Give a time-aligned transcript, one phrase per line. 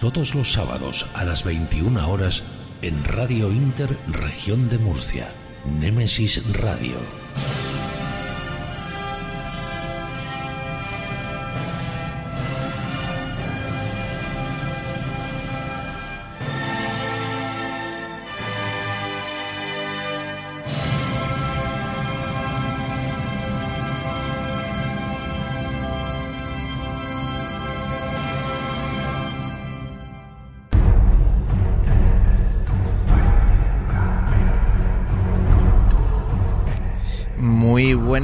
[0.00, 2.42] Todos los sábados a las 21 horas
[2.82, 5.28] en Radio Inter Región de Murcia.
[5.80, 6.96] Némesis Radio.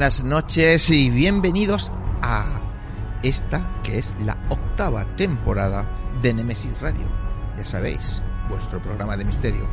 [0.01, 1.91] Buenas noches y bienvenidos
[2.23, 2.59] a
[3.21, 5.87] esta que es la octava temporada
[6.23, 7.07] de Nemesis Radio.
[7.55, 9.69] Ya sabéis, vuestro programa de misterio.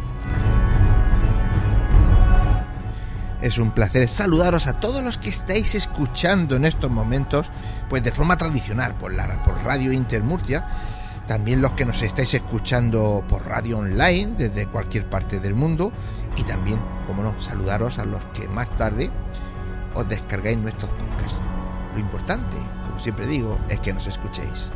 [3.40, 7.50] Es un placer saludaros a todos los que estáis escuchando en estos momentos,
[7.88, 10.68] pues de forma tradicional por la por Radio Intermurcia,
[11.26, 15.90] también los que nos estáis escuchando por radio online desde cualquier parte del mundo
[16.36, 19.10] y también, como no, saludaros a los que más tarde
[19.98, 21.40] os descargáis nuestros podcasts.
[21.94, 24.68] Lo importante, como siempre digo, es que nos escuchéis.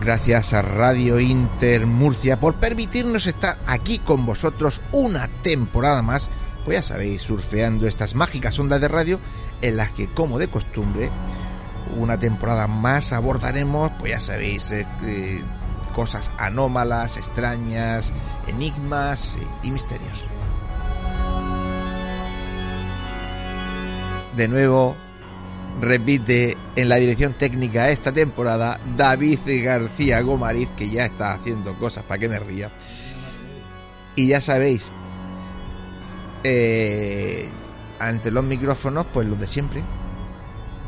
[0.00, 6.30] Gracias a Radio Inter Murcia por permitirnos estar aquí con vosotros una temporada más,
[6.64, 9.20] pues ya sabéis, surfeando estas mágicas ondas de radio
[9.60, 11.10] en las que, como de costumbre,
[11.96, 15.42] una temporada más abordaremos, pues ya sabéis, eh, eh,
[15.94, 18.12] cosas anómalas, extrañas,
[18.46, 20.26] enigmas y misterios.
[24.38, 24.94] De nuevo,
[25.80, 32.04] repite en la dirección técnica esta temporada David García Gomariz, que ya está haciendo cosas
[32.04, 32.70] para que me ría.
[34.14, 34.92] Y ya sabéis,
[36.44, 37.48] eh,
[37.98, 39.82] ante los micrófonos, pues los de siempre.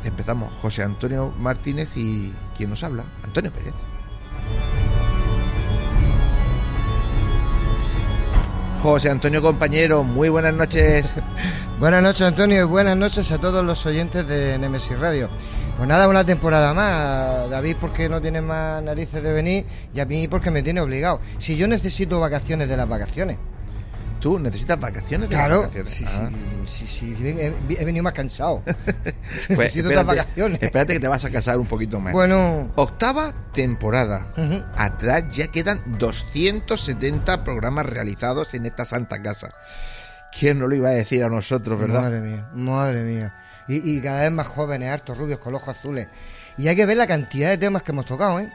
[0.05, 3.75] Empezamos José Antonio Martínez y quien nos habla, Antonio Pérez.
[8.83, 11.11] José Antonio compañero, muy buenas noches.
[11.79, 15.29] buenas noches Antonio y buenas noches a todos los oyentes de Nemesis Radio.
[15.77, 17.51] Pues nada, una temporada más.
[17.51, 21.21] David porque no tiene más narices de venir y a mí porque me tiene obligado.
[21.37, 23.37] Si yo necesito vacaciones de las vacaciones.
[24.21, 25.29] ¿Tú necesitas vacaciones?
[25.31, 25.93] De claro, vacaciones?
[25.95, 26.31] sí, Ah.
[26.67, 28.63] sí, sí, sí, he, he venido más cansado.
[29.47, 30.63] Pues necesito espérate, otras vacaciones.
[30.63, 32.13] Espérate que te vas a casar un poquito más.
[32.13, 34.33] Bueno, Octava temporada.
[34.77, 39.51] Atrás ya quedan 270 programas realizados en esta santa casa.
[40.39, 42.03] ¿Quién no lo iba a decir a nosotros, verdad?
[42.03, 43.35] madre mía, madre mía.
[43.69, 46.09] Y, y cada vez más jóvenes, hartos, rubios, con ojos azules.
[46.57, 48.53] Y hay que ver la cantidad de temas que hemos tocado, ¿eh?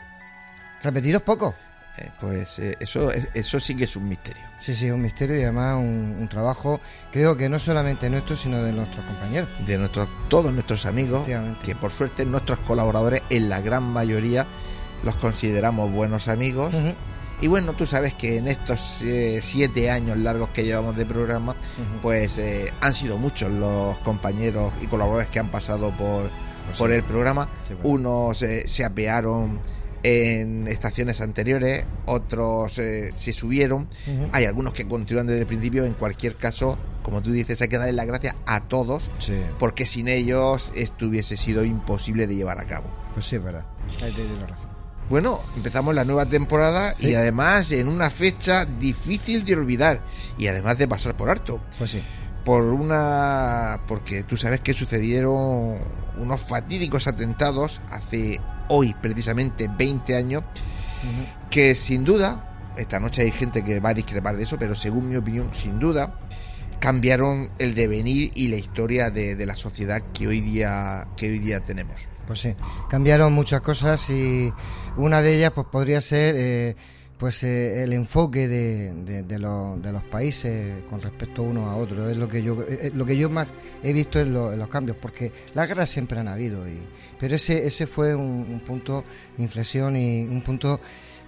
[0.84, 1.54] Repetidos pocos.
[1.98, 4.44] Eh, pues eh, eso, eso sí que es un misterio.
[4.60, 8.62] Sí, sí, un misterio y además un, un trabajo, creo que no solamente nuestro, sino
[8.64, 9.48] de nuestros compañeros.
[9.66, 11.26] De nuestros, todos nuestros amigos,
[11.64, 14.46] que por suerte nuestros colaboradores, en la gran mayoría,
[15.04, 16.76] los consideramos buenos amigos.
[17.42, 21.56] Y bueno, tú sabes que en estos eh, siete años largos que llevamos de programa,
[22.02, 22.42] pues
[22.82, 26.30] han sido muchos los compañeros y colaboradores que han pasado por,
[26.66, 26.96] Pues por sí.
[26.96, 27.48] el programa.
[27.68, 27.86] Sí, verdad.
[27.90, 29.60] Unos eh, se apearon
[30.06, 33.88] en estaciones anteriores, otros eh, se subieron.
[34.34, 35.84] Hay algunos que continúan desde el principio.
[35.84, 39.88] En cualquier caso, como tú dices, hay que darle las gracias a todos, Sí, porque
[39.88, 42.86] sin ellos esto hubiese sido imposible de llevar a cabo.
[43.16, 43.66] pues sí, es verdad.
[44.04, 44.70] Ahí la razón.
[45.10, 50.02] Bueno, empezamos la nueva temporada y además en una fecha difícil de olvidar
[50.38, 51.60] y además de pasar por harto.
[51.80, 52.04] Pues sí.
[52.46, 55.80] Por una porque tú sabes que sucedieron
[56.16, 58.40] unos fatídicos atentados hace
[58.70, 60.44] hoy precisamente 20 años
[61.50, 65.10] que sin duda esta noche hay gente que va a discrepar de eso pero según
[65.10, 66.20] mi opinión sin duda
[66.80, 71.40] cambiaron el devenir y la historia de, de la sociedad que hoy día que hoy
[71.40, 71.96] día tenemos.
[72.28, 72.56] Pues sí,
[72.90, 74.52] cambiaron muchas cosas y
[74.98, 76.76] una de ellas pues podría ser eh,
[77.18, 81.78] pues eh, el enfoque de, de, de los, de los países con respecto uno a
[81.78, 82.10] otro.
[82.10, 83.54] Es lo que yo eh, lo que yo más
[83.84, 86.78] he visto en, lo- en los cambios, porque las guerras siempre han habido, y,
[87.20, 89.04] pero ese ese fue un, un punto
[89.38, 90.80] de inflexión y un punto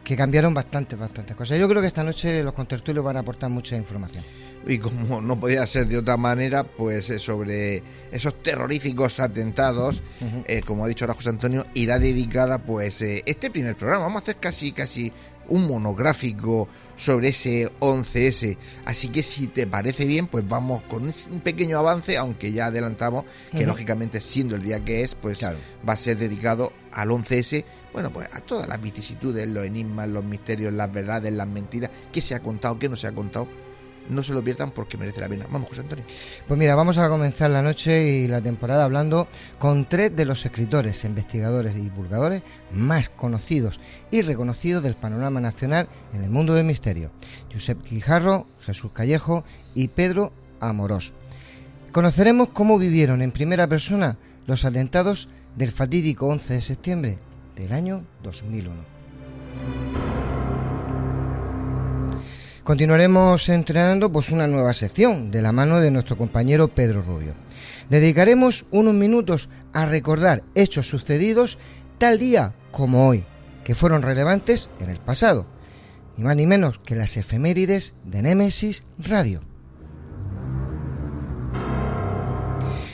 [0.04, 1.60] que cambiaron bastante, bastantes cosas.
[1.60, 4.24] Yo creo que esta noche los contertulios van a aportar mucha información.
[4.66, 10.01] Y como no podía ser de otra manera, pues eh, sobre esos terroríficos atentados,
[10.45, 14.04] eh, como ha dicho ahora José Antonio, irá dedicada pues eh, este primer programa.
[14.06, 15.12] Vamos a hacer casi, casi
[15.49, 18.57] un monográfico sobre ese 11S.
[18.85, 23.25] Así que si te parece bien, pues vamos con un pequeño avance, aunque ya adelantamos
[23.51, 27.63] que lógicamente siendo el día que es, pues va a ser dedicado al 11S,
[27.94, 32.21] bueno, pues a todas las vicisitudes, los enigmas, los misterios, las verdades, las mentiras, qué
[32.21, 33.47] se ha contado, qué no se ha contado
[34.09, 35.45] no se lo pierdan porque merece la pena.
[35.51, 36.06] Vamos, José Antonio.
[36.48, 39.27] Pues mira, vamos a comenzar la noche y la temporada hablando
[39.59, 43.80] con tres de los escritores, investigadores y divulgadores más conocidos
[44.12, 47.12] y reconocidos del panorama nacional en el mundo del misterio.
[47.51, 49.44] Josep Quijarro, Jesús Callejo
[49.74, 51.13] y Pedro Amorós.
[51.92, 57.19] Conoceremos cómo vivieron en primera persona los atentados del fatídico 11 de septiembre
[57.56, 60.26] del año 2001.
[62.67, 67.33] Continuaremos entrenando pues una nueva sección de la mano de nuestro compañero Pedro Rubio.
[67.89, 71.59] Dedicaremos unos minutos a recordar hechos sucedidos
[71.97, 73.23] tal día como hoy,
[73.63, 75.45] que fueron relevantes en el pasado,
[76.17, 79.43] ni más ni menos que las efemérides de Némesis Radio.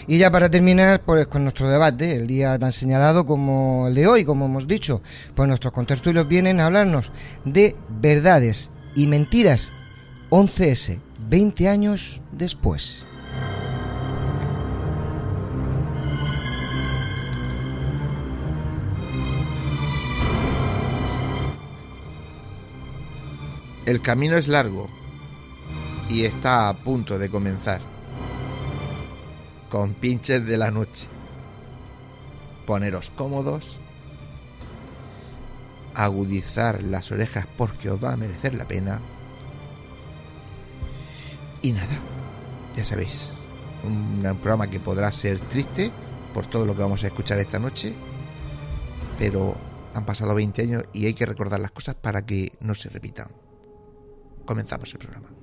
[0.06, 4.06] Y ya para terminar pues, con nuestro debate, el día tan señalado como el de
[4.06, 5.02] hoy, como hemos dicho,
[5.34, 7.12] pues nuestros contertulios vienen a hablarnos
[7.44, 9.72] de verdades y Mentiras
[10.30, 11.00] 11S,
[11.30, 13.06] 20 años después.
[23.86, 24.90] El camino es largo
[26.08, 27.82] y está a punto de comenzar.
[29.70, 31.08] Con pinches de la noche.
[32.66, 33.82] Poneros cómodos
[35.96, 39.02] agudizar las orejas porque os va a merecer la pena.
[41.62, 41.98] Y nada,
[42.76, 43.32] ya sabéis,
[43.84, 45.92] un, programa que podrá ser triste
[46.34, 47.94] por todo lo que vamos a escuchar esta noche,
[49.18, 49.56] pero
[49.94, 53.28] han pasado 20 años y hay que recordar las cosas para que no se repitan.
[54.46, 55.43] Comenzamos el programa.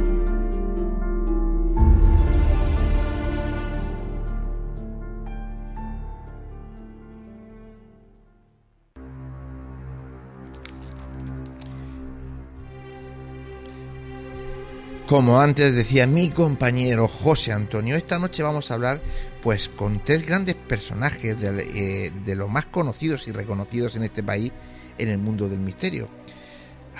[15.11, 19.01] Como antes decía mi compañero José Antonio, esta noche vamos a hablar
[19.43, 24.23] pues con tres grandes personajes de, eh, de los más conocidos y reconocidos en este
[24.23, 24.53] país
[24.97, 26.07] en el mundo del misterio.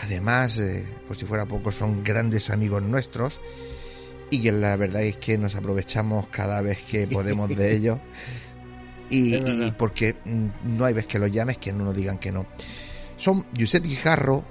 [0.03, 3.39] Además, eh, pues si fuera poco, son grandes amigos nuestros
[4.29, 8.00] y que la verdad es que nos aprovechamos cada vez que podemos de ellos.
[9.09, 10.47] Y, y, porque mm,
[10.77, 12.45] no hay vez que los llames que no nos digan que no.
[13.15, 14.43] Son Josep Guijarro,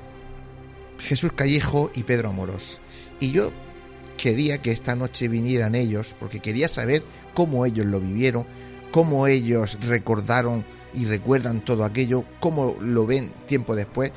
[1.01, 2.81] Jesús Callejo y Pedro Amorós.
[3.19, 3.53] Y yo
[4.17, 7.03] quería que esta noche vinieran ellos, porque quería saber
[7.35, 8.47] cómo ellos lo vivieron,
[8.91, 14.13] cómo ellos recordaron y recuerdan todo aquello, cómo lo ven tiempo después.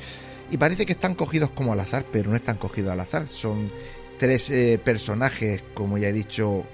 [0.52, 3.28] Y parece que están cogidos como al azar, pero no están cogidos al azar.
[3.30, 3.72] Son
[4.18, 6.66] tres eh, personajes, como ya he dicho,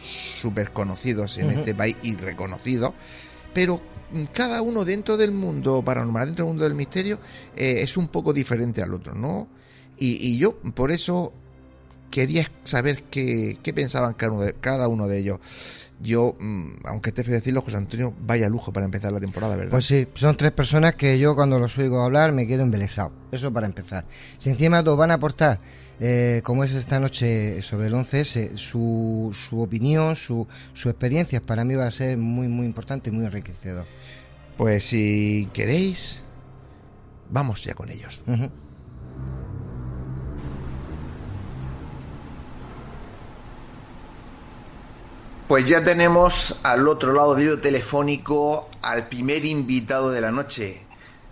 [0.00, 2.92] súper conocidos en este país y reconocidos,
[3.52, 3.82] pero
[4.32, 7.18] cada uno dentro del mundo paranormal, dentro del mundo del misterio,
[7.56, 9.48] eh, es un poco diferente al otro, ¿no?
[9.98, 11.32] Y, y yo por eso
[12.10, 15.38] quería saber qué, pensaban cada uno, de, cada uno de ellos.
[16.02, 19.70] Yo, mm, aunque esté feo decirlo, José Antonio, vaya lujo para empezar la temporada, ¿verdad?
[19.70, 23.12] Pues sí, son tres personas que yo cuando los oigo hablar me quedo embelesado.
[23.30, 24.06] Eso para empezar.
[24.38, 25.60] Si encima todos van a aportar,
[26.00, 31.62] eh, como es esta noche sobre el 11S, su, su opinión, su, su experiencia, para
[31.62, 33.84] mí va a ser muy, muy importante y muy enriquecedor.
[34.56, 36.22] Pues si queréis,
[37.28, 38.20] vamos ya con ellos.
[45.48, 50.82] Pues ya tenemos al otro lado del hilo telefónico al primer invitado de la noche.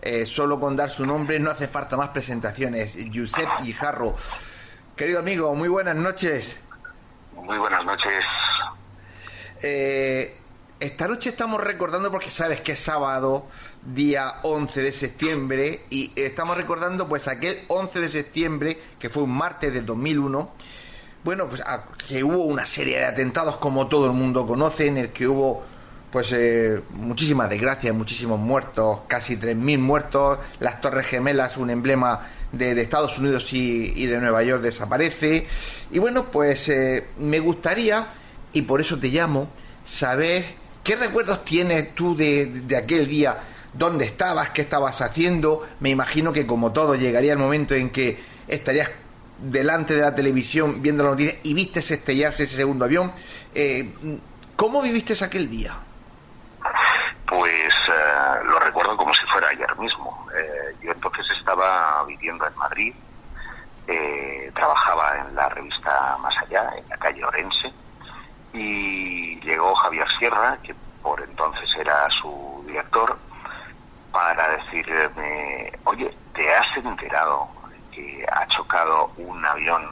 [0.03, 2.99] Eh, solo con dar su nombre no hace falta más presentaciones.
[3.15, 4.15] Josep Guijarro.
[4.99, 6.57] Querido amigo, muy buenas noches.
[7.33, 8.25] Muy buenas noches.
[9.63, 10.37] Eh,
[10.81, 13.47] esta noche estamos recordando, porque sabes que es sábado,
[13.95, 19.39] día 11 de septiembre, y estamos recordando pues aquel 11 de septiembre, que fue un
[19.39, 20.51] martes del 2001,
[21.23, 21.63] bueno, pues
[22.09, 25.63] que hubo una serie de atentados como todo el mundo conoce, en el que hubo
[26.11, 32.21] pues eh, muchísimas desgracias, muchísimos muertos, casi 3.000 muertos, las Torres Gemelas, un emblema
[32.53, 35.47] de, Estados Unidos y, de Nueva York desaparece.
[35.91, 38.07] Y bueno, pues eh, me gustaría,
[38.53, 39.51] y por eso te llamo,
[39.85, 40.45] saber
[40.85, 43.39] qué recuerdos tienes tú de, de aquel día,
[43.73, 45.67] dónde estabas, qué estabas haciendo.
[45.81, 48.91] Me imagino que como todo llegaría el momento en que estarías
[49.39, 53.13] delante de la televisión viendo la noticia y viste estrellarse ese segundo avión.
[53.55, 53.95] Eh,
[54.57, 55.73] ¿Cómo viviste aquel día?
[57.29, 60.28] Pues eh, lo recuerdo como si fuera ayer mismo.
[61.63, 62.95] Eh, viviendo en Madrid,
[64.55, 67.73] trabajaba en la revista Más Allá, en la calle Orense,
[68.53, 73.17] y llegó Javier Sierra, que por entonces era su director,
[74.13, 77.49] para decirme, oye, ¿te has enterado
[78.33, 79.89] ha chocado un avión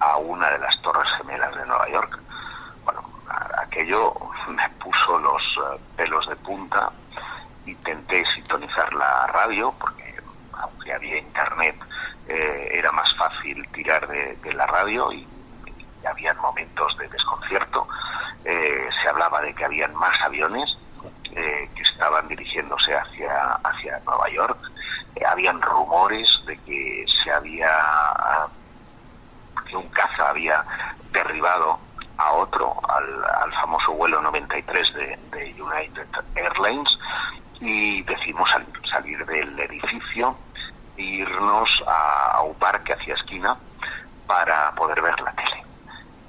[0.00, 2.18] a una de las torres gemelas de Nueva York.
[2.84, 3.02] Bueno,
[3.58, 4.14] aquello
[4.48, 6.90] me puso los eh, pelos de punta.
[7.66, 10.01] Intenté sintonizar la radio porque
[10.92, 11.76] había internet
[12.28, 15.26] eh, era más fácil tirar de, la radio y,
[16.04, 17.86] había momentos de desconcierto.
[18.44, 20.68] Eh, se hablaba de que habían más aviones
[21.32, 24.58] que estaban dirigiéndose hacia, hacia Nueva York
[25.28, 27.70] habían rumores de que se había
[29.66, 30.64] que un caza había
[31.12, 31.78] derribado
[32.18, 36.98] a otro, al, famoso vuelo 93 de, de, United Airlines,
[37.60, 38.50] y decidimos
[38.90, 40.36] salir, del edificio
[40.96, 43.56] irnos a, un parque hacia esquina
[44.26, 45.64] para poder ver la tele.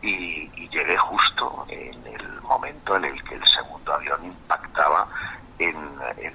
[0.02, 5.08] Y, llegué justo en el momento en el que el segundo avión impactaba
[5.60, 5.78] en,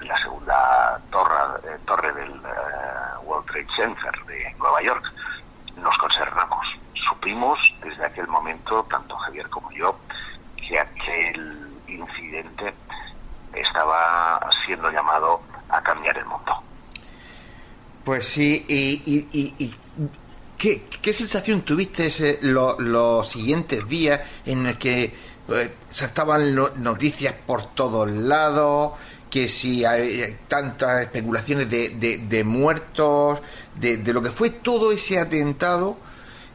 [0.07, 5.03] la segunda torre, eh, torre del eh, World Trade Center de Nueva York.
[5.77, 6.67] Nos concernamos.
[7.09, 9.99] Supimos desde aquel momento, tanto Javier como yo,
[10.57, 12.73] que aquel incidente
[13.53, 16.48] estaba siendo llamado a cambiar el mundo.
[18.09, 19.71] Pues sí, y,
[20.57, 25.15] ¿qué, sensación tuviste los siguientes días en el que
[25.51, 28.95] eh, saltaban noticias por todos lados,
[29.31, 33.43] que si hay tantas especulaciones de, de, muertos,
[33.75, 35.99] de, de, lo que fue todo ese atentado,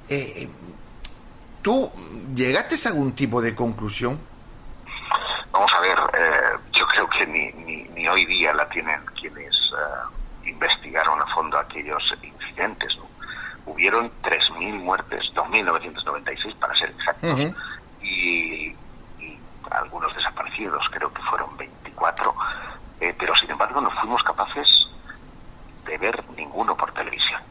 [0.10, 0.50] eh,
[1.62, 1.91] ¿tú
[2.33, 4.19] llegaste a algún tipo de conclusión?
[5.51, 7.51] Vamos a ver, eh, yo creo que ni,
[7.93, 12.98] ni, hoy día la tienen quienes eh, investigaron a fondo aquellos incidentes.
[12.98, 13.04] ¿no?
[13.66, 17.40] Hubieron 3.000 muertes, 2.996 para ser exactos,
[18.02, 18.76] y,
[19.20, 19.40] y
[19.72, 22.36] algunos desaparecidos, creo que fueron 24
[23.00, 24.88] eh, pero sin embargo no fuimos capaces
[25.86, 27.42] de ver ninguno por televisión.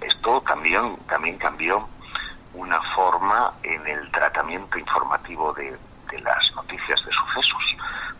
[0.00, 1.86] Esto también, también cambió
[2.54, 5.76] una forma en el tratamiento informativo de,
[6.18, 7.76] las noticias de sucesos,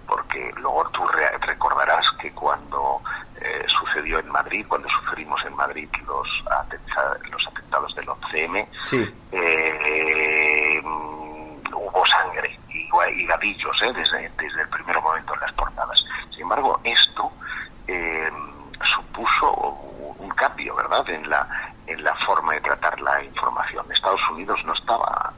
[0.06, 1.06] porque luego tú
[1.40, 3.00] recordarás que cuando
[3.40, 6.28] eh, sucedió en Madrid, cuando sufrimos en Madrid los,
[7.30, 8.68] los atentados del 11M,
[9.32, 12.88] eh, mm, hubo sangre y,
[13.22, 15.54] y gadillos desde, desde el primer momento en las
[16.38, 17.32] sin embargo, esto
[17.88, 18.30] eh,
[18.94, 19.50] supuso
[20.18, 23.84] un cambio, ¿verdad?, en la, en la forma de tratar la información.
[23.90, 25.32] Estados Unidos no estaba,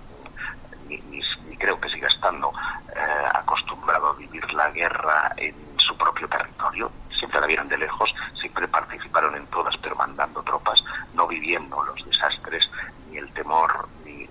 [1.60, 2.52] creo que siga estando,
[2.88, 6.90] eh, acostumbrado a vivir la guerra en su propio territorio.
[7.16, 10.82] Siempre la vieron de lejos, siempre participaron en todas, pero mandando tropas,
[11.14, 12.68] no viviendo los desastres,
[13.08, 14.26] ni el temor, ni,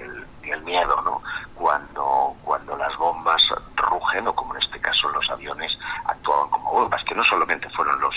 [0.00, 1.22] el, ni el miedo, ¿no?
[1.54, 3.42] Cuando, cuando las bombas
[3.76, 8.00] rugen, o como en este caso los aviones, actuaban como bombas, que no solamente fueron
[8.00, 8.16] los,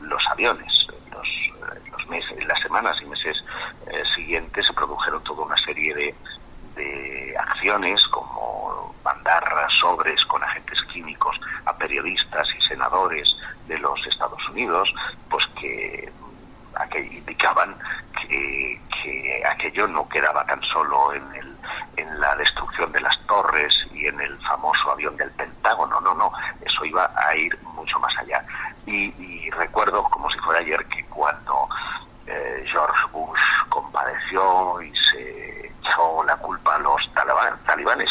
[0.00, 0.86] los aviones,
[1.90, 3.36] los meses, las semanas y meses
[3.86, 6.14] eh, siguientes se produjeron toda una serie de,
[6.78, 9.44] de acciones como mandar
[9.80, 13.28] sobres con agentes químicos a periodistas y senadores
[13.66, 14.92] de los Estados Unidos,
[15.28, 16.10] pues que,
[16.90, 17.74] que indicaban
[18.20, 21.56] que, que aquello no quedaba tan solo en, el,
[21.96, 26.32] en la destrucción de las torres y en el famoso avión del Pentágono, no, no,
[26.64, 28.44] eso iba a ir mucho más allá.
[28.86, 31.68] Y, recuerdo, como si fuera ayer, que cuando
[32.26, 35.47] eh, George Bush compadeció y se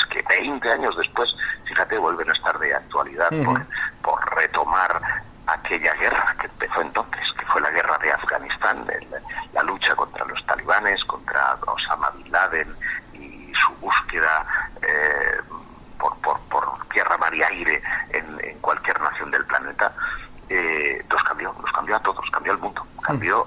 [0.10, 1.30] que 20 años después,
[1.66, 3.62] fíjate, vuelven a estar de actualidad por,
[4.02, 5.02] por, retomar
[5.46, 9.08] aquella guerra que empezó entonces, que fue la guerra de Afganistán, el,
[9.54, 12.76] la lucha contra los talibanes, contra Osama Bin Laden
[13.14, 14.46] y su búsqueda
[14.82, 15.42] eh,
[16.00, 19.94] por, por, por, tierra, mar y aire en, cualquier nación del planeta.
[20.50, 23.47] Eh, los cambió, los cambió a todos, cambió el mundo, cambió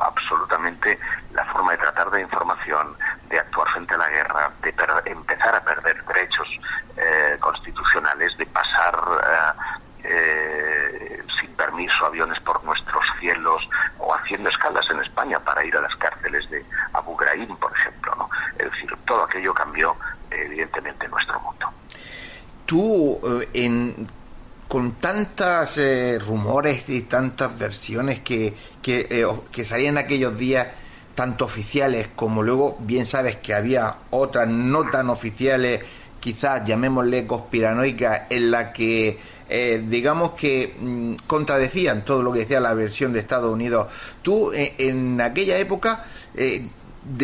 [25.40, 30.68] tantos eh, rumores y tantas versiones que, que, eh, que salían aquellos días,
[31.14, 35.80] tanto oficiales como luego, bien sabes que había otras no tan oficiales,
[36.20, 39.18] quizás llamémosle conspiranoicas, en la que
[39.48, 43.86] eh, digamos que mm, contradecían todo lo que decía la versión de Estados Unidos.
[44.20, 46.04] Tú eh, en aquella época,
[46.34, 46.68] de,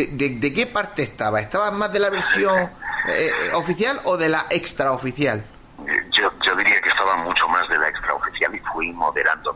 [0.07, 1.43] de, qué parte estabas?
[1.43, 2.71] ¿Estabas más de la versión
[3.53, 5.45] oficial o de la extraoficial?
[8.77, 9.55] fui moderando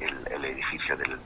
[0.00, 1.18] el edificio del,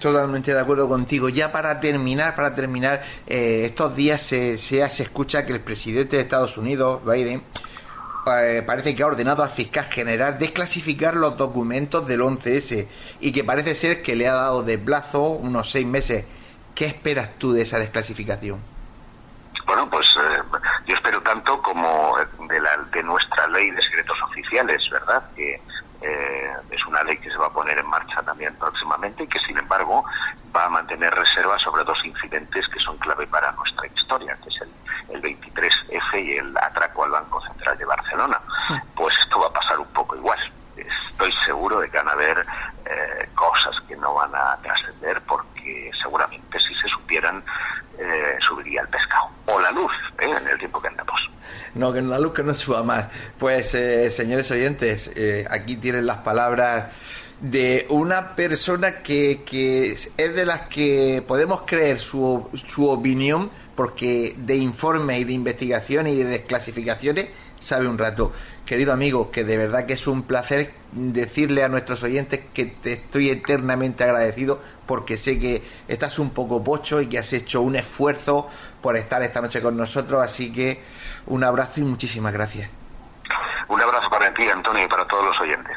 [0.00, 1.28] Totalmente de acuerdo contigo.
[1.28, 6.22] Ya para terminar, para terminar, eh, estos días se, se, escucha que el presidente de
[6.22, 7.42] Estados Unidos, Biden,
[8.26, 12.86] eh, parece que ha ordenado al fiscal general desclasificar los documentos del 11S
[13.20, 16.24] y que parece ser que le ha dado de plazo unos seis meses.
[16.74, 18.58] ¿Qué esperas tú de esa desclasificación?
[19.66, 20.42] Bueno, pues eh,
[20.86, 22.16] yo espero tanto como
[22.48, 25.22] de, la, de nuestra ley de secretos oficiales, ¿verdad?
[25.36, 25.60] Que
[26.02, 29.38] eh, es una ley que se va a poner en marcha también próximamente y que,
[29.40, 30.04] sin embargo,
[30.54, 34.60] va a mantener reservas sobre dos incidentes que son clave para nuestra historia, que es
[34.62, 38.40] el, el 23F y el atraco al Banco Central de Barcelona.
[38.94, 40.38] Pues esto va a pasar un poco igual.
[40.76, 42.46] Estoy seguro de que van a haber
[42.86, 47.42] eh, cosas que no van a trascender porque seguramente si se supieran
[47.98, 50.30] eh, subiría el pescado o la luz ¿eh?
[50.30, 51.30] en el tiempo que andamos.
[51.74, 53.06] No, que la luz que no suba más.
[53.38, 56.88] Pues, eh, señores oyentes, eh, aquí tienen las palabras
[57.40, 64.34] de una persona que, que, es de las que podemos creer su, su opinión, porque
[64.36, 67.28] de informes y de investigación y de desclasificaciones
[67.60, 68.32] sabe un rato.
[68.66, 72.94] Querido amigo, que de verdad que es un placer decirle a nuestros oyentes que te
[72.94, 77.76] estoy eternamente agradecido porque sé que estás un poco pocho y que has hecho un
[77.76, 78.48] esfuerzo
[78.80, 80.80] por estar esta noche con nosotros, así que
[81.30, 82.68] un abrazo y muchísimas gracias.
[83.68, 85.76] Un abrazo para ti, Antonio, y para todos los oyentes.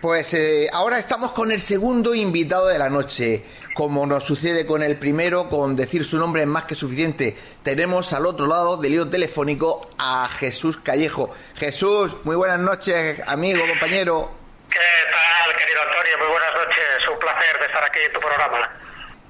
[0.00, 3.42] Pues eh, ahora estamos con el segundo invitado de la noche.
[3.74, 7.36] Como nos sucede con el primero, con decir su nombre es más que suficiente.
[7.64, 11.34] Tenemos al otro lado del hilo telefónico a Jesús Callejo.
[11.56, 14.30] Jesús, muy buenas noches, amigo, compañero.
[14.70, 16.18] ¿Qué tal, querido Antonio?
[16.18, 17.08] Muy buenas noches.
[17.12, 18.70] Un placer de estar aquí en tu programa.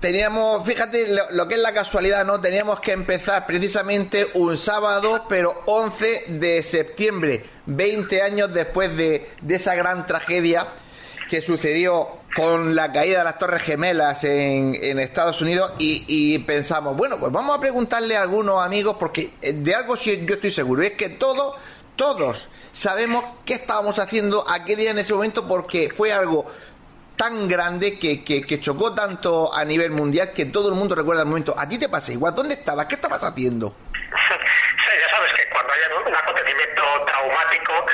[0.00, 2.40] Teníamos, fíjate lo, que es la casualidad, ¿no?
[2.40, 9.54] Teníamos que empezar precisamente un sábado, pero 11 de septiembre, 20 años después de, de
[9.56, 10.64] esa gran tragedia
[11.28, 16.96] que sucedió con la caída de las Torres Gemelas en, en Estados Unidos y, pensamos,
[16.96, 20.82] bueno, pues vamos a preguntarle a algunos amigos, porque de algo sí yo estoy seguro,
[20.82, 21.56] es que todos,
[21.96, 26.46] todos sabemos qué estábamos haciendo aquel día en ese momento porque fue algo
[27.18, 31.22] tan grande que, que, que, chocó tanto a nivel mundial que todo el mundo recuerda
[31.22, 31.54] el momento.
[31.58, 32.34] ¿A ti te pasa igual?
[32.34, 32.86] ¿Dónde estabas?
[32.86, 33.76] ¿Qué estabas haciendo?
[34.88, 37.86] Sí, ya sabes que cuando hay un acontecimiento traumático,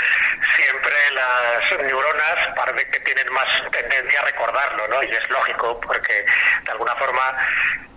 [0.54, 5.02] siempre las neuronas parece que tienen más tendencia a recordarlo, ¿no?
[5.02, 6.24] Y es lógico, porque
[6.64, 7.36] de alguna forma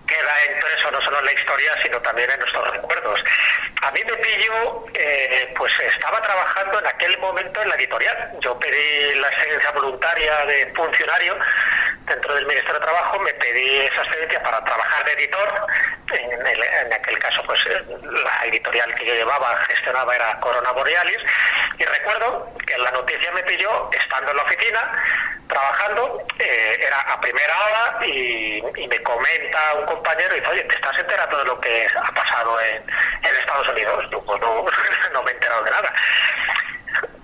[0.07, 3.23] queda impreso no solo en la historia, sino también en nuestros recuerdos.
[3.81, 8.31] A mí me pillo, eh, pues estaba trabajando en aquel momento en la editorial.
[8.41, 11.37] Yo pedí la excedencia voluntaria de funcionario
[12.07, 15.67] dentro del Ministerio de Trabajo, me pedí esa excedencia para trabajar de editor.
[16.13, 17.59] En, el, en aquel caso, pues
[18.01, 21.19] la editorial que yo llevaba, gestionaba, era Corona Borealis.
[21.77, 24.79] Y recuerdo que la noticia me pilló estando en la oficina,
[25.49, 30.63] trabajando, eh, era a primera hora y, y, me comenta un compañero y dice, oye,
[30.63, 32.83] ¿te estás enterando de lo que ha pasado en,
[33.23, 34.05] Estados Unidos?
[34.11, 34.65] Yo, pues no,
[35.13, 35.93] no me he enterado de nada.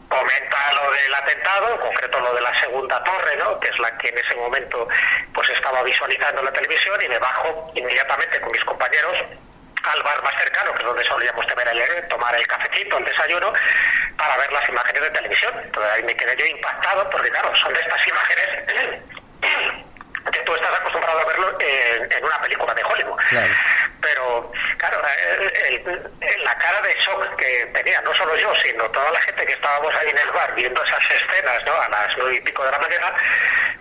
[0.10, 3.60] Comenta lo del atentado, en concreto lo de la segunda torre, ¿no?
[3.60, 4.88] que es la que en ese momento
[5.34, 9.18] pues estaba visualizando la televisión y me bajo inmediatamente con mis compañeros
[9.84, 13.54] al bar más cercano, que es donde solíamos tener el, tomar el cafecito, el desayuno,
[14.18, 15.54] para ver las imágenes de televisión.
[15.62, 19.84] Entonces ahí me quedé yo impactado, porque claro, son de estas imágenes
[20.32, 23.20] que tú estás acostumbrado a verlo en, en una película de Hollywood.
[23.30, 23.54] Claro.
[24.02, 25.02] Pero, claro,
[25.68, 29.46] el, el, la cara de shock que tenía, no solo yo, sino toda la gente
[29.46, 31.74] que estábamos ahí en el bar viendo esas escenas, ¿no?
[31.74, 33.14] A las nueve y pico de la mañana,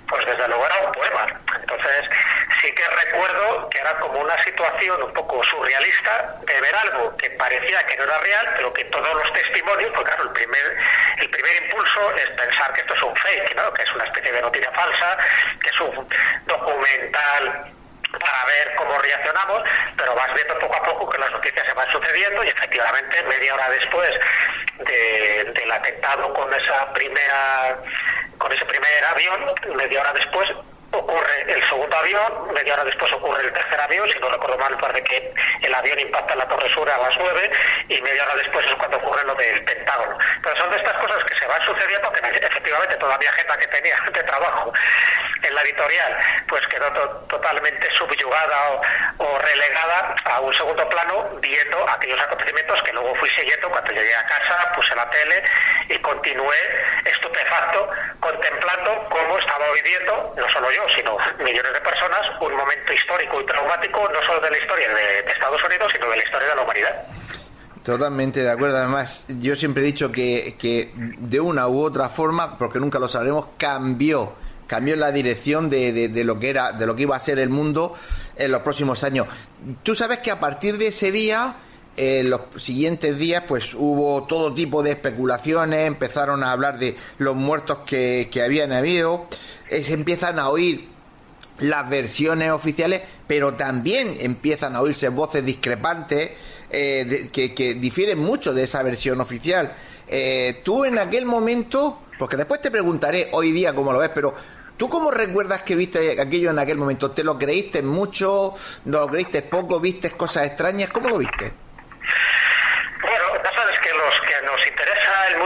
[0.09, 1.27] pues desde luego era un poema.
[1.61, 2.09] Entonces,
[2.61, 7.31] sí que recuerdo que era como una situación un poco surrealista de ver algo que
[7.31, 10.77] parecía que no era real, pero que todos los testimonios, pues claro, el primer,
[11.19, 13.73] el primer impulso es pensar que esto es un fake, ¿no?
[13.73, 15.19] Que es una especie de noticia falsa,
[15.61, 16.09] que es un
[16.47, 17.73] documental
[18.19, 19.63] para ver cómo reaccionamos,
[19.97, 23.55] pero vas viendo poco a poco que las noticias se van sucediendo y efectivamente media
[23.55, 24.15] hora después
[24.79, 27.77] de, del atentado con esa primera
[28.39, 29.41] con ese primer avión,
[29.77, 30.51] media hora después
[30.93, 34.77] ocurre el segundo avión, media hora después ocurre el tercer avión, si no recuerdo mal,
[34.79, 37.51] parece que el avión impacta en la Torre Sur a las nueve
[37.89, 40.19] y media hora después es cuando ocurre lo del Pentágono.
[40.43, 43.97] Pero son de estas cosas que se van sucediendo que efectivamente todavía gente que tenía
[44.13, 44.73] de trabajo
[45.43, 46.17] en la editorial,
[46.49, 46.91] pues quedó
[47.29, 48.57] totalmente subyugada
[49.19, 54.15] o, relegada a un segundo plano viendo aquellos acontecimientos que luego fui siguiendo cuando llegué
[54.15, 55.43] a casa, puse la tele
[55.89, 56.57] y continué
[57.05, 63.41] estupefacto contemplando cómo estaba viviendo, no solo yo, sino millones de personas, un momento histórico
[63.41, 66.55] y traumático, no solo de la historia de, Estados Unidos, sino de la historia de
[66.55, 67.03] la humanidad.
[67.83, 68.77] Totalmente de acuerdo.
[68.77, 73.09] Además, yo siempre he dicho que, que de una u otra forma, porque nunca lo
[73.09, 77.21] sabremos, cambió cambió la dirección de, de, lo que era de lo que iba a
[77.21, 77.95] ser el mundo
[78.37, 79.27] en los próximos años.
[79.83, 81.55] Tú sabes que a partir de ese día
[81.97, 87.37] en los siguientes días pues hubo todo tipo de especulaciones, empezaron a hablar de los
[87.37, 89.27] muertos que, que habían habido,
[89.73, 90.87] eh, se empiezan a oír
[91.61, 96.33] las versiones oficiales, pero también empiezan a oírse voces discrepantes
[96.69, 99.73] eh, que, difieren mucho de esa versión oficial.
[100.07, 104.35] Eh, tú en aquel momento, porque después te preguntaré hoy día cómo lo ves, pero
[104.75, 107.13] ¿Tú cómo recuerdas que viste aquello en aquel momento?
[107.13, 108.57] ¿Te lo creíste mucho?
[108.87, 109.79] ¿No lo creíste poco?
[109.79, 110.91] ¿Viste cosas extrañas?
[110.91, 111.53] ¿Cómo lo viste?
[113.01, 115.39] Bueno, ya sabes que los que nos interesa el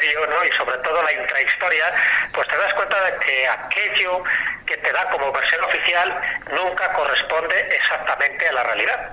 [0.00, 1.92] Y sobre todo la intrahistoria,
[2.32, 4.22] pues te das cuenta de que aquello
[4.64, 6.20] que te da como versión oficial
[6.52, 9.12] nunca corresponde exactamente a la realidad.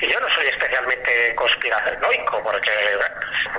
[0.00, 2.70] Y yo no soy especialmente conspiranoico, porque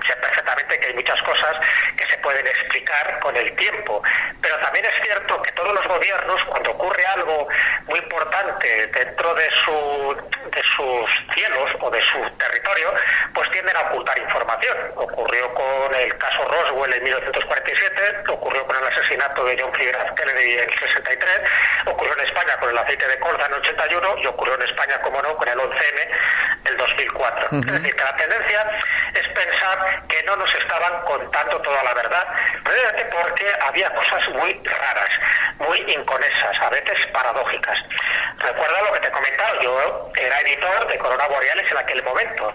[0.05, 1.55] sé perfectamente que hay muchas cosas
[1.97, 4.03] que se pueden explicar con el tiempo.
[4.41, 7.47] Pero también es cierto que todos los gobiernos, cuando ocurre algo
[7.87, 10.15] muy importante dentro de, su,
[10.51, 12.93] de sus cielos o de su territorio,
[13.33, 14.77] pues tienden a ocultar información.
[14.95, 20.15] Ocurrió con el caso Roswell en 1947, ocurrió con el asesinato de John F.
[20.15, 21.41] Kennedy en el 63,
[21.85, 24.99] ocurrió en España con el aceite de colza en el 81 y ocurrió en España,
[25.01, 26.24] como no, con el 11M
[26.63, 27.47] del 2004.
[27.51, 28.71] Es decir, que la tendencia
[29.13, 32.27] es pensar que no nos estaban contando toda la verdad,
[33.11, 35.09] porque había cosas muy raras,
[35.59, 37.77] muy inconesas, a veces paradójicas.
[38.39, 42.53] Recuerda lo que te he comentado, yo era editor de Corona Boreales en aquel momento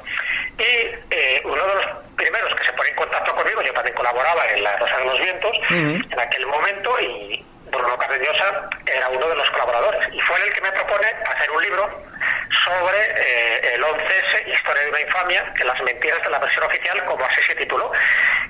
[0.59, 0.63] y
[1.11, 4.63] eh, uno de los primeros que se pone en contacto conmigo, yo también colaboraba en
[4.63, 9.51] La Rosa de los Vientos en aquel momento y Bruno Cardeñosa era uno de los
[9.51, 12.03] colaboradores y fue el que me propone hacer un libro
[12.65, 17.05] sobre eh, el 11S, Historia de una infamia, que las mentiras de la versión oficial,
[17.05, 17.93] como así se tituló,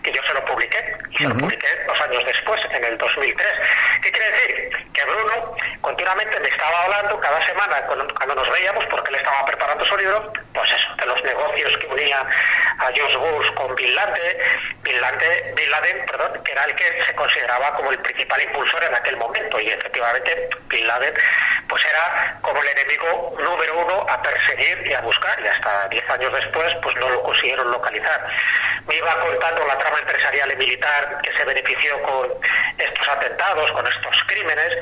[0.02, 3.48] que yo se lo publiqué, y se lo publiqué dos años después, en el 2003.
[4.02, 4.86] ¿Qué quiere decir?
[4.92, 9.84] Que Bruno continuamente me estaba hablando cada semana cuando, nos veíamos, porque él estaba preparando
[9.86, 12.24] su libro, pues eso, de los negocios que unía
[12.78, 14.36] a George Bush con Bin Laden,
[14.82, 18.82] Bin Laden, Bin Laden perdón, que era el que se consideraba como el principal impulsor
[18.84, 21.14] en aquel momento, y efectivamente Bin Laden
[21.68, 26.08] pues era como el enemigo número uno a perseguir y a buscar y hasta diez
[26.08, 28.26] años después pues no lo consiguieron localizar.
[28.86, 32.30] Me iba contando la trama empresarial y militar que se benefició con
[32.78, 34.72] estos atentados, con estos crímenes,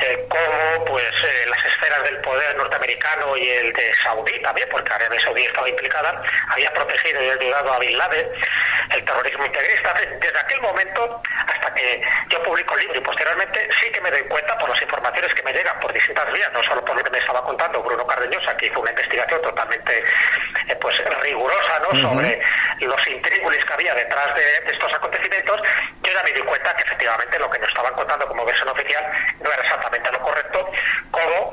[0.00, 4.92] eh, cómo pues eh, las esferas del poder norteamericano y el de Saudí también, porque
[4.92, 8.28] Arabia Saudí estaba implicada, había protegido y ayudado a Bin Laden,
[8.90, 9.94] el terrorismo integrista.
[9.94, 14.22] Desde aquel momento hasta que yo publico el libro y posteriormente sí que me doy
[14.22, 17.10] cuenta por las informaciones que me llegan por distintas vías, no solo por lo que
[17.10, 19.98] me estaba contando Bruno Cardeñosa, que hizo una investigación totalmente
[20.68, 22.00] eh, pues rigurosa ¿no?
[22.00, 22.40] sobre
[22.80, 25.60] los intrígulis que había detrás de, estos acontecimientos,
[26.02, 29.04] yo ya me di cuenta que efectivamente lo que nos estaban contando como versión oficial
[29.42, 30.70] no era exactamente lo correcto,
[31.10, 31.52] como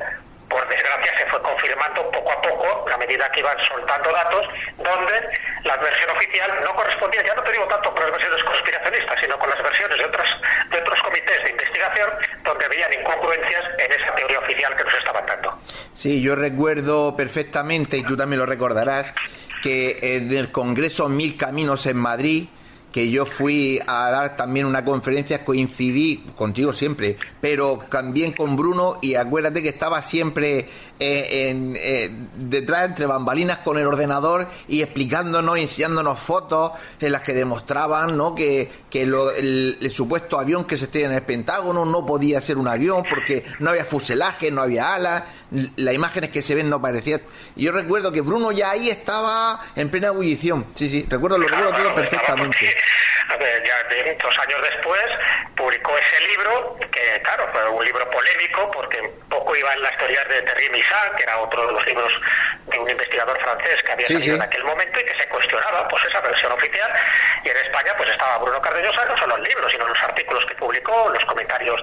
[0.52, 5.16] por desgracia se fue confirmando poco a poco a medida que iban soltando datos donde
[5.64, 9.38] la versión oficial no correspondía, ya no te digo tanto con las versiones conspiracionistas, sino
[9.38, 10.28] con las versiones de otros,
[10.70, 12.10] de otros comités de investigación
[12.44, 15.58] donde veían incongruencias en esa teoría oficial que nos estaban dando.
[15.94, 19.14] Sí, yo recuerdo perfectamente, y tú también lo recordarás,
[19.62, 22.48] que en el Congreso Mil Caminos en Madrid,
[22.92, 28.98] que yo fui a dar también una conferencia, coincidí contigo siempre, pero también con Bruno
[29.00, 30.68] y acuérdate que estaba siempre
[31.04, 37.10] eh, en, eh, detrás entre bambalinas con el ordenador y explicándonos y enseñándonos fotos en
[37.10, 38.36] las que demostraban ¿no?
[38.36, 42.68] que, que el, supuesto avión que se estaba en el Pentágono no podía ser un
[42.68, 45.24] avión porque no había fuselaje, no había alas,
[45.74, 47.20] las imágenes que se ven no parecían.
[47.56, 50.66] Yo recuerdo que Bruno ya ahí estaba en plena ebullición.
[50.76, 52.76] Sí, sí, recuerdo, lo recuerdo todo perfectamente.
[53.28, 55.02] A ver, ya de, dos años después
[55.56, 60.28] publicó ese libro, que claro, fue un libro polémico porque poco iba en las teorías
[60.28, 60.68] de Terry
[61.16, 62.12] Que era otro de los libros
[62.66, 66.04] de un investigador francés que había salido en aquel momento y que se cuestionaba pues
[66.04, 66.90] esa versión oficial.
[67.44, 70.54] Y en España pues estaba Bruno Cardeñosa, no solo los libros, sino los artículos que
[70.54, 71.80] publicó, los comentarios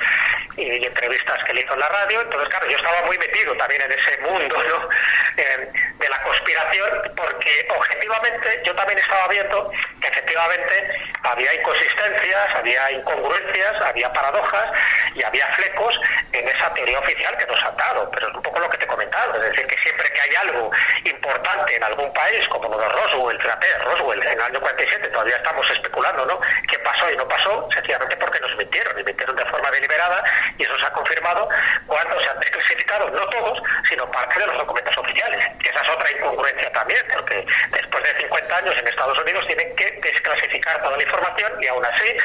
[0.56, 2.22] y, entrevistas que le hizo en la radio.
[2.22, 4.90] Entonces, claro, yo estaba muy metido también en ese mundo ¿no?
[5.36, 13.82] de la conspiración, porque objetivamente yo también estaba viendo que efectivamente había inconsistencias, había incongruencias,
[13.82, 14.72] había paradojas
[15.16, 15.94] y había flecos
[16.32, 18.88] en esa teoría oficial que nos han dado, pero es un poco lo que te
[19.00, 20.70] comentado, es decir, que siempre que hay algo
[21.06, 25.38] importante en algún país, como lo de Roswell, fíjate, Roswell en el año 47, todavía
[25.38, 26.38] estamos especulando, ¿no?
[26.70, 27.70] ¿Qué pasó y no pasó?
[27.74, 30.22] Sencillamente porque nos mintieron, y mintieron de forma deliberada,
[30.58, 31.48] y eso se ha confirmado
[31.88, 35.46] cuando se han desclasificado, no todos, sino parte de los documentos oficiales.
[35.64, 39.92] Esa es otra incongruencia también, porque después de 50 años en Estados Unidos tienen que
[40.04, 42.18] desclasificar toda la información y aún así,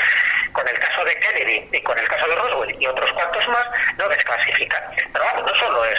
[0.52, 3.64] con el caso de Kennedy y con el caso de Roswell y otros cuantos más,
[3.96, 4.82] no desclasifican.
[5.12, 5.98] Pero vamos, no solo es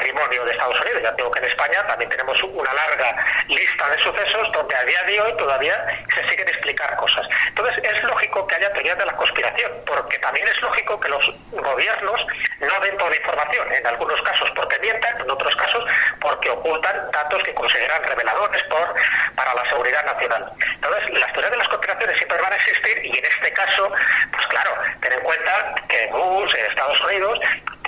[0.00, 3.14] patrimonio de Estados Unidos, ya digo que en España también tenemos una larga
[3.48, 5.76] lista de sucesos donde a día de hoy todavía
[6.14, 7.26] se siguen explicar cosas.
[7.48, 11.22] Entonces es lógico que haya teorías de la conspiración, porque también es lógico que los
[11.50, 12.26] gobiernos
[12.60, 15.84] no den toda la información, en algunos casos porque mientan, en otros casos
[16.18, 18.94] porque ocultan datos que consideran reveladores por,
[19.36, 20.50] para la seguridad nacional.
[20.76, 23.92] Entonces, las teorías de las conspiraciones siempre van a existir y en este caso,
[24.32, 24.70] pues claro,
[25.02, 27.38] ten en cuenta que Bush en Estados Unidos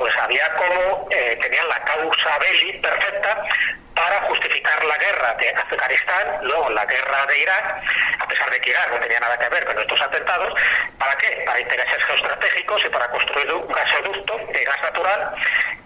[0.02, 3.46] pues había como eh, tenían la causa belli perfecta
[3.94, 7.82] para justificar la guerra de Afganistán, luego la guerra de Irak,
[8.20, 10.54] a pesar de que Irak no tenía nada que ver con estos atentados,
[10.98, 11.42] ¿para qué?
[11.44, 15.34] Para intereses geoestratégicos y para construir un gasoducto de gas natural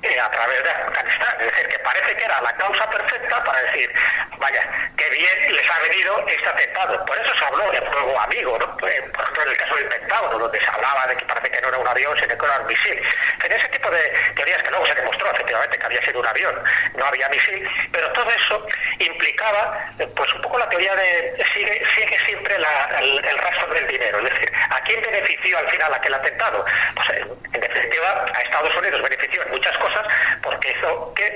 [0.03, 1.37] eh, a través de Afganistán.
[1.41, 3.91] Es decir, que parece que era la causa perfecta para decir,
[4.39, 4.63] vaya,
[4.97, 7.05] qué bien les ha venido este atentado.
[7.05, 8.89] Por eso se habló de fuego amigo, ¿no?
[8.89, 11.61] Eh, por ejemplo, en el caso del Pentágono, donde se hablaba de que parece que
[11.61, 13.03] no era un avión, sino que era un misil.
[13.43, 16.63] En ese tipo de teorías que luego se demostró efectivamente que había sido un avión,
[16.95, 18.67] no había misil, pero todo eso
[18.99, 24.35] implicaba, eh, pues un poco la teoría de sigue, siempre el, rastro del dinero, es
[24.35, 26.63] decir, ¿a quién benefició al final aquel atentado?
[26.95, 27.09] Pues
[27.53, 30.07] en, definitiva a Estados Unidos benefició en muchas cosas
[30.43, 31.27] porque hizo que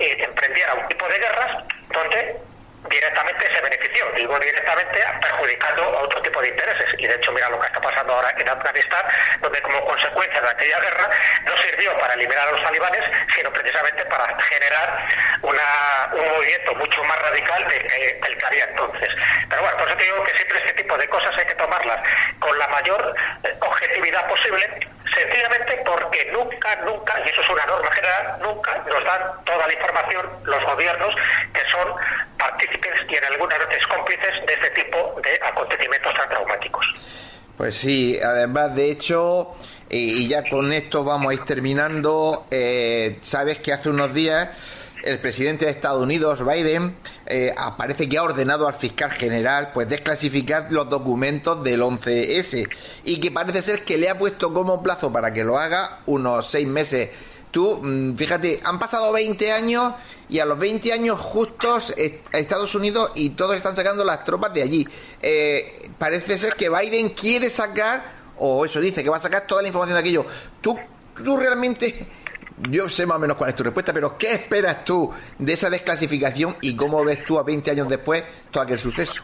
[0.00, 2.36] eh, emprendiera un tipo de guerras donde
[2.88, 6.88] directamente se benefició, digo directamente perjudicando a otro tipo de intereses.
[6.98, 9.04] Y de hecho, mira lo que está pasando ahora en Afganistán,
[9.40, 11.10] donde como consecuencia de aquella guerra
[11.44, 15.06] no sirvió para eliminar a los talibanes, sino precisamente para generar
[15.42, 19.08] una, un movimiento mucho más radical del que, que había entonces.
[19.48, 22.00] Pero bueno, por eso te digo que siempre este tipo de cosas hay que tomarlas
[22.38, 23.14] con la mayor
[23.44, 24.68] eh, objetividad posible
[25.14, 29.72] sencillamente porque nunca, nunca, y eso es una norma general, nunca nos dan toda la
[29.72, 31.14] información los gobiernos
[31.52, 31.94] que son
[32.38, 36.86] partícipes y en algunas veces cómplices de este tipo de acontecimientos tan traumáticos.
[37.56, 39.54] Pues sí, además de hecho,
[39.90, 44.50] y ya con esto vamos a ir terminando, eh, sabes que hace unos días
[45.02, 49.88] el presidente de Estados Unidos, Biden, eh, aparece que ha ordenado al fiscal general pues
[49.88, 52.68] desclasificar los documentos del 11S
[53.04, 56.50] y que parece ser que le ha puesto como plazo para que lo haga unos
[56.50, 57.10] seis meses.
[57.50, 59.92] Tú, mm, fíjate, han pasado 20 años
[60.28, 61.92] y a los 20 años justos
[62.32, 64.88] Estados Unidos y todos están sacando las tropas de allí.
[65.20, 68.02] Eh, parece ser que Biden quiere sacar,
[68.38, 70.24] o eso dice, que va a sacar toda la información de aquello.
[70.60, 70.78] ¿Tú,
[71.22, 72.06] tú realmente
[72.68, 75.68] yo sé más o menos cuál es tu respuesta, pero ¿qué esperas tú de esa
[75.70, 79.22] desclasificación y cómo ves tú a 20 años después todo aquel suceso?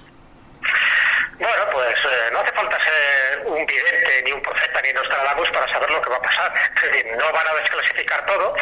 [1.39, 5.73] Bueno, pues eh, no hace falta ser un vidente, ni un profeta, ni Nostradamus para
[5.73, 6.53] saber lo que va a pasar.
[6.77, 8.55] Es decir, no van a desclasificar todo.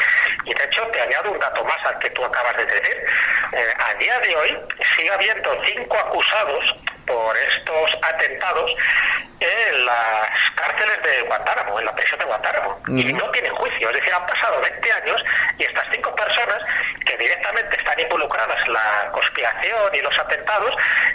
[0.44, 2.96] Y de hecho, te añado un dato más al que tú acabas de decir.
[3.52, 4.58] Eh, a día de hoy
[4.96, 6.64] sigue habiendo cinco acusados
[7.06, 8.70] por estos atentados
[9.40, 10.45] en las
[10.76, 12.80] cárceles de Guantánamo, en la prisión de Guantánamo.
[12.88, 15.22] Y no tienen juicio, es decir, han pasado 20 años
[15.58, 16.62] y estas cinco personas
[17.04, 20.74] que directamente están involucradas en la conspiración y los atentados,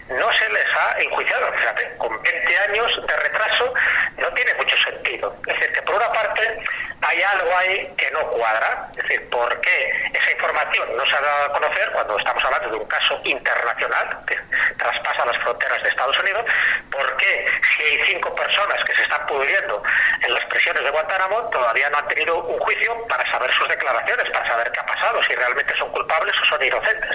[0.10, 1.52] no se les ha enjuiciado.
[1.54, 3.74] Fíjate, con 20 años de retraso
[4.18, 5.36] no tiene mucho sentido.
[5.48, 6.64] Es decir, que por una parte
[7.02, 11.22] hay algo ahí que no cuadra, es decir, ¿por qué esa información no se ha
[11.22, 14.38] dado a conocer cuando estamos hablando de un caso internacional que
[14.78, 16.46] traspasa las fronteras de Estados Unidos?
[16.92, 19.82] ¿Por qué si hay cinco personas que se están pudriendo
[20.22, 24.30] en las prisiones de Guantánamo todavía no han tenido un juicio para saber sus declaraciones,
[24.30, 27.10] para saber qué ha pasado, si realmente son culpables o son inocentes?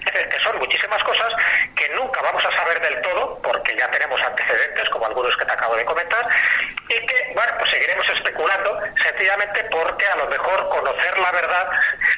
[0.00, 1.32] Es decir, que son muchísimas cosas
[1.76, 5.52] que nunca vamos a saber del todo porque ya tenemos antecedentes, como algunos que te
[5.52, 6.26] acabo de comentar,
[6.88, 9.27] y que, bueno, pues seguiremos especulando sencillamente
[9.70, 11.70] porque a lo mejor conocer la verdad,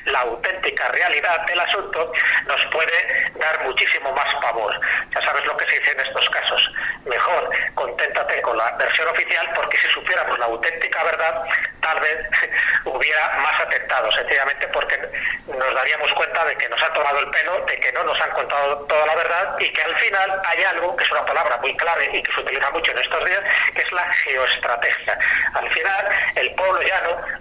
[0.07, 2.13] la auténtica realidad del asunto,
[2.47, 4.79] nos puede dar muchísimo más pavor.
[5.15, 6.73] Ya sabes lo que se dice en estos casos.
[7.05, 11.45] Mejor conténtate con la versión oficial porque si supiéramos la auténtica verdad,
[11.81, 12.27] tal vez
[12.85, 14.99] hubiera más atentados, sencillamente porque
[15.47, 18.31] nos daríamos cuenta de que nos han tomado el pelo, de que no nos han
[18.31, 21.77] contado toda la verdad y que al final hay algo que es una palabra muy
[21.77, 23.43] clave y que se utiliza mucho en estos días,
[23.75, 25.19] que es la geoestrategia.
[25.55, 26.81] Al final, el pueblo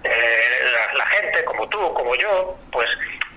[0.04, 2.88] eh, la, la gente como tú, como yo, pues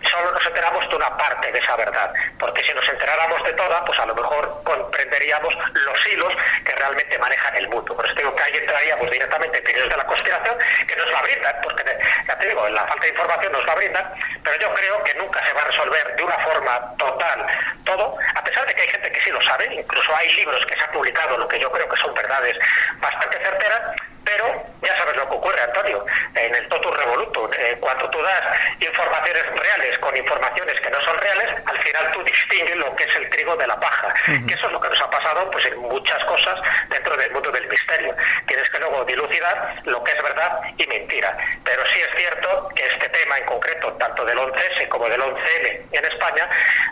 [0.09, 3.83] solo nos enteramos de una parte de esa verdad, porque si nos enteráramos de toda,
[3.85, 6.33] pues a lo mejor comprenderíamos los hilos
[6.65, 7.95] que realmente manejan el mundo.
[7.95, 10.57] Por eso digo que ahí entraríamos directamente en teorías de la conspiración
[10.87, 11.83] que nos la brindan, porque
[12.27, 14.13] ya te digo, la falta de información nos la brindan,
[14.43, 17.47] pero yo creo que nunca se va a resolver de una forma total
[17.85, 20.75] todo, a pesar de que hay gente que sí lo sabe, incluso hay libros que
[20.75, 22.57] se han publicado, lo que yo creo que son verdades
[22.99, 23.81] bastante certeras,
[24.23, 24.45] pero
[24.81, 26.05] ya sabes lo que ocurre, Antonio,
[26.35, 27.49] en el totus revolutum.
[27.57, 28.43] Eh, cuando tú das
[28.79, 33.15] informaciones reales con informaciones que no son reales, al final tú distingues lo que es
[33.15, 34.13] el trigo de la paja.
[34.25, 36.59] Que eso es lo que nos ha pasado pues en muchas cosas
[36.89, 38.15] dentro del mundo del misterio.
[38.47, 41.35] Tienes que luego dilucidar lo que es verdad y mentira.
[41.63, 45.81] Pero sí es cierto que este tema en concreto, tanto del 11S como del 11L
[45.91, 46.49] en España,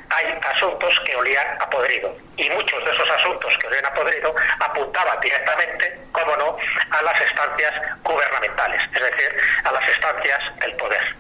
[0.10, 0.26] hay
[0.56, 2.14] asuntos que olían a podrido.
[2.38, 6.58] Y muchos de esos asuntos que olían a podrido apuntaban directamente, como no,
[6.90, 9.30] a las estancias gubernamentales, es decir,
[9.63, 11.15] a las estancias del poder.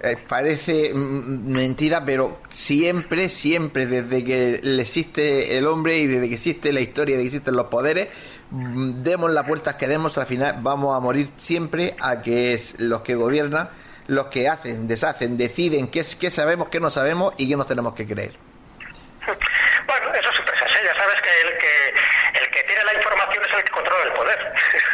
[0.00, 6.34] Eh, parece mm, mentira, pero siempre, siempre, desde que existe el hombre y desde que
[6.34, 8.08] existe la historia, de que existen los poderes,
[8.50, 12.78] mm, demos las vueltas que demos, al final vamos a morir siempre a que es
[12.78, 13.68] los que gobiernan,
[14.06, 17.94] los que hacen, deshacen, deciden qué, qué sabemos, qué no sabemos y qué nos tenemos
[17.94, 18.32] que creer.
[19.86, 20.28] Bueno, eso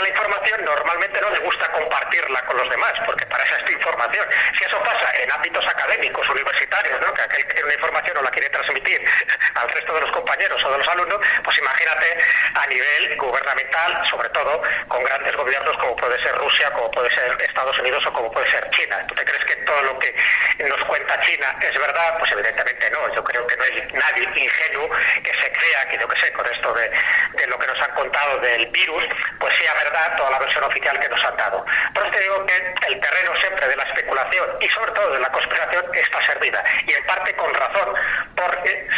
[0.00, 4.26] la información normalmente no le gusta compartirla con los demás, porque para eso es información.
[4.58, 7.12] Si eso pasa en ámbitos académicos, universitarios, ¿no?
[7.12, 9.04] que aquel que tiene una información no la quiere transmitir
[9.54, 12.06] al resto de los compañeros o de los alumnos, pues imagínate
[12.54, 17.36] a nivel gubernamental, sobre todo con grandes gobiernos como puede ser Rusia, como puede ser
[17.42, 18.98] Estados Unidos o como puede ser China.
[19.06, 20.14] ¿Tú te crees que todo lo que
[20.58, 22.18] nos cuenta China es verdad?
[22.18, 23.14] Pues evidentemente no.
[23.14, 24.90] Yo creo que no hay nadie ingenuo
[25.22, 26.90] que se crea que yo que sé, con esto de,
[27.34, 29.04] de lo que nos han contado del virus,
[29.38, 31.64] pues sea verdad toda la versión oficial que nos han dado.
[31.94, 35.20] Por eso te digo que el terreno siempre de la especulación y sobre todo de
[35.20, 36.62] la conspiración está servida.
[36.86, 37.94] Y en parte con razón,
[38.34, 38.88] porque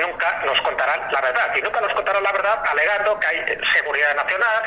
[0.00, 1.54] nunca nos contarán la verdad.
[1.56, 4.62] Y nunca nos contarán la verdad alegando que hay seguridad nacional,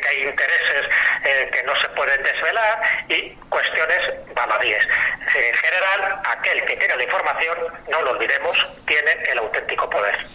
[0.00, 0.86] que hay intereses
[1.24, 4.82] eh, que no se pueden desvelar y cuestiones baladíes.
[5.34, 7.58] En general, aquel que tiene la información,
[7.88, 8.56] no lo olvidemos,
[8.86, 10.26] tiene el auténtico poder.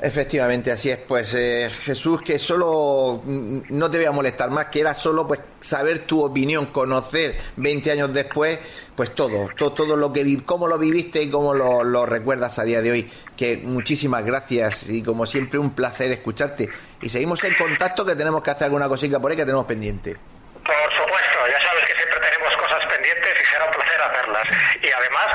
[0.00, 0.98] Efectivamente, así es.
[0.98, 5.26] Pues eh, Jesús, que solo mm, no te voy a molestar más, que era solo
[5.26, 8.58] pues saber tu opinión, conocer 20 años después,
[8.96, 12.64] pues todo, todo, todo lo que cómo lo viviste y cómo lo, lo, recuerdas a
[12.64, 13.12] día de hoy.
[13.36, 16.68] Que muchísimas gracias y como siempre un placer escucharte.
[17.00, 20.16] Y seguimos en contacto que tenemos que hacer alguna cosita por ahí que tenemos pendiente.
[20.64, 24.48] Por supuesto, ya sabes que siempre tenemos cosas pendientes y será un placer hacerlas.
[24.82, 25.26] Y además,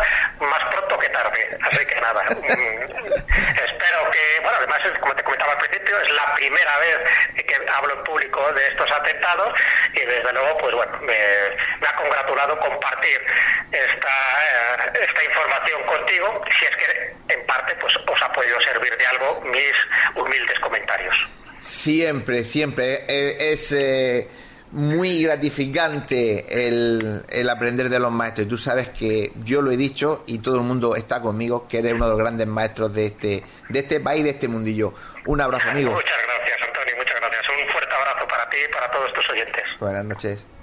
[0.41, 1.39] más pronto que tarde.
[1.61, 2.98] Así que nada.
[4.99, 6.97] como te comentaba al principio, es la primera vez
[7.35, 9.53] que hablo en público de estos atentados
[9.93, 11.17] y desde luego, pues bueno, me,
[11.79, 13.19] me ha congratulado compartir
[13.71, 18.95] esta, eh, esta información contigo, si es que en parte pues os ha podido servir
[18.97, 19.75] de algo mis
[20.15, 21.15] humildes comentarios.
[21.59, 23.03] Siempre, siempre.
[23.07, 23.71] Eh, es.
[23.71, 24.27] Eh
[24.71, 28.45] muy gratificante el, el, aprender de los maestros.
[28.45, 31.79] Y tú sabes que yo lo he dicho y todo el mundo está conmigo, que
[31.79, 34.93] eres uno de los grandes maestros de este, de este país, de este mundillo.
[35.25, 35.91] Un abrazo, amigo.
[35.91, 37.41] Muchas gracias, Antonio, muchas gracias.
[37.49, 39.63] Un fuerte abrazo para ti y para todos tus oyentes.
[39.79, 40.58] Buenas noches.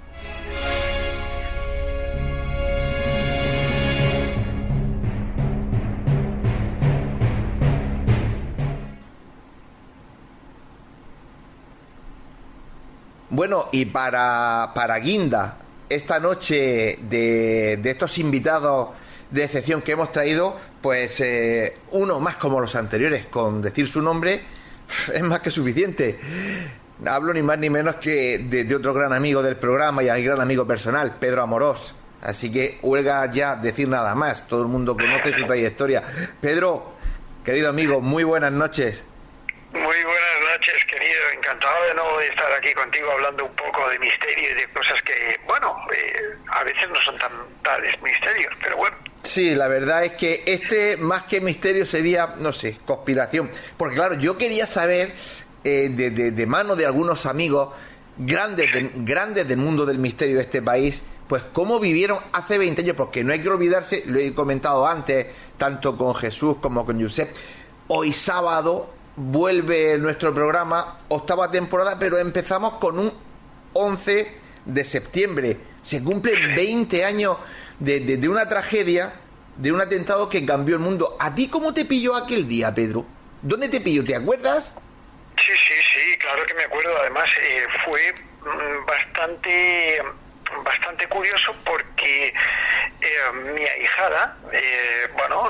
[13.37, 15.59] Bueno, y para, para Guinda,
[15.89, 18.89] esta noche de, de estos invitados
[19.29, 24.01] de excepción que hemos traído, pues eh, uno más como los anteriores, con decir su
[24.01, 24.41] nombre,
[25.13, 26.19] es más que suficiente.
[27.05, 30.41] Hablo ni más ni menos que de, otro gran amigo del programa y al gran
[30.41, 31.93] amigo personal, Pedro Amorós.
[32.23, 36.01] Así que huelga ya decir nada más, todo el mundo conoce su trayectoria.
[36.41, 36.93] Pedro,
[37.45, 39.03] querido amigo, muy buenas noches.
[39.73, 41.19] Muy buenas noches, querido.
[41.35, 45.01] Encantado de nuevo de estar aquí contigo hablando un poco de misterio y de cosas
[45.03, 47.31] que, bueno, eh, a veces no son tan
[47.63, 48.97] tales misterios, pero bueno.
[49.23, 53.51] Sí, la verdad es que este, más que misterio, sería, no sé, conspiración.
[53.77, 55.09] Porque claro, yo quería saber
[55.63, 57.69] eh, de, de, de, mano de algunos amigos
[58.17, 62.81] grandes, de, grandes del mundo del misterio de este país, pues cómo vivieron hace 20
[62.81, 65.27] años, porque no hay que olvidarse, lo he comentado antes,
[65.57, 67.29] tanto con Jesús como con Josep,
[67.89, 73.11] hoy sábado vuelve nuestro programa, octava temporada, pero empezamos con un
[73.73, 74.31] 11
[74.65, 75.57] de septiembre.
[75.81, 77.37] Se cumplen 20 años
[77.79, 79.11] de, de, una tragedia,
[79.57, 81.17] de un atentado que cambió el mundo.
[81.19, 83.05] ¿A ti cómo te pilló aquel día, Pedro?
[83.41, 84.05] ¿Dónde te pilló?
[84.05, 84.73] ¿Te acuerdas?
[85.37, 86.95] Sí, sí, sí, claro que me acuerdo.
[87.01, 88.13] Además, eh, fue
[88.85, 90.01] bastante
[90.63, 95.49] bastante curioso porque eh, mi ahijada, eh, bueno,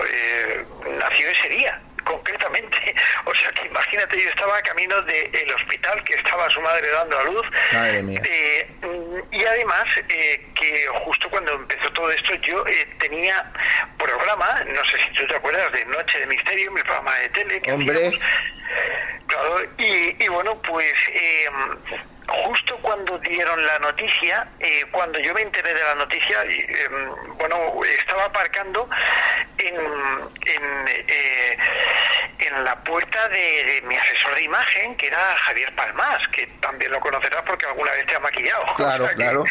[0.97, 2.95] nació ese día concretamente.
[3.25, 7.23] O sea que imagínate, yo estaba camino del hospital que estaba su madre dando a
[7.23, 7.45] luz.
[7.73, 8.67] Eh,
[9.31, 13.43] y además, eh, que justo cuando empezó todo esto, yo eh, tenía
[13.97, 17.61] programa, no sé si tú te acuerdas de Noche de Misterio, mi programa de tele.
[17.69, 18.11] Hombre.
[19.27, 20.93] claro, y, y, bueno, pues
[22.27, 27.83] justo cuando dieron la noticia, eh, cuando yo me enteré de la noticia, em, bueno,
[27.83, 28.89] estaba aparcando
[29.57, 31.57] en, en, eh,
[32.39, 36.99] en la puerta de, mi asesor de imagen, que era Javier Palmas, que también lo
[36.99, 38.65] conocerás porque alguna vez te ha maquillado.
[38.77, 39.43] Claro, claro.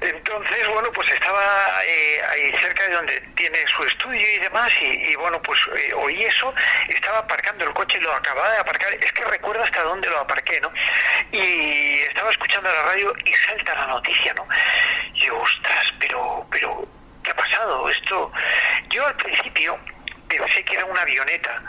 [0.00, 5.14] Entonces, bueno, pues estaba eh, ahí cerca de donde tiene su estudio y demás, y,
[5.16, 6.54] bueno, pues eh, oí eso,
[6.88, 10.58] estaba aparcando el coche, lo acababa de aparcar, es que recuerdo hasta dónde lo aparqué,
[10.62, 10.72] ¿no?
[11.32, 14.46] Y estaba escuchando la radio y salta la noticia, ¿no?
[15.14, 16.86] Y yo, ostras, pero, pero,
[17.22, 17.88] ¿qué ha pasado?
[17.88, 18.32] Esto,
[18.90, 19.78] yo al principio
[20.28, 21.62] pensé que era una avioneta,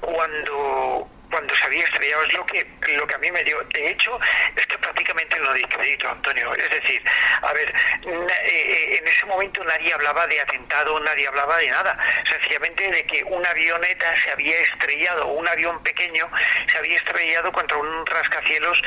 [0.00, 3.90] cuando cuando se había estrellado es lo que lo que a mí me dio de
[3.90, 4.18] hecho
[4.56, 7.02] es que prácticamente no di crédito Antonio es decir
[7.42, 11.96] a ver eh, eh, en ese momento nadie hablaba de atentado nadie hablaba de nada
[12.28, 16.28] sencillamente de que una avioneta se había estrellado un avión pequeño
[16.70, 18.82] se había estrellado contra un rascacielos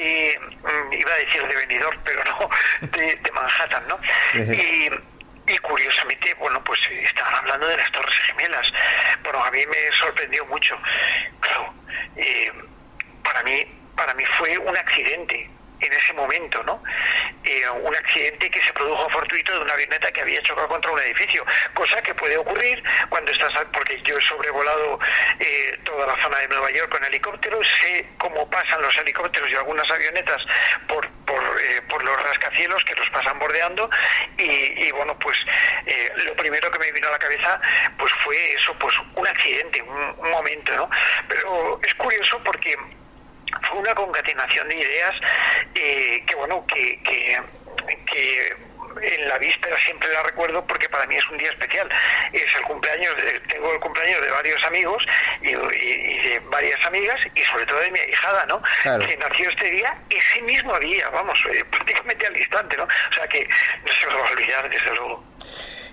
[0.00, 2.48] de mm, iba a decir de venidor pero no
[2.96, 3.98] de, de Manhattan no
[4.34, 4.90] y
[5.46, 8.66] y curiosamente, bueno, pues estaban hablando de las Torres Gemelas.
[9.24, 10.76] Bueno, a mí me sorprendió mucho.
[11.40, 11.74] Claro,
[12.16, 12.52] eh,
[13.24, 13.64] para mí,
[13.96, 15.50] para mí fue un accidente
[15.80, 16.82] en ese momento, ¿no?
[17.44, 21.00] Eh, un accidente que se produjo fortuito de una avioneta que había chocado contra un
[21.00, 24.98] edificio, cosa que puede ocurrir cuando estás, porque yo he sobrevolado
[25.38, 29.54] eh, toda la zona de Nueva York con helicópteros, sé cómo pasan los helicópteros y
[29.54, 30.42] algunas avionetas
[30.86, 33.88] por, por, eh, por los rascacielos que los pasan bordeando
[34.36, 35.36] y, bueno, pues
[36.24, 37.60] lo primero que me vino a la cabeza
[37.98, 40.90] pues fue eso, pues un accidente, un momento, ¿no?
[41.28, 42.76] Pero es curioso porque
[43.68, 45.14] fue una concatenación de ideas
[45.74, 47.38] eh, que, bueno, que, que,
[49.02, 51.88] en la víspera siempre la recuerdo porque para mí es un día especial.
[52.32, 53.14] Es el cumpleaños,
[53.48, 55.02] tengo el cumpleaños de varios amigos
[55.40, 58.60] y, de varias amigas y sobre todo de mi hijada, ¿no?
[58.82, 62.84] Que nació este día, ese mismo día, vamos, eh, prácticamente al instante, ¿no?
[62.84, 63.48] O sea que
[63.84, 65.24] no se lo va a olvidar, desde luego.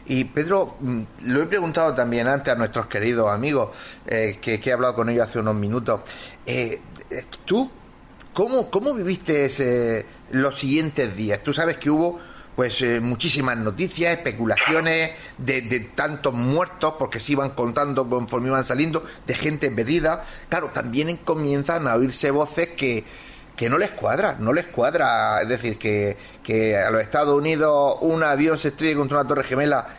[0.09, 3.75] Y Pedro, mm, lo he preguntado también antes a nuestros queridos amigos,
[4.07, 6.01] eh, que, he hablado con ellos hace unos minutos.
[6.45, 6.79] Eh,
[7.45, 7.69] ¿Tú
[8.33, 11.41] cómo, cómo viviste ese, los siguientes días?
[11.43, 12.19] Tú sabes que hubo
[12.57, 18.65] pues eh, muchísimas noticias, especulaciones de, de, tantos muertos, porque se iban contando conforme iban
[18.65, 20.25] saliendo, de gente perdida.
[20.49, 23.03] Claro, también comienzan a oírse voces que,
[23.55, 25.39] que no les cuadra, no les cuadra.
[25.43, 29.43] Es decir, que, que a los Estados Unidos un avión se estrelle contra una torre
[29.43, 29.89] gemela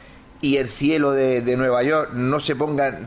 [0.40, 2.98] y el cielo de, de Nueva York no se ponga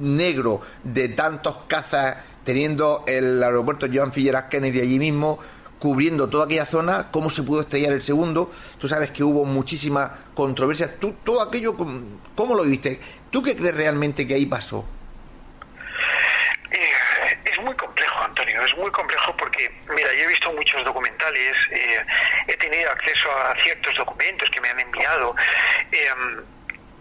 [0.00, 5.38] negro de tantos cazas teniendo el aeropuerto Joan Figueras Kennedy allí mismo,
[5.78, 8.52] cubriendo toda aquella zona, cómo se pudo estrellar el segundo.
[8.78, 10.88] Tú sabes que hubo muchísima controversia.
[10.98, 11.74] Tú, todo aquello,
[12.36, 13.00] ¿cómo lo viste?
[13.30, 14.86] ¿Tú qué crees realmente que ahí pasó?
[16.70, 21.56] Eh, es muy complejo, Antonio, es muy complejo porque, mira, yo he visto muchos documentales,
[21.72, 21.98] eh,
[22.46, 25.34] he tenido acceso a ciertos documentos que me han enviado.
[25.90, 26.08] Eh,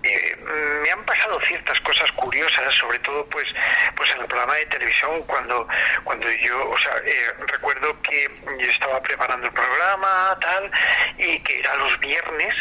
[0.04, 0.36] eh,
[0.82, 3.48] me han pasado ciertas cosas curiosas, sobre todo pues
[3.96, 5.68] pues en el programa de televisión cuando
[6.04, 8.30] cuando yo, o sea, eh, recuerdo que
[8.60, 10.72] yo estaba preparando el programa tal
[11.18, 12.56] y que era los viernes,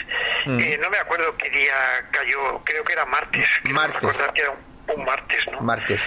[0.47, 0.61] mm.
[0.61, 1.75] eh, no me acuerdo qué día
[2.11, 4.23] cayó, creo que era martes, martes.
[4.35, 4.53] que era
[4.95, 5.61] un martes, ¿no?
[5.61, 6.03] Martes.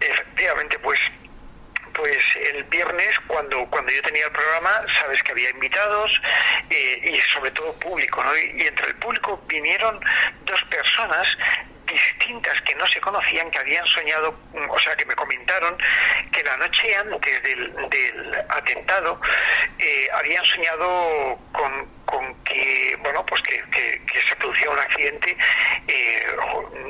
[0.00, 0.98] Efectivamente, pues
[1.94, 6.10] pues el viernes cuando cuando yo tenía el programa sabes que había invitados
[6.70, 8.36] eh, y sobre todo público ¿no?
[8.36, 10.00] y, entre el público vinieron
[10.44, 11.26] dos personas
[11.86, 14.34] distintas que no se conocían, que habían soñado,
[14.68, 15.76] o sea, que me comentaron
[16.32, 19.20] que la noche antes del, del atentado
[19.78, 25.36] eh, habían soñado con, con que bueno pues que, que, se producía un accidente
[25.88, 26.26] eh,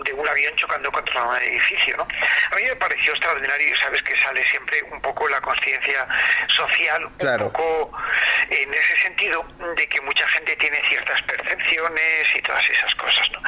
[0.04, 2.06] de un avión chocando contra un edificio ¿no?
[2.50, 6.06] a mí me pareció extraordinario y sabes que sale siempre un poco la conciencia
[6.48, 7.12] social un
[7.52, 7.92] poco
[8.50, 9.44] en ese sentido
[9.76, 13.40] de que mucha gente tiene ciertas percepciones y todas esas cosas ¿no?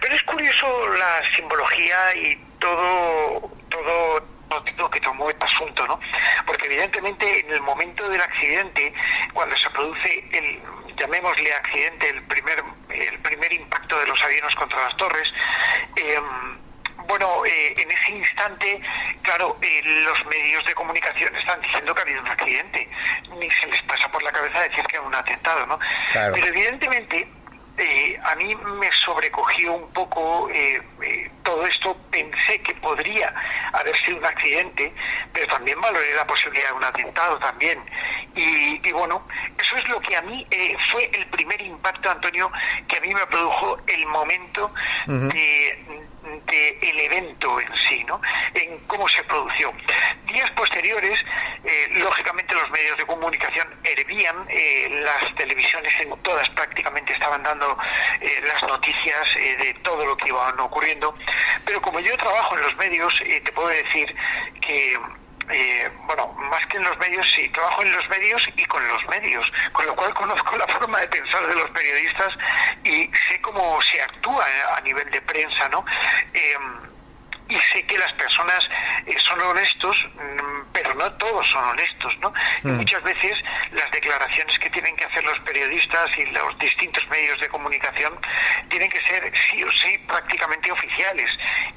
[0.00, 4.22] pero es curioso la simbología y todo todo
[4.90, 6.00] que tomó este asunto, ¿no?
[6.46, 8.92] Porque evidentemente en el momento del accidente,
[9.32, 10.60] cuando se produce el,
[10.98, 15.32] llamémosle accidente, el primer, el primer impacto de los aviones contra las torres,
[15.96, 16.20] eh,
[17.06, 18.80] bueno, eh, en ese instante,
[19.22, 22.88] claro, eh, los medios de comunicación están diciendo que ha habido un accidente.
[23.38, 25.78] Ni se les pasa por la cabeza decir que era un atentado, ¿no?
[26.12, 27.26] Pero evidentemente
[27.78, 31.96] eh, a mí me sobrecogió un poco eh, eh, todo esto.
[32.10, 33.32] Pensé que podría
[33.72, 34.92] haber sido un accidente,
[35.32, 37.78] pero también valoré la posibilidad de un atentado también.
[38.38, 39.26] Y, bueno,
[39.58, 40.46] eso es lo que a mí
[40.92, 42.50] fue el primer impacto, Antonio,
[42.86, 44.72] que a mí me produjo el momento
[45.06, 46.08] de
[46.46, 48.20] del evento en sí, ¿no?
[48.54, 49.72] en cómo se produjo.
[50.26, 51.18] Días posteriores,
[51.64, 57.76] eh, lógicamente los medios de comunicación hervían, eh, las televisiones en todas prácticamente estaban dando
[58.20, 61.14] eh, las noticias de todo lo que iba ocurriendo,
[61.64, 63.14] pero como yo trabajo en los medios,
[63.44, 64.14] te puedo decir
[64.60, 64.98] que
[65.50, 69.06] eh, bueno, más que en los medios, sí, trabajo en los medios y con los
[69.08, 72.34] medios, con lo cual conozco la forma de pensar de los periodistas
[72.84, 74.44] y sé cómo se actúa
[74.76, 75.84] a nivel de prensa, ¿no?
[76.32, 76.97] Em,
[77.48, 78.68] y sé que las personas
[79.06, 82.32] eh, son honestos, mm, pero no todos son honestos, ¿no?
[82.62, 82.76] Y mm.
[82.76, 83.38] muchas veces
[83.72, 88.18] las declaraciones que tienen que hacer los periodistas y los distintos medios de comunicación
[88.68, 91.30] tienen que ser sí o sí prácticamente oficiales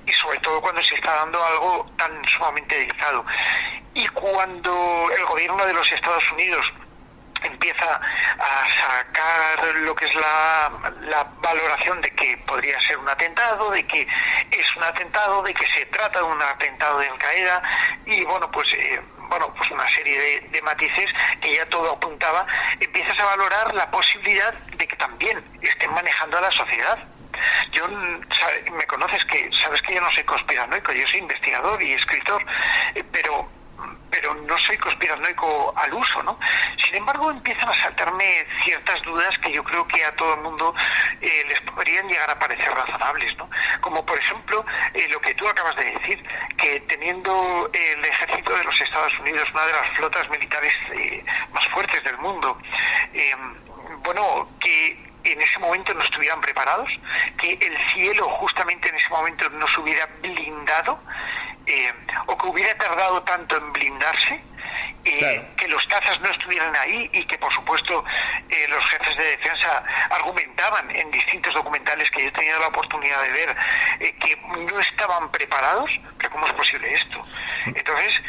[0.06, 3.26] y sobre todo cuando se está dando algo tan sumamente delicado.
[3.94, 6.66] Y cuando el gobierno de los Estados Unidos
[7.44, 8.00] empieza
[8.40, 10.72] a sacar lo que es la,
[11.42, 14.08] valoración de que podría ser un atentado, de que
[14.52, 17.62] es un atentado, de que se trata de un atentado de Al-Qaeda
[18.06, 21.10] y bueno, pues eh, bueno, pues una serie de, matices
[21.42, 22.46] que ya todo apuntaba,
[22.80, 27.00] empiezas a valorar la posibilidad de que también estén manejando a la sociedad.
[27.72, 32.46] Yo, me conoces que, sabes que yo no soy conspiranoico, yo soy investigador y escritor,
[32.94, 33.50] eh, pero
[34.10, 36.38] pero no soy conspiranoico al uso, ¿no?
[36.84, 40.76] Sin embargo, empiezan a saltarme ciertas dudas que yo creo que a todo el mundo
[41.22, 43.50] eh, les podrían llegar a parecer razonables, ¿no?
[43.80, 46.24] Como por ejemplo eh, lo que tú acabas de decir,
[46.58, 51.24] que teniendo el ejército de los Estados Unidos una de las flotas militares eh,
[51.54, 52.58] más fuertes del mundo,
[54.04, 56.90] bueno, que en ese momento no estuvieran preparados,
[57.38, 61.00] que el cielo justamente en ese momento no se hubiera blindado
[61.66, 61.94] eh,
[62.26, 64.42] o que hubiera tardado tanto en blindarse,
[65.04, 68.04] eh, que los cazas no estuvieran ahí y que, por supuesto,
[68.50, 73.22] eh, los jefes de defensa argumentaban en distintos documentales que yo he tenido la oportunidad
[73.24, 73.56] de ver
[74.20, 75.90] que no estaban preparados.
[76.18, 77.20] ¿Pero cómo es posible esto?
[77.66, 78.22] Entonces,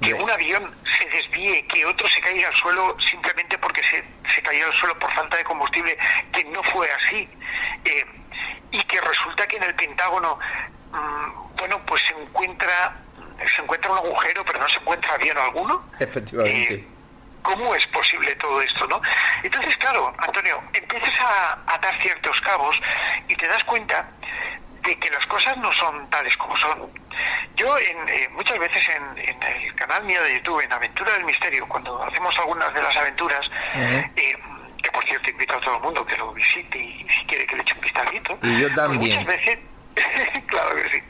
[0.00, 4.02] que un avión se desvíe, que otro se caiga al suelo simplemente porque se,
[4.34, 5.96] se cayó al suelo por falta de combustible,
[6.32, 7.28] que no fue así,
[8.72, 10.38] y que resulta que en el Pentágono
[10.92, 12.96] Mm, bueno, pues se encuentra
[13.56, 15.82] se encuentra un agujero, pero no se encuentra avión alguno.
[15.98, 16.74] Efectivamente.
[16.74, 16.86] Eh,
[17.40, 19.00] ¿Cómo es posible todo esto, no?
[19.42, 22.78] Entonces, claro, Antonio, empiezas a atar ciertos cabos
[23.28, 24.06] y te das cuenta
[24.82, 26.90] de que las cosas no son tales como son.
[27.56, 31.66] Yo en, eh, muchas veces en, el canal mío de YouTube, en Aventura del Misterio,
[31.68, 34.36] cuando hacemos algunas de las aventuras, eh,
[34.82, 37.56] que por cierto invito a todo el mundo que lo visite y, si quiere que
[37.56, 39.58] le eche un vistacito, y yo pues muchas veces
[40.46, 41.02] claro que sí.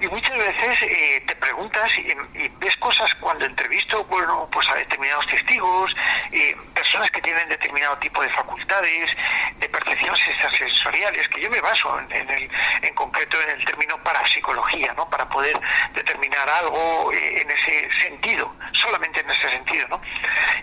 [0.00, 5.26] Y muchas veces eh, te preguntas y, ves cosas cuando entrevisto bueno, pues a determinados
[5.26, 5.94] testigos,
[6.32, 9.10] eh, personas que tienen determinado tipo de facultades,
[9.58, 12.50] de percepciones extrasensoriales, que yo me baso en, el,
[12.82, 15.08] en concreto en el término parapsicología, ¿no?
[15.08, 15.58] para poder
[15.94, 19.88] determinar algo eh, en ese sentido, solamente en ese sentido.
[19.88, 20.00] ¿no?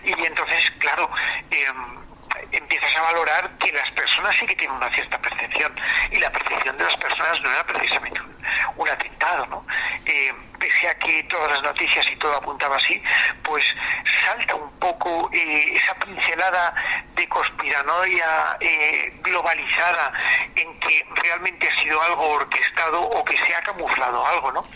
[0.04, 1.10] Y entonces, claro,
[1.50, 2.11] em,
[2.50, 5.74] empiezas a valorar que las personas sí que tienen una cierta percepción
[6.10, 8.20] y la percepción de las personas no era precisamente
[8.76, 9.66] un, atentado, ¿no?
[10.04, 13.00] Eh, pese a que todas las noticias y todo apuntaba así,
[13.42, 13.64] pues
[14.24, 16.74] salta un poco eh, esa pincelada
[17.14, 20.12] de conspiranoia eh, globalizada
[20.54, 24.66] en que realmente ha sido algo orquestado o que se ha camuflado algo, ¿no?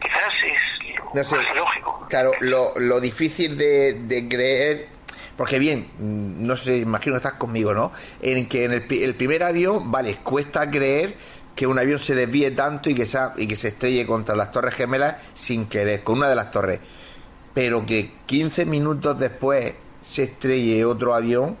[0.00, 2.06] Quizás es más lógico.
[2.08, 4.98] Claro, lo, lo difícil de, de creer
[5.38, 5.88] porque bien,
[6.38, 7.92] no sé, imagino que estás conmigo, ¿no?
[8.20, 11.14] En que en el, primer avión, vale, cuesta creer
[11.54, 14.52] que un avión se desvíe tanto y que, sea, y que se estrelle contra las
[14.52, 16.80] torres gemelas sin querer, con una de las torres.
[17.52, 21.56] Pero que 15 minutos después se estrelle otro avión,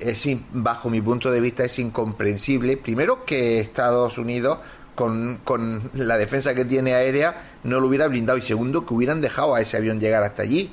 [0.00, 2.76] es, bajo mi punto de vista es incomprensible.
[2.76, 4.58] Primero que Estados Unidos,
[4.94, 8.38] con, con la defensa que tiene aérea, no lo hubiera blindado.
[8.38, 10.72] Y segundo, que hubieran dejado a ese avión llegar hasta allí.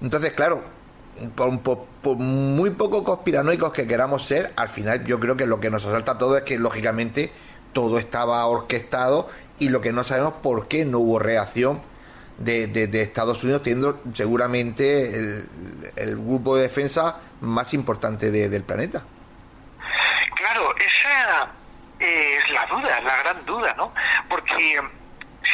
[0.00, 0.75] Entonces, claro,
[1.34, 5.84] por, muy poco conspiranoicos que queramos ser, al final yo creo que lo que nos
[5.86, 7.32] asalta todo es que lógicamente
[7.72, 11.80] todo estaba orquestado y lo que no sabemos por qué no hubo reacción
[12.38, 15.18] de, de, Estados Unidos, teniendo seguramente
[15.96, 19.02] el, grupo de defensa más importante del planeta.
[20.34, 21.48] Claro, esa
[21.98, 23.92] es la duda, la gran duda, ¿no?
[24.28, 24.80] Porque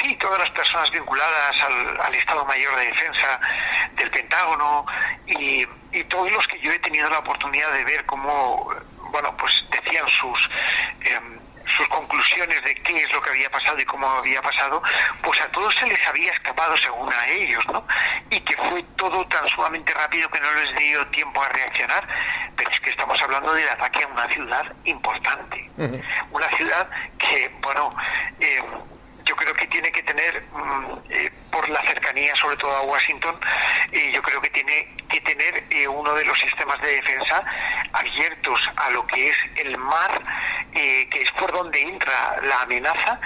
[0.01, 3.41] sí, todas las personas vinculadas al, Estado Mayor de Defensa
[3.97, 4.87] del Pentágono
[5.27, 5.67] y,
[6.09, 8.71] todos los que yo he tenido la oportunidad de ver cómo,
[9.11, 10.51] bueno, pues decían sus...
[11.01, 11.43] Em,
[11.77, 14.83] sus conclusiones de qué es lo que había pasado y cómo había pasado,
[15.23, 17.87] pues a todos se les había escapado según a ellos, ¿no?
[18.31, 22.07] Y que fue todo tan sumamente rápido que no les dio tiempo a reaccionar.
[22.57, 25.71] Pero es que estamos hablando del ataque a una ciudad importante.
[26.31, 26.89] Una ciudad
[27.19, 27.95] que, bueno,
[28.41, 28.63] eh,
[29.25, 33.39] yo creo que tiene que tener, mm, eh, por la cercanía sobre todo a Washington,
[33.93, 37.45] eh, yo creo que tiene que tener eh, uno de los sistemas de defensa
[37.93, 40.23] abiertos a lo que es el mar,
[40.73, 43.21] que es por donde entra la amenaza,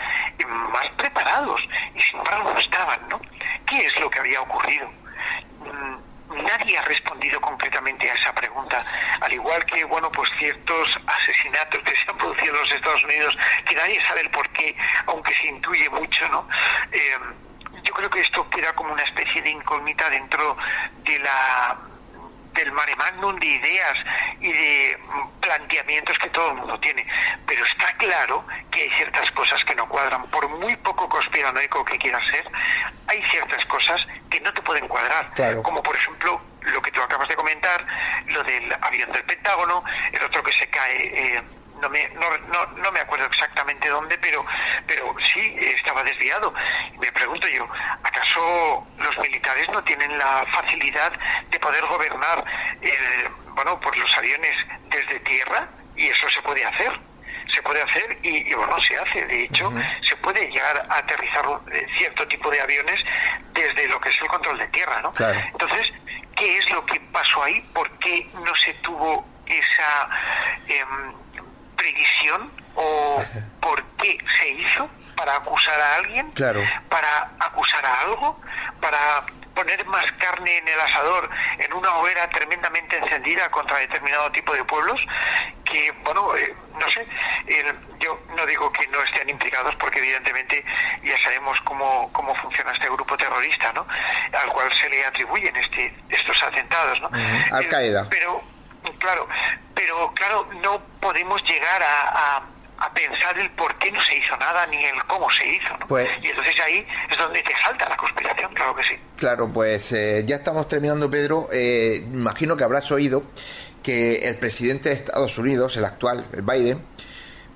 [0.72, 1.60] más preparados.
[1.94, 3.20] Y sin embargo no estaban, ¿no?
[3.70, 4.88] ¿Qué es lo que había ocurrido?
[5.60, 8.84] Mm, nadie ha respondido concretamente a esa pregunta,
[9.20, 13.38] al igual que, bueno, pues ciertos asesinatos que se han producido en los Estados Unidos,
[13.68, 16.48] que nadie sabe el por qué, aunque se intuye mucho, ¿no?
[16.92, 17.16] Eh,
[17.82, 20.56] yo creo que esto queda como una especie de incógnita dentro
[21.04, 21.76] de la
[22.56, 23.94] del mare magnum de ideas
[24.40, 24.98] y de
[25.40, 27.06] planteamientos que todo el mundo tiene.
[27.46, 30.26] Pero está claro que hay ciertas cosas que no cuadran.
[30.28, 32.44] Por muy poco conspiranoico que quieras ser,
[33.06, 35.30] hay ciertas cosas que no te pueden cuadrar.
[35.62, 37.84] Como por ejemplo lo que tú acabas de comentar,
[38.26, 41.36] lo del avión del Pentágono, el otro que se cae.
[41.36, 41.42] Eh,
[41.80, 44.44] no me, no, no, no, me acuerdo exactamente dónde, pero,
[44.86, 46.52] pero sí estaba desviado.
[46.98, 47.68] Me pregunto yo,
[48.02, 51.12] ¿acaso los militares no tienen la facilidad
[51.50, 52.44] de poder gobernar
[52.80, 54.56] el, bueno, por los aviones
[54.88, 55.68] desde tierra?
[55.96, 56.92] Y eso se puede hacer
[57.54, 59.24] se puede hacer y, bueno, se hace.
[59.24, 59.72] De hecho,
[60.02, 63.02] se puede llegar a aterrizar eh, cierto tipo de aviones
[63.52, 65.12] desde lo que es el control de tierra, ¿no?
[65.18, 65.92] Entonces,
[66.36, 67.60] ¿qué es lo que pasó ahí?
[67.72, 70.08] ¿Por qué no se tuvo esa...
[70.66, 71.14] Em,
[71.76, 73.22] previsión o
[73.60, 76.30] por qué se hizo para acusar a alguien,
[76.88, 78.38] para acusar a algo,
[78.80, 79.22] para
[79.54, 84.62] poner más carne en el asador en una hoguera tremendamente encendida contra determinado tipo de
[84.64, 85.00] pueblos
[85.64, 87.06] que, bueno, eh, no sé,
[87.98, 90.62] yo no digo que no estén implicados porque evidentemente
[91.02, 93.86] ya sabemos cómo, cómo funciona este grupo terrorista, ¿no?
[94.32, 97.10] Al cual se le atribuyen este, estos atentados, ¿no?
[97.50, 98.06] Al Qaeda.
[98.10, 98.42] Pero,
[98.98, 99.26] claro,
[99.76, 102.42] pero claro, no podemos llegar a,
[102.78, 105.68] a, pensar el por qué no se hizo nada ni el cómo se hizo.
[105.86, 108.94] Pues, y entonces ahí es donde te salta la conspiración, claro que sí.
[109.16, 111.48] Claro, pues eh, ya estamos terminando, Pedro.
[111.52, 113.22] Eh, imagino que habrás oído
[113.82, 116.82] que el presidente de Estados Unidos, el actual, el Biden,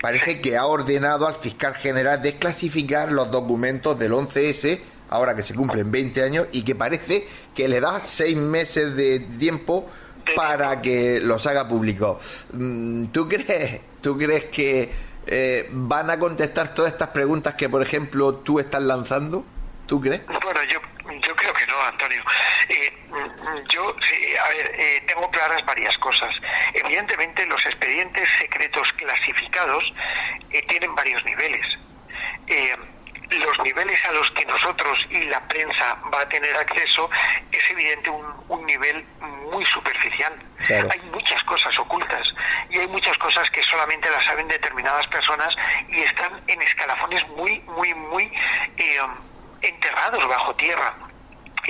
[0.00, 5.54] parece que ha ordenado al fiscal general desclasificar los documentos del 11S, ahora que se
[5.54, 9.88] cumplen 20 años, y que parece que le da seis meses de tiempo
[10.36, 12.20] para que los haga público.
[12.52, 14.92] Mm, ¿Tú crees, tú crees que
[15.26, 19.44] eh, van a contestar todas estas preguntas que, por ejemplo, tú estás lanzando?
[19.86, 20.24] ¿Tú crees?
[20.26, 20.80] Bueno, yo,
[21.26, 22.22] yo creo que no, Antonio.
[22.68, 22.92] Eh,
[23.70, 26.32] yo, a ver, eh, tengo claras varias cosas.
[26.74, 29.84] Evidentemente, los expedientes secretos clasificados
[30.68, 31.66] tienen varios niveles
[33.39, 37.09] los niveles a los que nosotros y la prensa va a tener acceso
[37.53, 39.05] es evidente un, nivel
[39.51, 40.33] muy superficial.
[40.68, 42.35] Hay muchas cosas ocultas
[42.68, 45.57] y hay muchas cosas que solamente las saben determinadas personas
[45.89, 48.24] y están en escalafones muy, muy, muy
[48.76, 48.99] eh,
[49.62, 50.95] enterrados bajo tierra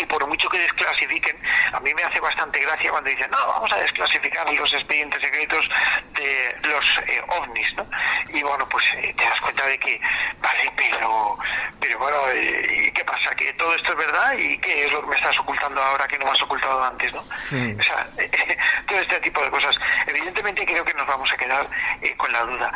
[0.01, 1.37] y por mucho que desclasifiquen,
[1.73, 5.69] a mí me hace bastante gracia cuando dicen, no, vamos a desclasificar los expedientes secretos
[6.15, 7.87] de los eh, ovnis, ¿no?
[8.29, 10.01] Y bueno, pues eh, te das cuenta de que,
[10.41, 11.37] vale, pero,
[11.79, 13.35] pero bueno, eh, ¿y qué pasa?
[13.35, 14.33] ¿Que todo esto es verdad?
[14.33, 17.13] ¿Y qué es lo que me estás ocultando ahora que no me has ocultado antes,
[17.13, 17.21] no?
[17.21, 18.07] O sea,
[18.89, 19.77] todo este tipo de cosas.
[20.07, 21.69] Evidentemente creo que nos vamos a quedar
[22.17, 22.73] con la duda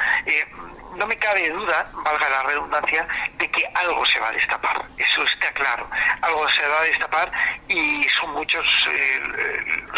[0.97, 3.07] no me cabe duda, valga la redundancia,
[3.39, 4.83] de que algo se va a destapar.
[4.97, 5.89] Eso está claro.
[6.23, 7.33] Algo se va a destapar
[7.69, 9.21] y son muchos, eh,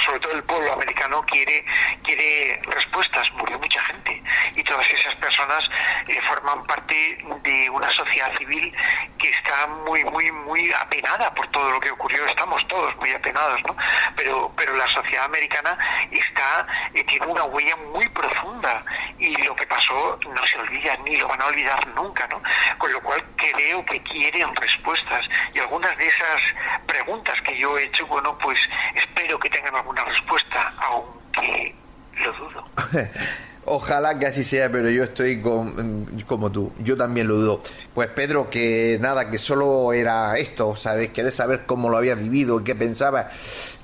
[0.04, 1.64] sobre todo el pueblo americano quiere
[2.02, 3.30] quiere respuestas.
[3.32, 4.22] Murió mucha gente
[4.54, 5.68] y todas esas personas
[6.08, 8.74] eh, forman parte de una sociedad civil
[9.18, 12.26] que está muy muy muy apenada por todo lo que ocurrió.
[12.26, 13.76] Estamos todos muy apenados, ¿no?
[14.16, 15.76] Pero pero la sociedad americana
[16.10, 18.84] está eh, tiene una huella muy profunda
[19.18, 22.40] y lo que pasó no se olvida ni lo van a olvidar nunca, ¿no?
[22.78, 25.24] Con lo cual creo que quieren respuestas
[25.54, 26.42] y algunas de esas
[26.86, 28.58] preguntas que yo he hecho, bueno, pues
[28.94, 31.74] espero que tengan alguna respuesta, aunque
[32.14, 32.68] lo dudo.
[33.68, 37.62] Ojalá que así sea, pero yo estoy con, como tú, yo también lo dudo.
[37.92, 41.10] Pues Pedro, que nada, que solo era esto, ¿sabes?
[41.10, 43.26] Querés saber cómo lo habías vivido, qué pensabas,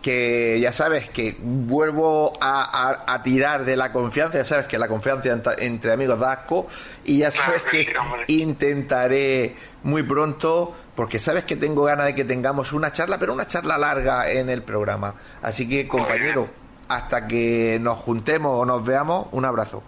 [0.00, 5.34] que ya sabes que vuelvo a, tirar de la confianza, ya sabes que la confianza
[5.58, 6.68] entre amigos da asco,
[7.04, 7.92] y ya sabes que
[8.28, 13.48] intentaré muy pronto, porque sabes que tengo ganas de que tengamos una charla, pero una
[13.48, 15.16] charla larga en el programa.
[15.42, 16.61] Así que, compañero
[16.94, 19.82] hasta que nos juntemos o nos veamos, un abrazo.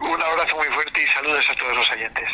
[0.00, 2.24] Un abrazo muy fuerte y saludos a todos los oyentes.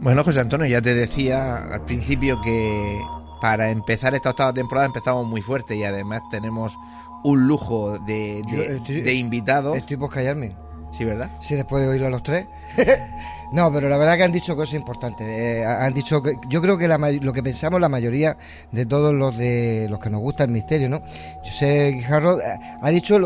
[0.00, 3.00] Bueno, José Antonio, ya te decía al principio que
[3.40, 6.76] para empezar esta octava temporada empezamos muy fuerte y además tenemos
[7.24, 8.42] un lujo de,
[8.86, 9.76] de, invitados.
[9.76, 10.65] Estoy por callarme.
[10.96, 11.30] Sí, ¿verdad?
[11.40, 12.46] Sí, después de oírlo a los tres.
[13.52, 15.26] no, pero la verdad que han dicho cosas importantes.
[15.28, 18.38] Eh, han dicho que yo creo que lo que pensamos la mayoría
[18.72, 21.02] de todos los de los que nos gusta el misterio, ¿no?
[21.44, 22.44] José Guijarro eh,
[22.80, 23.18] ha dicho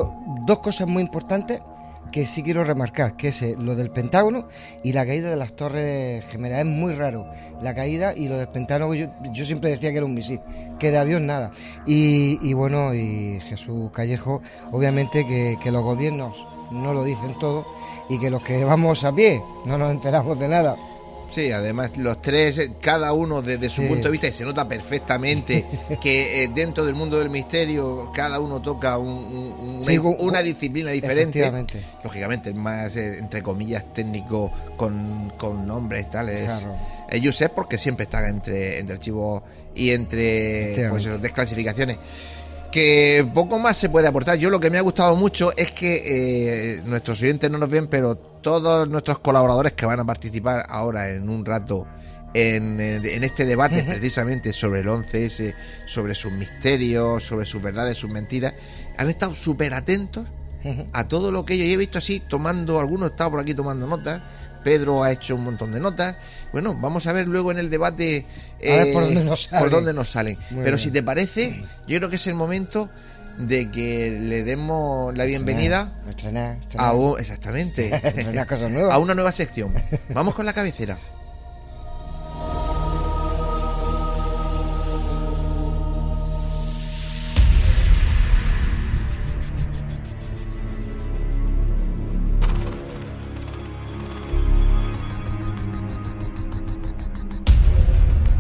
[0.47, 1.61] dos cosas muy importantes
[2.11, 4.49] que sí quiero remarcar, que es eh, lo del Pentágono
[4.83, 6.61] y la caída de las Torres Gemelas.
[6.61, 7.25] Es muy raro
[7.63, 10.41] la caída y lo del Pentágono, yo, siempre decía que era un misil,
[10.81, 11.53] que de avión nada.
[11.87, 14.43] Y, bueno, y Jesús Callejo,
[14.73, 17.67] obviamente que, que los gobiernos no lo dicen todo
[18.09, 20.77] y que los que vamos a pie no nos enteramos de nada.
[21.31, 24.67] Sí, además los tres, eh, cada uno desde su punto de vista, y se nota
[24.67, 25.65] perfectamente
[26.03, 31.51] que eh, dentro del mundo del misterio cada uno toca una disciplina diferente.
[32.03, 36.45] Lógicamente, más, eh, entre comillas, técnico con, con nombres tales.
[36.45, 37.33] Claro.
[37.33, 39.43] Sé porque siempre está entre, entre archivos
[39.75, 41.97] y entre pues, desclasificaciones
[42.71, 44.39] que poco más se puede aportar.
[44.39, 47.87] Yo lo que me ha gustado mucho es que eh, nuestros oyentes no nos ven,
[47.87, 51.87] pero todos nuestros colaboradores que van a participar ahora en un rato
[52.33, 55.55] en, en este debate precisamente sobre el 11S,
[55.87, 58.55] sobre sus misterios, sobre sus verdades, sus mentiras,
[58.97, 60.27] han estado súper atentos
[60.93, 64.21] a todo lo que yo he visto así, tomando, algunos estado por aquí tomando notas
[64.63, 66.17] Pedro ha hecho un montón de notas.
[66.53, 68.27] Bueno, vamos a ver luego en el debate
[68.93, 69.61] por dónde nos salen.
[69.61, 70.39] Por dónde nos salen.
[70.63, 72.91] Pero si te parece, yo creo que es el momento
[73.39, 75.93] de que le demos la bienvenida
[76.77, 77.91] a exactamente
[78.91, 79.75] a una nueva sección.
[80.11, 80.99] Vamos con la cabecera.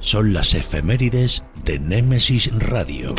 [0.00, 3.14] son las efemérides de Némesis Radio.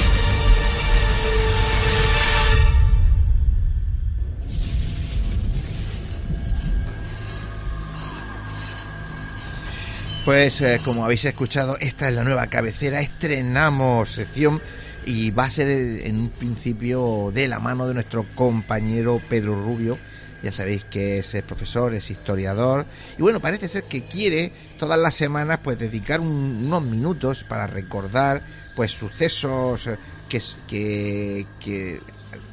[10.28, 14.61] Pues eh, como habéis escuchado, esta es la nueva cabecera, estrenamos sección
[15.05, 19.97] y va a ser en un principio de la mano de nuestro compañero Pedro Rubio,
[20.44, 22.86] ya sabéis que es profesor, es historiador
[23.18, 28.44] y bueno, parece ser que quiere todas las semanas pues dedicar unos minutos para recordar
[28.76, 29.90] pues sucesos
[30.30, 32.00] que, que, que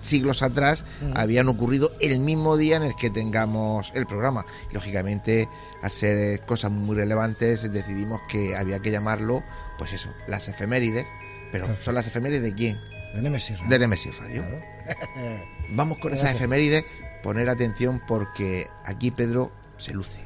[0.01, 1.13] siglos atrás mm.
[1.17, 4.45] habían ocurrido el mismo día en el que tengamos el programa.
[4.73, 5.49] Lógicamente,
[5.83, 9.43] al ser cosas muy relevantes, decidimos que había que llamarlo,
[9.79, 11.07] pues eso, las efemérides.
[11.53, 12.81] Pero ¿son las efemérides de quién?
[13.15, 13.71] De Nemesis Radio.
[13.71, 14.45] De Nemesis Radio.
[15.71, 16.85] Vamos con esas efemérides
[17.23, 20.25] poner atención porque aquí Pedro se luce.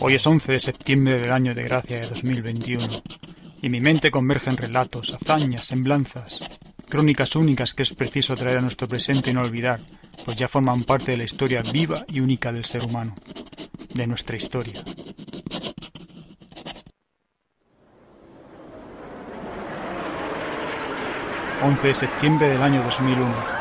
[0.00, 2.86] Hoy es 11 de septiembre del año de gracia de 2021
[3.62, 6.42] y mi mente converge en relatos, hazañas, semblanzas,
[6.88, 9.80] crónicas únicas que es preciso traer a nuestro presente y no olvidar,
[10.24, 13.14] pues ya forman parte de la historia viva y única del ser humano,
[13.94, 14.82] de nuestra historia.
[21.62, 23.60] 11 de septiembre del año 2001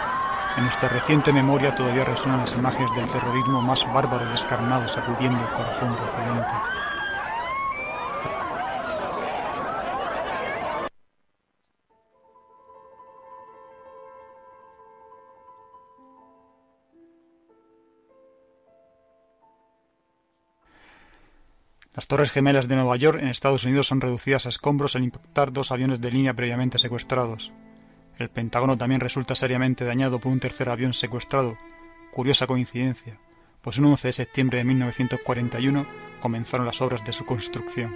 [0.60, 5.40] en nuestra reciente memoria todavía resuenan las imágenes del terrorismo más bárbaro y descarnado sacudiendo
[5.40, 6.54] el corazón de Occidente.
[21.94, 25.54] Las Torres Gemelas de Nueva York en Estados Unidos son reducidas a escombros al impactar
[25.54, 27.54] dos aviones de línea previamente secuestrados.
[28.20, 31.58] El Pentágono también resulta seriamente dañado por un tercer avión secuestrado.
[32.12, 33.18] Curiosa coincidencia,
[33.62, 35.86] pues un 11 de septiembre de 1941
[36.20, 37.94] comenzaron las obras de su construcción.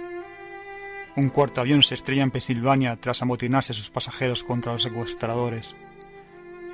[1.16, 5.76] Un cuarto avión se estrella en Pensilvania tras amotinarse sus pasajeros contra los secuestradores.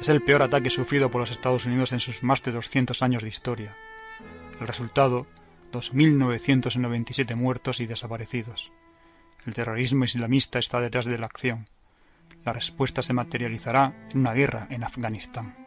[0.00, 3.22] Es el peor ataque sufrido por los Estados Unidos en sus más de 200 años
[3.22, 3.76] de historia.
[4.60, 5.26] El resultado,
[5.72, 8.72] 2.997 muertos y desaparecidos.
[9.44, 11.64] El terrorismo islamista está detrás de la acción.
[12.44, 15.60] La respuesta se materializará en una guerra en Afganistán.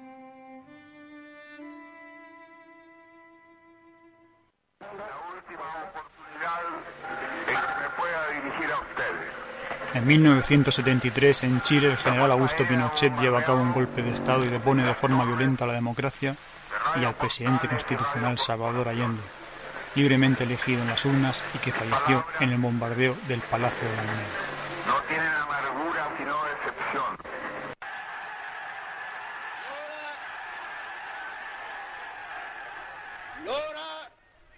[9.93, 14.43] En 1973, en Chile, el general Augusto Pinochet lleva a cabo un golpe de Estado
[14.43, 16.35] y depone de forma violenta a la democracia
[16.99, 19.21] y al presidente constitucional Salvador Allende,
[19.93, 24.03] libremente elegido en las urnas y que falleció en el bombardeo del Palacio de la
[24.03, 24.27] Moneda.
[24.87, 27.17] No tienen amargura sino excepción.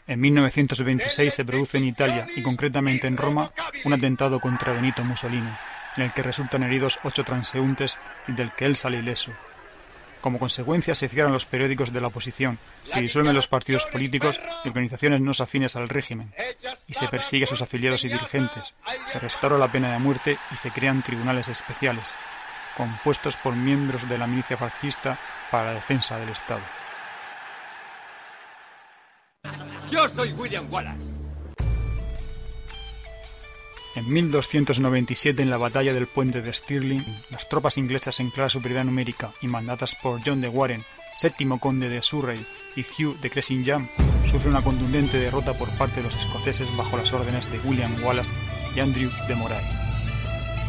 [0.08, 3.52] En 1926 se produce en Italia y concretamente en Roma
[3.86, 5.50] un atentado contra Benito Mussolini,
[5.98, 7.98] en el que resultan heridos ocho transeúntes
[8.28, 9.32] y del que él sale ileso.
[10.22, 14.68] Como consecuencia se cierran los periódicos de la oposición, se disuelven los partidos políticos y
[14.68, 16.34] organizaciones no afines al régimen,
[16.88, 18.76] y se persigue a sus afiliados y dirigentes,
[19.08, 22.16] se restaura la pena de muerte y se crean tribunales especiales,
[22.78, 26.64] compuestos por miembros de la milicia fascista para la defensa del Estado.
[29.92, 31.16] Yo soy William Wallace.
[33.96, 38.84] En 1297, en la batalla del puente de Stirling, las tropas inglesas en clara superioridad
[38.84, 40.84] numérica y mandatas por John de Warren,
[41.18, 43.88] séptimo conde de Surrey y Hugh de Cressingham,
[44.26, 48.34] sufren una contundente derrota por parte de los escoceses bajo las órdenes de William Wallace
[48.76, 49.64] y Andrew de Moray.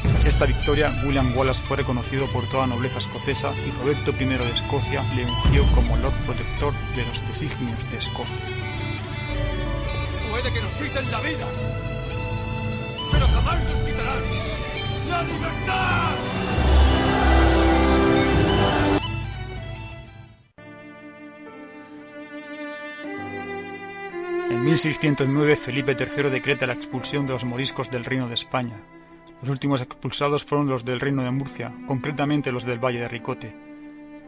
[0.02, 4.24] Tras esta victoria, William Wallace fue reconocido por toda la nobleza escocesa y Roberto I
[4.24, 8.65] de Escocia le ungió como Lord Protector de los designios de Escocia
[10.36, 11.46] puede que nos quiten la vida,
[13.12, 14.22] pero jamás nos quitarán
[15.08, 16.12] la libertad.
[24.50, 28.76] En 1609 Felipe III decreta la expulsión de los moriscos del Reino de España.
[29.40, 33.65] Los últimos expulsados fueron los del Reino de Murcia, concretamente los del Valle de Ricote.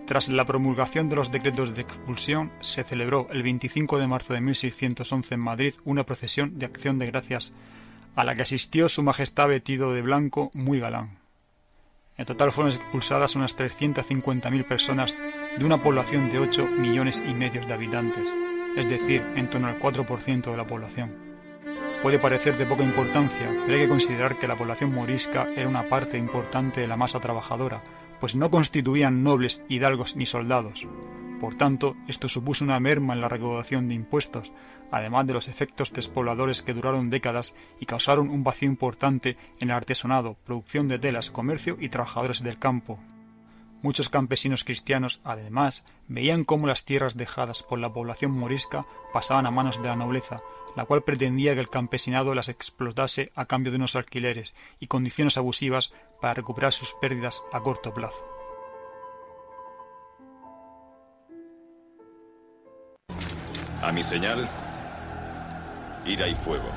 [0.08, 4.40] Tras la promulgación de los decretos de expulsión, se celebró el 25 de marzo de
[4.40, 7.52] 1611 en Madrid una procesión de acción de gracias,
[8.16, 11.18] a la que asistió Su Majestad vestido de blanco muy galán.
[12.16, 15.14] En total fueron expulsadas unas 350.000 personas
[15.58, 18.24] de una población de 8 millones y medio de habitantes,
[18.78, 21.14] es decir, en torno al 4% de la población.
[22.02, 25.82] Puede parecer de poca importancia, pero hay que considerar que la población morisca era una
[25.82, 27.82] parte importante de la masa trabajadora,
[28.20, 30.86] pues no constituían nobles, hidalgos ni soldados.
[31.40, 34.52] Por tanto, esto supuso una merma en la recaudación de impuestos,
[34.90, 39.76] además de los efectos despobladores que duraron décadas y causaron un vacío importante en el
[39.76, 42.98] artesanado, producción de telas, comercio y trabajadores del campo.
[43.80, 49.52] Muchos campesinos cristianos, además, veían cómo las tierras dejadas por la población morisca pasaban a
[49.52, 50.38] manos de la nobleza,
[50.74, 55.36] la cual pretendía que el campesinado las explotase a cambio de unos alquileres y condiciones
[55.36, 58.24] abusivas para recuperar sus pérdidas a corto plazo.
[63.82, 64.48] A mi señal,
[66.04, 66.68] ira y fuego.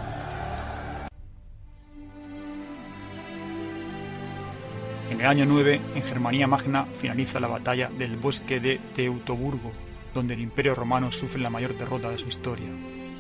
[5.10, 9.72] En el año 9, en Germania Magna, finaliza la batalla del bosque de Teutoburgo,
[10.14, 12.70] donde el Imperio romano sufre la mayor derrota de su historia,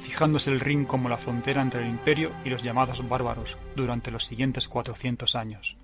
[0.01, 4.24] fijándose el Rin como la frontera entre el Imperio y los llamados bárbaros durante los
[4.26, 5.78] siguientes 400 años.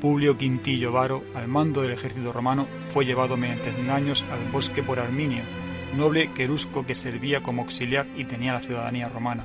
[0.00, 5.00] Publio Quintillo Varo, al mando del ejército romano, fue llevado mediante engaños al bosque por
[5.00, 5.42] Arminio,
[5.96, 9.44] noble querusco que servía como auxiliar y tenía la ciudadanía romana.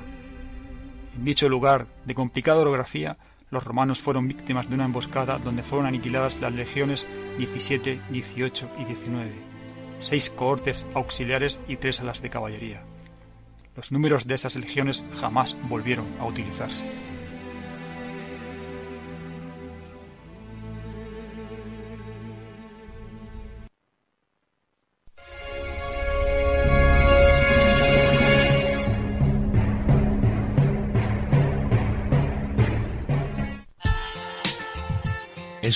[1.16, 3.16] En dicho lugar, de complicada orografía,
[3.50, 7.06] los romanos fueron víctimas de una emboscada donde fueron aniquiladas las legiones
[7.38, 9.32] 17, 18 y 19,
[9.98, 12.82] seis cohortes auxiliares y tres alas de caballería.
[13.74, 16.84] Los números de esas legiones jamás volvieron a utilizarse.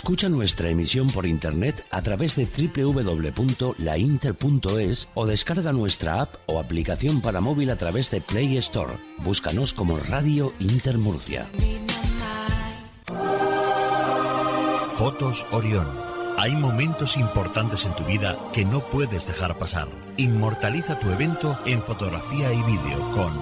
[0.06, 7.20] Escucha nuestra emisión por internet a través de www.lainter.es o descarga nuestra app o aplicación
[7.20, 8.92] para móvil a través de Play Store.
[9.24, 11.48] Búscanos como Radio Inter Murcia.
[14.96, 15.88] Fotos Orión.
[16.38, 19.88] Hay momentos importantes en tu vida que no puedes dejar pasar.
[20.18, 23.32] Inmortaliza tu evento en fotografía y vídeo con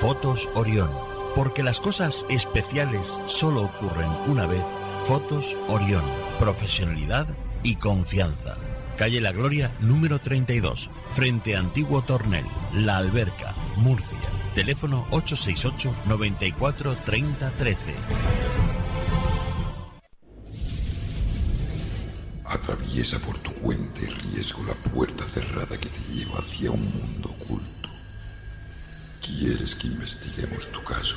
[0.00, 0.88] Fotos Orión.
[1.34, 4.64] Porque las cosas especiales solo ocurren una vez
[5.08, 6.04] Fotos Orión.
[6.38, 7.26] Profesionalidad
[7.62, 8.58] y confianza.
[8.98, 12.44] calle La Gloria, número 32, frente Antiguo Tornel,
[12.74, 14.18] La Alberca, Murcia.
[14.54, 17.94] Teléfono 868 94 30 13.
[22.44, 27.30] Atraviesa por tu cuenta y riesgo la puerta cerrada que te lleva hacia un mundo
[27.30, 27.88] oculto.
[29.22, 31.16] ¿Quieres que investiguemos tu caso?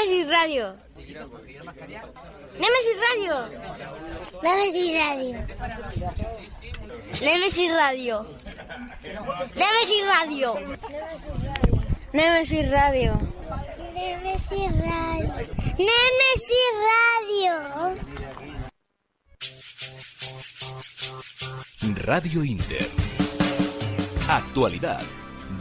[0.00, 0.76] Nemesis Radio.
[2.56, 3.34] Nemesis Radio.
[4.42, 5.36] Nemesis Radio.
[7.20, 8.26] Nemesis Radio.
[9.54, 10.60] Nemesis Radio.
[12.12, 13.12] Nemesis Radio.
[13.92, 15.34] Nemesis Radio.
[15.76, 17.54] Nemesis Radio.
[22.06, 22.86] Radio Inter.
[24.28, 25.02] Actualidad,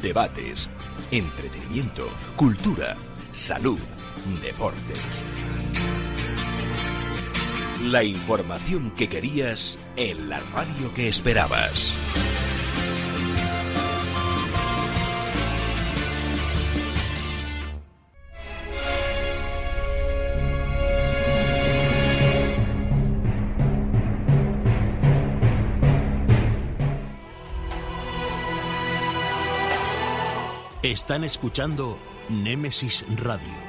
[0.01, 0.69] debates,
[1.11, 2.95] entretenimiento, cultura,
[3.33, 3.98] salud,
[4.41, 5.01] deportes.
[7.85, 11.93] La información que querías en la radio que esperabas.
[30.81, 31.97] Están escuchando
[32.29, 33.68] Némesis Radio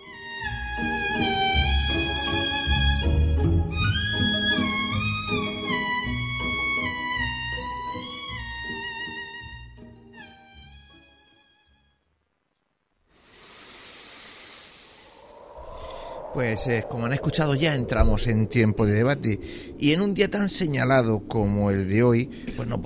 [16.41, 19.39] Pues eh, como han escuchado ya entramos en tiempo de debate
[19.77, 22.25] y en un día tan señalado como el de hoy,
[22.57, 22.81] pues no,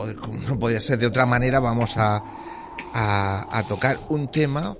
[0.49, 2.21] no podría ser de otra manera, vamos a,
[2.93, 4.75] a, tocar un tema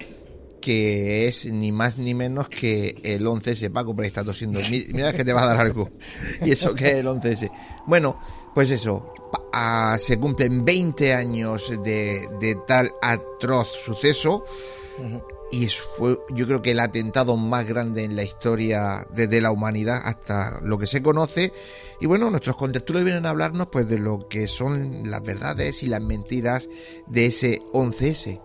[0.60, 3.72] que es ni más ni menos que el 11S.
[3.72, 4.60] Paco, pero está tosiendo.
[4.70, 5.90] Mi- Mira que te va a dar algo.
[6.46, 7.50] Y eso que es el 11S.
[7.88, 8.20] Bueno,
[8.54, 9.14] pues eso.
[10.00, 14.44] se cumplen 20 años de, de tal atroz suceso.
[15.52, 20.02] Y fue, yo creo que el atentado más grande en la historia desde la humanidad
[20.04, 21.54] hasta lo que se conoce.
[22.02, 25.88] Y bueno, nuestros contertulios vienen a hablarnos pues de lo que son las verdades y
[25.88, 26.68] las mentiras
[27.08, 28.42] de ese 11S.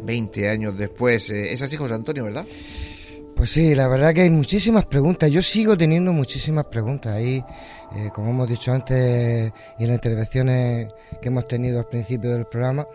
[0.00, 1.30] 20 años después.
[1.30, 2.46] Eh, Es así, José Antonio, ¿verdad?
[3.36, 5.30] Pues sí, la verdad que hay muchísimas preguntas.
[5.30, 7.14] Yo sigo teniendo muchísimas preguntas.
[7.14, 7.44] Ahí,
[7.96, 10.88] eh, como hemos dicho antes y en las intervenciones
[11.20, 12.86] que hemos tenido al principio del programa,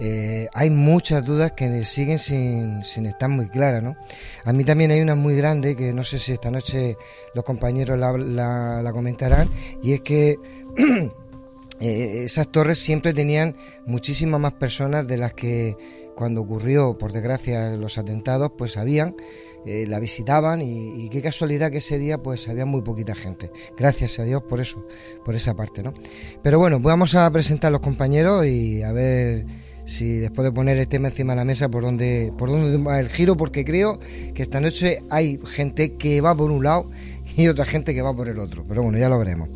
[0.00, 3.96] eh, hay muchas dudas que siguen sin, sin estar muy claras, ¿no?
[4.44, 6.96] A mí también hay una muy grande que no sé si esta noche
[7.34, 9.50] los compañeros la, comentarán
[9.82, 10.38] y es que
[11.80, 13.56] eh, esas torres siempre tenían
[13.86, 15.76] muchísimas más personas de las que
[16.16, 19.16] cuando ocurrió, por desgracia, los atentados, pues habían,
[19.66, 23.50] eh, la visitaban y, y qué casualidad que ese día pues había muy poquita gente.
[23.76, 24.86] Gracias a Dios por eso,
[25.24, 25.92] por esa parte, ¿no?
[26.42, 30.78] Pero bueno, vamos a presentar a los compañeros y a ver si después de poner
[30.78, 33.98] el tema encima de la mesa por dónde, por dónde va el giro, porque creo
[34.34, 36.90] que esta noche hay gente que va por un lado
[37.36, 38.64] y otra gente que va por el otro.
[38.66, 39.48] Pero bueno, ya lo veremos.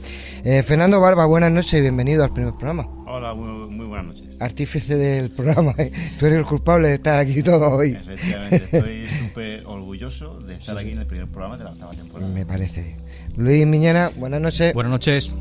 [0.44, 2.88] Eh, Fernando Barba, buenas noches y bienvenido al primer programa.
[3.06, 4.26] Hola, muy, muy buenas noches.
[4.40, 5.92] Artífice del programa, ¿eh?
[6.18, 7.92] tú eres el culpable de estar aquí todo hoy.
[7.92, 12.32] Efectivamente, estoy súper orgulloso de estar aquí en el primer programa de la octava temporada.
[12.32, 12.96] Me parece bien.
[13.36, 14.74] Luis Miñana, buenas noches.
[14.74, 15.34] Buenas noches.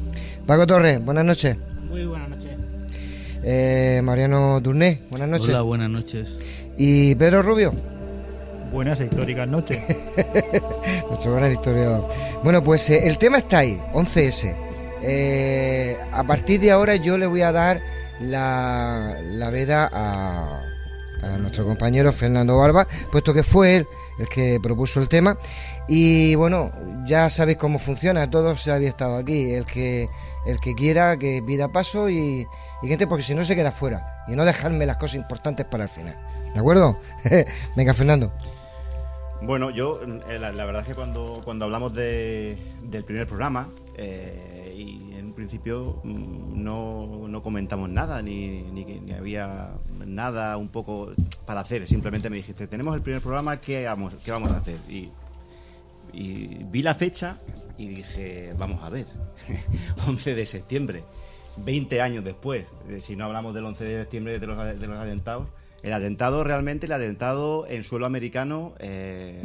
[0.45, 1.57] Paco Torres, buenas noches.
[1.89, 2.36] Muy buenas noches.
[3.49, 5.48] Eh, Mariano Turné, buenas noches.
[5.48, 6.38] Hola, buenas noches.
[6.76, 7.74] Y Pedro Rubio.
[8.74, 9.82] Buenas e históricas noches.
[11.10, 12.10] Nuestro gran historiador.
[12.44, 14.53] Bueno, pues eh, el tema está ahí, 11S.
[15.02, 17.80] Eh, a partir de ahora yo le voy a dar
[18.19, 20.61] la, la veda a,
[21.22, 23.88] a nuestro compañero Fernando Barba, puesto que fue él
[24.19, 25.38] el que propuso el tema.
[25.88, 26.74] Y bueno,
[27.06, 30.10] ya sabéis cómo funciona, todos habéis estado aquí, el que,
[30.45, 32.45] el que quiera que pida paso y,
[32.81, 35.83] y gente, porque si no se queda fuera, y no dejarme las cosas importantes para
[35.83, 36.15] el final.
[36.53, 36.99] ¿De acuerdo?
[37.75, 38.31] Venga, Fernando.
[39.41, 44.73] Bueno, yo, eh, la, verdad es que cuando, cuando hablamos de, del primer programa, eh,
[44.75, 49.71] y en principio mm, no, no comentamos nada, ni, ni, ni había
[50.05, 51.13] nada un poco
[51.45, 54.77] para hacer, simplemente me dijiste, tenemos el primer programa, ¿qué vamos, qué vamos a hacer?
[54.89, 55.11] Y,
[56.13, 57.37] y vi la fecha
[57.77, 59.05] y dije, vamos a ver,
[60.07, 61.03] 11 de septiembre,
[61.63, 62.65] 20 años después,
[62.99, 65.47] si no hablamos del 11 de septiembre de los, de los atentados,
[65.84, 69.41] el atentado realmente, el atentado en suelo americano eh,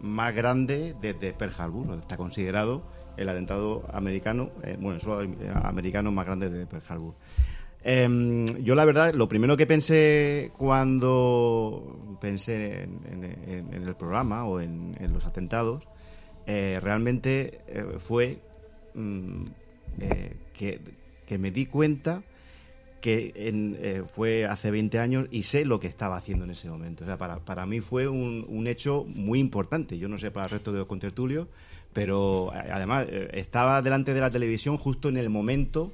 [0.00, 2.82] más grande desde Pearl Harbor, está considerado
[3.16, 5.30] el atentado americano, eh, bueno, el suelo
[5.64, 7.14] americano más grande de Pearl Harbor.
[7.82, 14.96] Em, yo la verdad, lo primero que pensé cuando pensé en, el programa o en,
[15.12, 15.82] los atentados,
[16.46, 17.60] eh, realmente
[17.98, 18.38] fue
[18.94, 19.46] mm,
[20.54, 20.80] que,
[21.28, 22.22] que me di cuenta
[23.02, 26.68] que en, eh, fue hace 20 años y sé lo que estaba haciendo en ese
[26.68, 27.04] momento.
[27.04, 29.98] O sea, para, para mí fue un, un hecho muy importante.
[29.98, 31.46] Yo no sé para el resto de los contertulios,
[31.92, 35.92] pero eh, además eh, estaba delante de la televisión justo en el momento,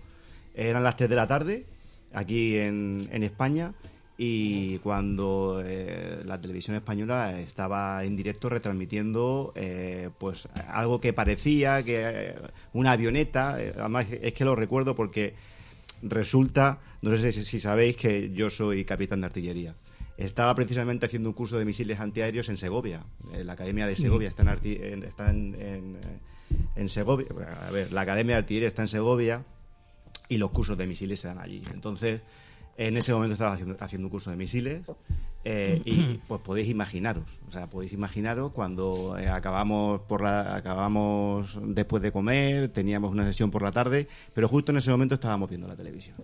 [0.54, 1.66] eran las 3 de la tarde,
[2.12, 3.74] aquí en, en España,
[4.16, 11.82] y cuando eh, la televisión española estaba en directo retransmitiendo eh, pues algo que parecía
[11.82, 12.34] que eh,
[12.74, 15.34] una avioneta, además es que lo recuerdo porque
[16.02, 19.74] resulta, no sé si, si sabéis que yo soy capitán de artillería.
[20.16, 23.02] Estaba precisamente haciendo un curso de misiles antiaéreos en Segovia.
[23.32, 25.96] En la Academia de Segovia está en, arti- en- está en, en,
[26.76, 27.26] en Segovia.
[27.66, 29.44] A ver, la Academia de Artillería está en Segovia
[30.28, 31.64] y los cursos de misiles se dan allí.
[31.72, 32.20] Entonces,
[32.76, 34.82] en ese momento estaba haciendo, haciendo un curso de misiles
[35.44, 41.58] eh, y pues podéis imaginaros, o sea, podéis imaginaros cuando eh, acabamos por la, acabamos
[41.62, 45.48] después de comer, teníamos una sesión por la tarde, pero justo en ese momento estábamos
[45.48, 46.16] viendo la televisión.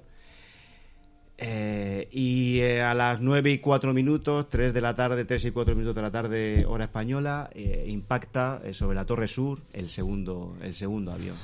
[1.43, 5.74] Eh, y a las 9 y 4 minutos, 3 de la tarde, 3 y 4
[5.74, 7.48] minutos de la tarde, hora española,
[7.86, 11.36] impacta sobre la Torre Sur el segundo, el segundo avión.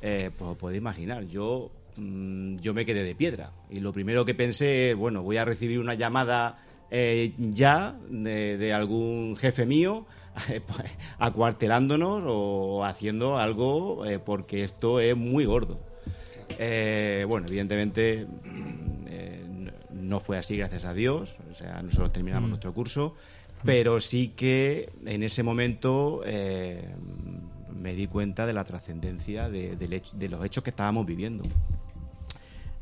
[0.00, 1.72] Pues os podéis imaginar, yo,
[2.60, 3.52] yo me quedé de piedra.
[3.70, 6.58] Y lo primero que pensé, bueno, voy a recibir una llamada
[6.90, 10.06] eh, ya de, de algún jefe mío
[10.50, 15.78] eh, pues, acuartelándonos o haciendo algo eh, porque esto es muy gordo.
[17.28, 19.68] Bueno, evidentemente mm,
[20.08, 21.36] no- fue así, gracias a Dios.
[21.50, 22.50] O sea, nosotros terminamos Mm.
[22.50, 23.14] nuestro curso,
[23.64, 26.22] pero sí que en ese momento
[27.78, 31.44] me di cuenta de la trascendencia de, hecho- de los hechos que estábamos viviendo.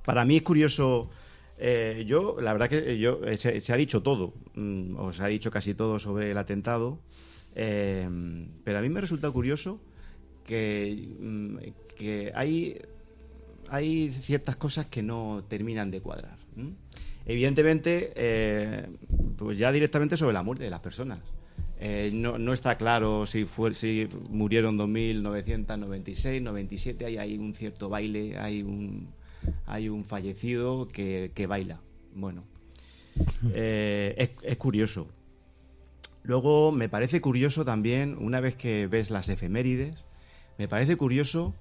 [0.07, 1.11] Para mí es curioso.
[1.59, 5.27] eh, yo, la verdad que yo eh, se, ha dicho todo, mm, o se ha
[5.27, 6.99] dicho casi todo sobre el atentado,
[7.55, 8.09] eh,
[8.65, 9.81] pero a mí me resulta curioso
[10.45, 11.57] que, mm,
[11.97, 12.79] que hay,
[13.69, 16.39] hay ciertas cosas que no terminan de cuadrar.
[17.27, 18.87] Evidentemente, eh,
[19.37, 21.21] pues ya directamente sobre la muerte de las personas.
[21.79, 27.89] Eh, no, no está claro si, fue, si murieron 2.996, 97, hay, hay un cierto
[27.89, 29.09] baile, hay un,
[29.67, 31.81] hay un fallecido que, que baila.
[32.15, 32.45] Bueno,
[33.53, 35.09] eh, es, es curioso.
[36.23, 40.05] Luego me parece curioso también, una vez que ves las efemérides,
[40.59, 41.55] me parece curioso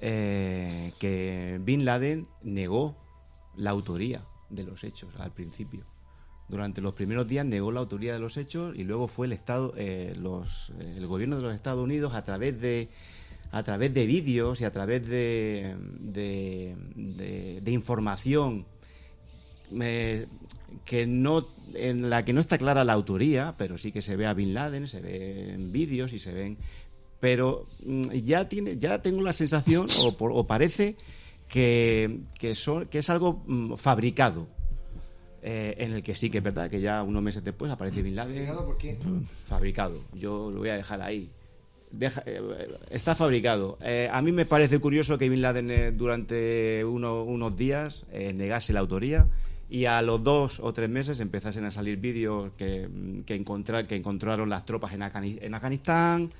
[0.00, 2.96] eh, que Bin Laden negó
[3.56, 5.84] la autoría de los hechos al principio.
[6.48, 9.72] Durante los primeros días negó la autoría de los hechos y luego fue el Estado,
[9.76, 12.88] eh, los, el gobierno de los Estados Unidos a través de
[13.52, 18.64] a través de vídeos y a través de, de, de- de información
[19.70, 20.26] me-
[20.84, 24.26] que no en la que no está clara la autoría, pero sí que se ve
[24.26, 26.56] a Bin Laden, se ve en vídeos y se ven,
[27.20, 30.96] pero mm, ya tiene, ya tengo la sensación o, por- o parece
[31.48, 34.48] que, que, son, que es algo mm, fabricado.
[35.42, 38.14] eh, en el que sí que es verdad que ya unos meses después aparece Bin
[38.14, 38.98] Laden ¿Fabricado por quién?
[39.46, 41.30] fabricado yo lo voy a dejar ahí
[41.92, 42.40] Deja- eh,
[42.90, 43.76] está fabricado.
[43.82, 48.72] Eh, a mí me parece curioso que Bin Laden eh, durante uno- unos días negase
[48.72, 49.26] la autoría
[49.68, 53.86] y a los dos o tres meses empezasen a salir vídeos que, mm, que, encontrar,
[53.88, 56.30] que encontraron las tropas en, en Afganistán,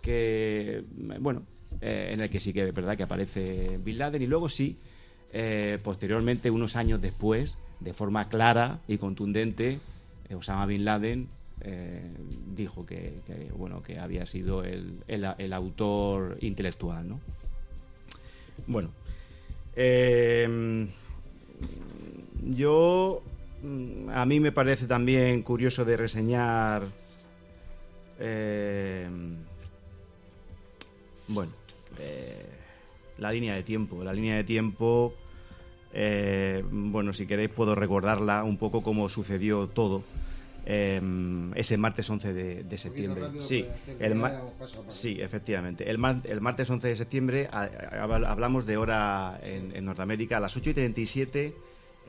[0.00, 1.42] que, mm, bueno,
[1.80, 4.76] en el que sí que es verdad que aparece Bin Laden y luego sí,
[5.82, 9.78] posteriormente, unos años después, de forma clara y contundente,
[10.34, 11.28] Osama Bin Laden
[11.62, 12.02] eh,
[12.54, 13.20] dijo que,
[13.56, 17.20] bueno que había sido el, el, autor intelectual, ¿no?
[18.66, 18.90] Bueno,
[19.74, 20.88] eh,
[22.44, 23.22] yo
[23.62, 26.84] mm, a mí me parece también curioso de reseñar.
[28.18, 29.08] eh,
[31.28, 31.52] bueno,
[31.98, 32.46] eh,
[33.18, 34.02] la línea de tiempo.
[34.02, 35.14] La línea de tiempo.
[36.70, 40.02] bueno, si queréis puedo recordarla un poco cómo sucedió todo.
[40.66, 41.00] Eh,
[41.54, 43.22] ese martes 11 de, de septiembre.
[43.40, 43.66] Sí,
[43.98, 44.14] el
[44.88, 45.88] sí, efectivamente.
[45.90, 50.56] El, mar- el martes 11 de septiembre hablamos de hora en, en Norteamérica a las
[50.56, 51.54] 8 y 37.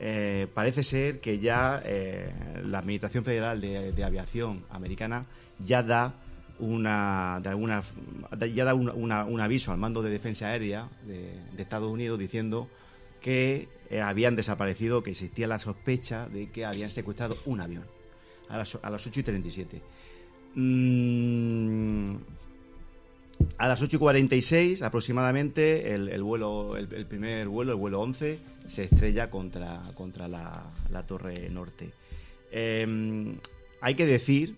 [0.00, 2.30] eh, parece ser que ya eh,
[2.64, 5.26] la Administración Federal de, de Aviación Americana
[5.58, 6.14] ya da
[6.58, 7.82] una de alguna
[8.54, 12.18] ya da una- una- un aviso al mando de defensa aérea de, de Estados Unidos
[12.18, 12.68] diciendo
[13.20, 17.84] que eh, habían desaparecido, que existía la sospecha de que habían secuestrado un avión
[18.52, 19.80] a las, a las 8 y 37.
[20.54, 22.14] Mm,
[23.58, 28.00] a las 8 y 46 aproximadamente el, el vuelo, el, el primer vuelo, el vuelo
[28.00, 28.38] 11,
[28.68, 31.90] se estrella contra, contra la, la torre norte.
[32.52, 33.34] Eh,
[33.80, 34.54] hay que decir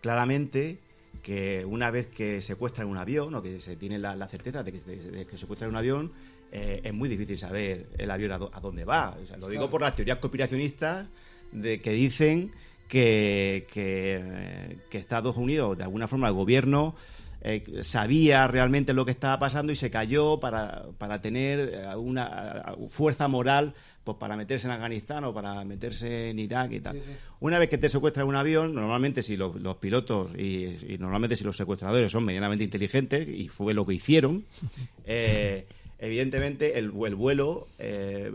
[0.00, 0.78] claramente
[1.22, 4.72] que una vez que secuestran un avión o que se tiene la, la certeza de
[4.72, 6.12] que, de que secuestran un avión,
[6.52, 9.16] eh, es muy difícil saber el avión a, dó- a dónde va.
[9.22, 9.70] O sea, lo digo Claro.
[9.70, 11.06] por las teorías conspiracionistas
[11.52, 12.50] de que dicen
[12.88, 16.94] que, que, que Estados Unidos, de alguna forma, el gobierno
[17.42, 22.64] eh, sabía realmente lo que estaba pasando y se cayó para, para tener eh, una
[22.78, 23.74] eh, fuerza moral
[24.04, 27.00] pues para meterse en Afganistán o para meterse en Irak y tal.
[27.40, 31.36] Una vez que te secuestran un avión, normalmente si los, los pilotos y, y normalmente
[31.36, 34.44] si los secuestradores son medianamente inteligentes, y fue lo que hicieron,
[35.06, 35.66] eh,
[35.98, 38.30] evidentemente el, el vuelo eh,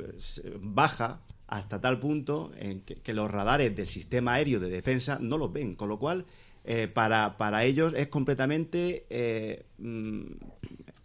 [0.60, 5.38] baja hasta tal punto en que, que los radares del sistema aéreo de defensa no
[5.38, 6.26] los ven, con lo cual
[6.66, 10.22] eh, para, para ellos es completamente eh, mm,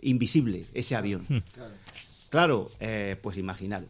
[0.02, 1.26] invisible ese avión.
[2.30, 3.84] Claro, eh, pues imaginar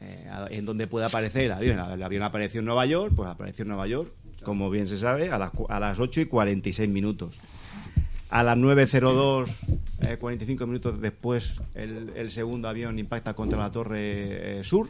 [0.00, 1.78] eh, a- en dónde puede aparecer el avión.
[1.78, 4.12] El avión apareció en Nueva York, pues apareció en Nueva York,
[4.42, 7.34] como bien se sabe, a las, a las 8 y 46 minutos.
[8.28, 9.48] A las 9.02,
[10.08, 14.88] eh, 45 minutos después, el, el segundo avión impacta contra la torre eh, sur.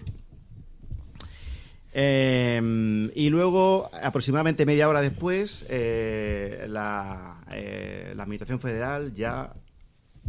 [1.98, 9.50] Eh, y luego, aproximadamente media hora después, eh, la, eh, la Administración Federal ya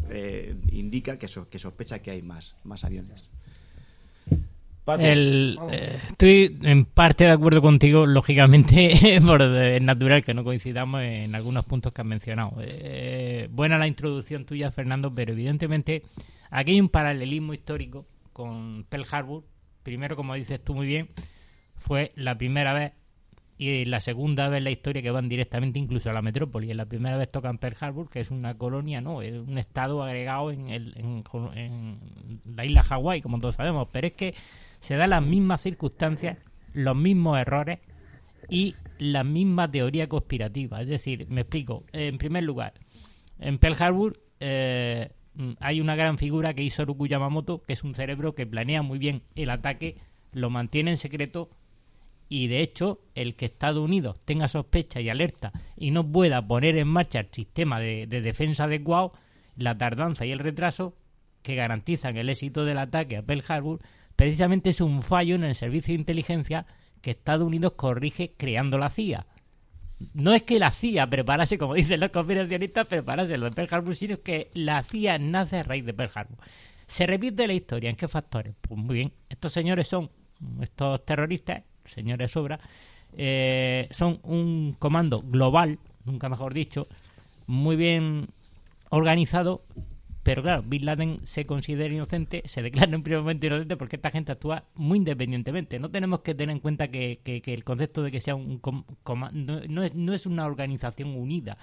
[0.09, 3.29] eh, indica que, so- que sospecha que hay más, más aviones.
[5.69, 11.35] Eh, estoy en parte de acuerdo contigo, lógicamente, por es natural que no coincidamos en
[11.35, 12.53] algunos puntos que has mencionado.
[13.49, 16.03] Buena la introducción tuya, Fernando, pero evidentemente
[16.49, 19.43] aquí hay un paralelismo histórico con Pearl Harbor.
[19.83, 21.09] Primero, como dices tú muy bien,
[21.77, 22.93] fue la primera vez
[23.57, 26.71] y la segunda vez en la historia que van directamente incluso a la metrópoli.
[26.73, 30.51] La primera vez tocan Pearl Harbor, que es una colonia, no, es un estado agregado
[30.51, 31.99] en, el, en,
[32.55, 33.87] la isla Hawái, como todos sabemos.
[33.91, 34.35] Pero es que
[34.79, 36.37] se dan las mismas circunstancias,
[36.73, 37.79] los mismos errores
[38.47, 40.81] y la misma teoría conspirativa.
[40.81, 41.83] Es decir, me explico.
[41.93, 42.73] En primer lugar,
[43.39, 45.09] en Pearl Harbor eh,
[45.59, 48.99] hay una gran figura que hizo Roku Yamamoto, que es un cerebro que planea muy
[48.99, 49.97] bien el ataque,
[50.31, 51.49] lo mantiene en secreto
[52.29, 56.77] y de hecho el que Estados Unidos tenga sospecha y alerta y no pueda poner
[56.77, 59.13] en marcha el sistema de, de defensa adecuado,
[59.55, 60.93] la tardanza y el retraso
[61.41, 63.79] que garantizan el éxito del ataque a Pearl Harbor,
[64.15, 66.65] precisamente es un fallo en el servicio de inteligencia
[67.01, 69.25] que Estados Unidos corrige creando la CIA.
[70.13, 73.95] No es que la CIA preparase, como dicen los conspiracionistas, preparase lo de Pearl Harbor,
[73.95, 76.37] sino que la CIA nace a raíz de Pearl Harbor.
[76.85, 77.89] ¿Se repite la historia?
[77.89, 78.55] ¿En qué factores?
[78.61, 80.09] Pues muy bien, estos señores son,
[80.61, 81.63] estos terroristas,
[81.93, 82.59] señores sobra,
[83.17, 86.87] eh, son un comando global, nunca mejor dicho,
[87.47, 88.27] muy bien
[88.89, 89.63] organizado,
[90.23, 94.11] pero claro, Bin Laden se considera inocente, se declara en primer momento inocente porque esta
[94.11, 95.79] gente actúa muy independientemente.
[95.79, 99.31] No tenemos que tener en cuenta que, el concepto de que sea un com- coma-
[99.33, 101.57] no, no es, una organización unida.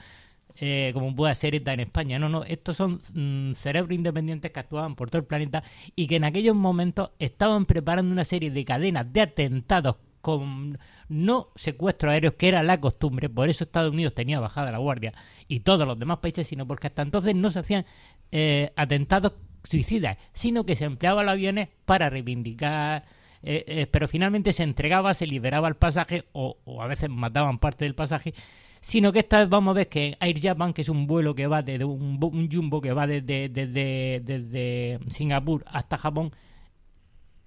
[0.56, 2.18] eh, como puede ser ETA en España.
[2.18, 5.62] No, no, estos son mm, cerebros independientes que actuaban por todo el planeta
[5.96, 10.78] y que en aquellos momentos estaban preparando una serie de cadenas de atentados con
[11.10, 15.12] no secuestros aéreos, que era la costumbre, por eso Estados Unidos tenía bajada la guardia
[15.48, 17.84] y todos los demás países, sino porque hasta entonces no se hacían
[18.32, 23.04] eh, atentados suicidas, sino que se empleaban los aviones para reivindicar,
[23.42, 27.58] eh, eh, pero finalmente se entregaba, se liberaba el pasaje o, o a veces mataban
[27.58, 28.32] parte del pasaje,
[28.80, 31.46] sino que esta vez vamos a ver que Air Japan, que es un vuelo que
[31.46, 36.32] va desde un, un jumbo que va desde, desde, desde Singapur hasta Japón,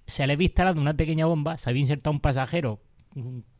[0.08, 2.80] se le había instalado una pequeña bomba, se había insertado un pasajero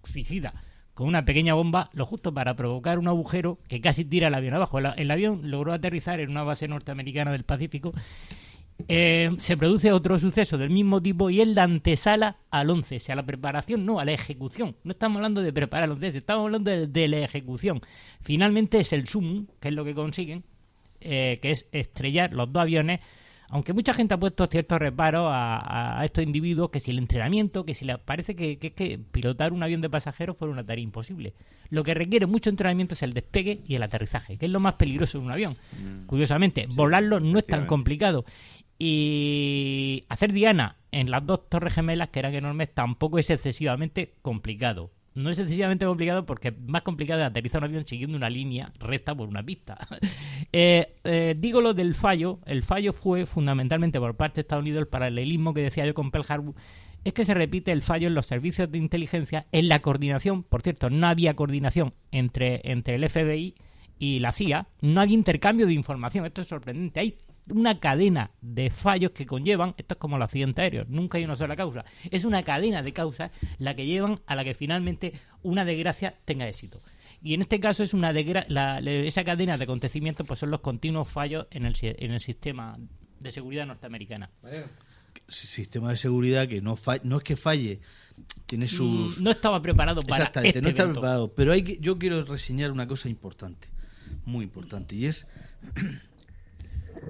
[0.03, 0.55] suicida
[0.95, 4.55] con una pequeña bomba, lo justo para provocar un agujero que casi tira el avión
[4.55, 4.81] abajo.
[4.81, 7.93] El, avión logró aterrizar en una base norteamericana del Pacífico
[8.87, 13.01] eh, se produce otro suceso del mismo tipo y es la antesala al 11, o
[13.01, 14.77] sea, la preparación, no, a la ejecución.
[14.85, 17.81] No estamos hablando de preparar el 11, estamos hablando de, de la ejecución.
[18.21, 20.45] Finalmente es el sumum, que es lo que consiguen,
[21.01, 23.01] eh, que es estrellar los dos aviones
[23.51, 27.65] aunque mucha gente ha puesto ciertos reparos a, a estos individuos, que si el entrenamiento,
[27.65, 30.83] que si les parece que, que, que pilotar un avión de pasajeros fuera una tarea
[30.83, 31.35] imposible.
[31.71, 34.75] Lo que requiere mucho entrenamiento es el despegue y el aterrizaje, que es lo más
[34.75, 35.57] peligroso de un avión.
[35.73, 36.07] Mm.
[36.07, 38.25] Curiosamente, volarlo no es tan complicado.
[38.79, 44.91] Y hacer Diana en las dos torres gemelas, que eran enormes, tampoco es excesivamente complicado.
[45.15, 48.73] No es excesivamente complicado porque es más complicado de aterrizar un avión siguiendo una línea
[48.79, 49.79] recta por una pista.
[50.53, 52.39] eh, eh, digo lo del fallo.
[52.47, 56.11] El fallo fue fundamentalmente por parte de Estados Unidos el paralelismo que decía yo con
[56.11, 56.55] Pearl Harbor.
[57.05, 60.43] Es que se repite el fallo en los servicios de inteligencia, en la coordinación.
[60.43, 63.55] Por cierto, no había coordinación entre, entre el FBI
[63.99, 64.69] y la CIA.
[64.81, 66.27] No había intercambio de información.
[66.27, 67.01] Esto es sorprendente.
[67.01, 67.19] Hay
[67.51, 71.37] una cadena de fallos que conllevan, esto es como los accidentes aéreos, nunca hay una
[71.37, 75.65] sola causa, es una cadena de causas la que llevan a la que finalmente una
[75.65, 76.81] desgracia tenga éxito.
[77.23, 81.09] Y en este caso es una la, esa cadena de acontecimientos pues son los continuos
[81.11, 82.79] fallos en el, en el sistema
[83.19, 84.31] de seguridad norteamericana.
[85.27, 87.81] Sistema de seguridad que no no es que falle,
[88.47, 89.19] tiene sus...
[89.21, 91.01] No estaba preparado para Exactamente, este no estaba evento.
[91.01, 91.35] preparado.
[91.35, 93.69] Pero hay que, yo quiero reseñar una cosa importante,
[94.25, 95.27] muy importante, y es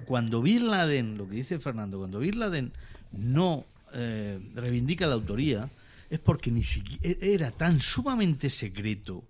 [0.05, 2.73] cuando Bin Laden, lo que dice Fernando, cuando Bin Laden
[3.13, 5.69] no eh, reivindica la autoría,
[6.11, 9.25] es porque ni siquiera era tan sumamente secreto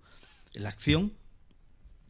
[0.53, 1.13] la acción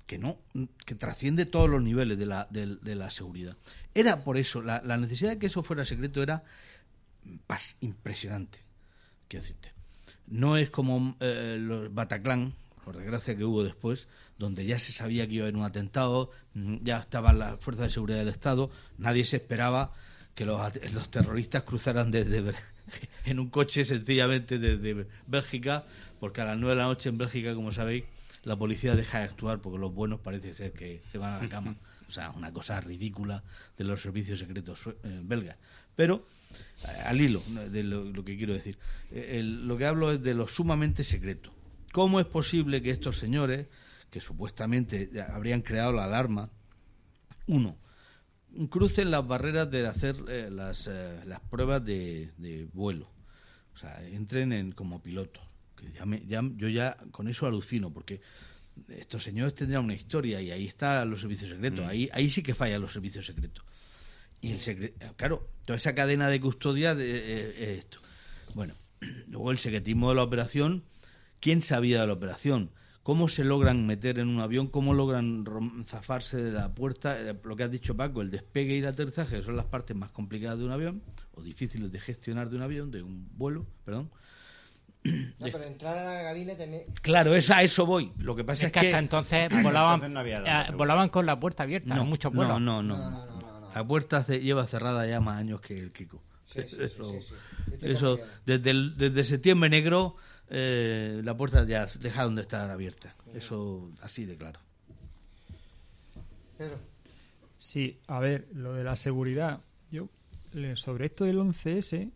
[0.06, 0.38] que no
[0.86, 3.56] que trasciende todos los niveles de la, de, de la seguridad.
[3.94, 6.44] Era por eso, la, la, necesidad de que eso fuera secreto era
[7.48, 8.60] pas, impresionante.
[9.28, 9.74] Quiero decirte.
[10.26, 12.54] No es como eh, los Bataclan,
[12.84, 14.08] por desgracia que hubo después,
[14.40, 16.32] donde ya se sabía que iba a haber un atentado,
[16.82, 19.94] ya estaban las fuerzas de seguridad del Estado, nadie se esperaba
[20.34, 20.60] que los,
[20.94, 22.54] los terroristas cruzaran desde
[23.26, 25.86] en un coche sencillamente desde Bélgica,
[26.20, 28.06] porque a las nueve de la noche en Bélgica, como sabéis,
[28.44, 31.50] la policía deja de actuar porque los buenos parece ser que se van a la
[31.50, 31.76] cama.
[32.08, 33.44] O sea, una cosa ridícula
[33.78, 35.58] de los servicios secretos eh, belgas.
[35.96, 36.26] Pero,
[36.84, 37.40] eh, al hilo
[37.70, 38.80] de lo, lo que quiero decir,
[39.12, 41.54] eh, el, lo que hablo es de lo sumamente secreto.
[41.92, 43.68] ¿Cómo es posible que estos señores,
[44.10, 46.50] que supuestamente habrían creado la alarma,
[47.48, 47.78] uno,
[48.70, 53.10] crucen las barreras de hacer eh, las, eh, las pruebas de, de, vuelo?
[53.74, 55.44] O sea, entren en, como pilotos.
[55.76, 58.22] Que ya me, ya, yo ya con eso alucino, porque
[58.90, 61.86] estos señores tendrían una historia y ahí están los servicios secretos.
[61.86, 61.90] Mm.
[61.90, 63.64] Ahí, ahí sí que fallan los servicios secretos.
[64.42, 68.00] Y el secreto, claro, toda esa cadena de custodia de, eh, esto.
[68.54, 68.74] Bueno,
[69.28, 70.84] luego el secretismo de la operación
[71.40, 72.72] quién sabía de la operación,
[73.10, 75.44] cómo se logran meter en un avión, cómo logran
[75.88, 79.56] zafarse de la puerta, lo que has dicho Paco, el despegue y el aterrizaje son
[79.56, 81.02] las partes más complicadas de un avión
[81.34, 84.12] o difíciles de gestionar de un avión, de un vuelo, perdón.
[85.40, 86.84] No, pero entrar a la cabina también...
[87.02, 88.12] Claro, es a eso voy.
[88.20, 91.10] Lo que pasa es, es que, que, hasta entonces volaban, entonces no había eh, volaban
[91.10, 92.62] con la puerta abierta, no, muchos vuelos.
[92.62, 93.10] No, no, no.
[93.10, 96.22] no, no la puerta se lleva cerrada ya más años que el Kiko.
[96.46, 97.34] Sí, sí, eso, sí, sí,
[97.82, 100.16] eso desde, el, desde septiembre negro
[100.50, 103.16] eh, la puerta ya dejaron de estar abierta.
[103.34, 104.60] Eso así de claro.
[106.58, 106.78] Pero.
[107.58, 109.62] Sí, a ver, lo de la seguridad.
[109.92, 110.10] Yo,
[110.76, 112.10] sobre esto del 11S,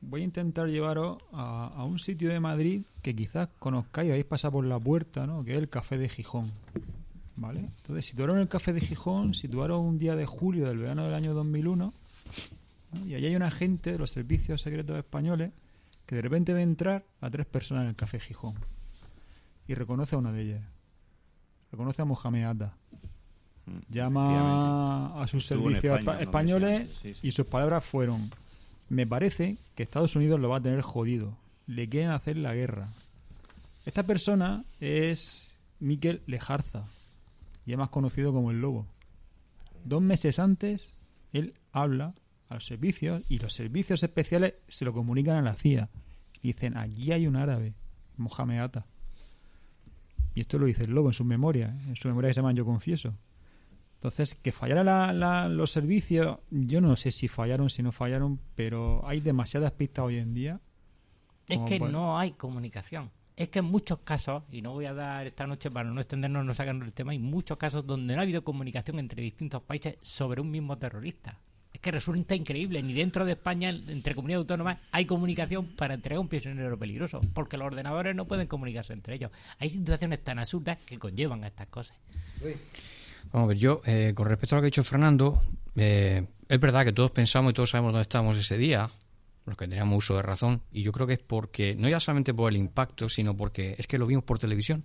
[0.00, 4.52] voy a intentar llevaros a, a, un sitio de Madrid que quizás conozcáis, habéis pasado
[4.52, 5.44] por la puerta, ¿no?
[5.44, 6.52] Que es el Café de Gijón.
[7.36, 7.60] ¿Vale?
[7.60, 11.34] Entonces, situaron el Café de Gijón, situaron un día de julio del verano del año
[11.34, 13.06] 2001, ¿no?
[13.06, 15.50] y allí hay un agente de los servicios secretos españoles
[16.06, 18.54] que de repente ve entrar a tres personas en el Café Gijón
[19.66, 20.64] y reconoce a una de ellas.
[21.72, 22.76] Reconoce a Mohamed Atta.
[23.90, 27.26] Llama a sus servicios España, españoles no sí, sí.
[27.26, 28.30] y sus palabras fueron:
[28.88, 31.36] Me parece que Estados Unidos lo va a tener jodido.
[31.66, 32.88] Le quieren hacer la guerra.
[33.84, 36.84] Esta persona es Miquel Lejarza
[37.66, 38.86] y es más conocido como el Lobo.
[39.84, 40.94] Dos meses antes,
[41.32, 42.14] él habla
[42.48, 45.90] a los servicios y los servicios especiales se lo comunican a la CIA.
[46.42, 47.74] Y dicen, aquí hay un árabe,
[48.16, 48.86] Mohamed Atta.
[50.34, 52.52] Y esto lo dice el lobo en su memoria, en su memoria que se llama
[52.52, 53.14] Yo Confieso.
[53.94, 58.38] Entonces, que fallara la, la, los servicios, yo no sé si fallaron, si no fallaron,
[58.54, 60.60] pero hay demasiadas pistas hoy en día.
[61.48, 63.10] Es que no hay comunicación.
[63.36, 66.44] Es que en muchos casos, y no voy a dar esta noche para no extendernos,
[66.44, 69.98] no sacarnos el tema, hay muchos casos donde no ha habido comunicación entre distintos países
[70.02, 71.38] sobre un mismo terrorista.
[71.86, 76.26] Que resulta increíble, ni dentro de España, entre comunidades autónomas, hay comunicación para entregar un
[76.26, 79.30] prisionero peligroso, porque los ordenadores no pueden comunicarse entre ellos.
[79.60, 81.96] Hay situaciones tan absurdas que conllevan a estas cosas.
[82.44, 82.56] Uy.
[83.32, 85.40] Vamos a ver, yo, eh, con respecto a lo que ha dicho Fernando,
[85.76, 88.90] eh, es verdad que todos pensamos y todos sabemos dónde estábamos ese día,
[89.46, 92.34] los que teníamos uso de razón, y yo creo que es porque, no ya solamente
[92.34, 94.82] por el impacto, sino porque es que lo vimos por televisión.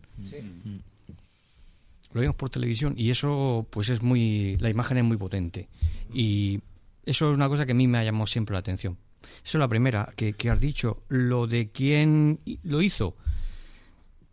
[2.13, 5.67] Lo vimos por televisión y eso, pues es muy, la imagen es muy potente.
[6.13, 6.59] Y
[7.05, 8.97] eso es una cosa que a mí me ha llamado siempre la atención.
[9.43, 11.03] Eso es la primera, que, que has dicho.
[11.07, 13.15] Lo de quién lo hizo,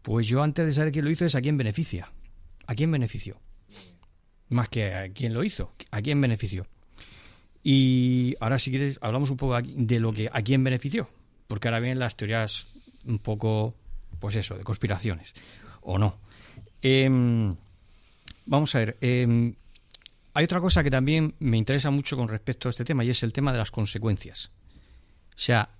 [0.02, 2.10] pues yo antes de saber quién lo hizo es a quién beneficia.
[2.66, 3.40] ¿A quién benefició?
[4.50, 6.66] Más que a quién lo hizo, a quién benefició.
[7.62, 11.08] Y ahora si quieres hablamos un poco de lo que a quién benefició,
[11.46, 12.66] porque ahora vienen las teorías
[13.04, 13.74] un poco,
[14.18, 15.34] pues eso, de conspiraciones,
[15.80, 16.18] o no.
[16.80, 17.54] Em,
[18.46, 19.54] vamos a ver, em,
[20.38, 23.24] hay otra cosa que también me interesa mucho con respecto a este tema y es
[23.24, 24.52] el tema de las consecuencias.
[25.30, 25.70] O sea,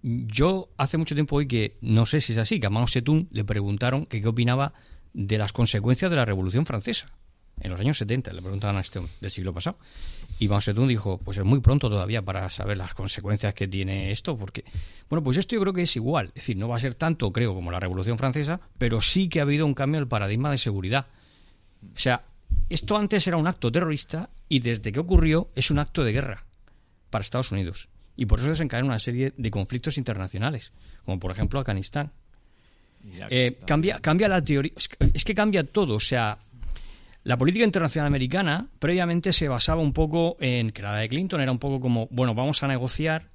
[0.00, 3.28] yo hace mucho tiempo hoy que no sé si es así, que a Mao Zedong
[3.30, 4.72] le preguntaron que qué opinaba
[5.12, 7.12] de las consecuencias de la Revolución Francesa.
[7.60, 9.76] En los años 70 le preguntaban a este del siglo pasado.
[10.38, 14.12] Y Mao Zedong dijo, pues es muy pronto todavía para saber las consecuencias que tiene
[14.12, 14.64] esto, porque,
[15.10, 16.28] bueno, pues esto yo creo que es igual.
[16.28, 19.40] Es decir, no va a ser tanto, creo, como la Revolución Francesa, pero sí que
[19.40, 21.08] ha habido un cambio en el paradigma de seguridad.
[21.82, 22.24] O sea,
[22.68, 26.46] esto antes era un acto terrorista y desde que ocurrió es un acto de guerra
[27.10, 27.88] para Estados Unidos.
[28.16, 30.72] Y por eso desencadenan una serie de conflictos internacionales,
[31.04, 32.12] como por ejemplo Afganistán.
[33.30, 34.72] Eh, cambia, cambia la teoría.
[35.14, 35.94] Es que cambia todo.
[35.94, 36.38] O sea,
[37.22, 41.52] la política internacional americana previamente se basaba un poco en que la de Clinton era
[41.52, 43.30] un poco como, bueno, vamos a negociar,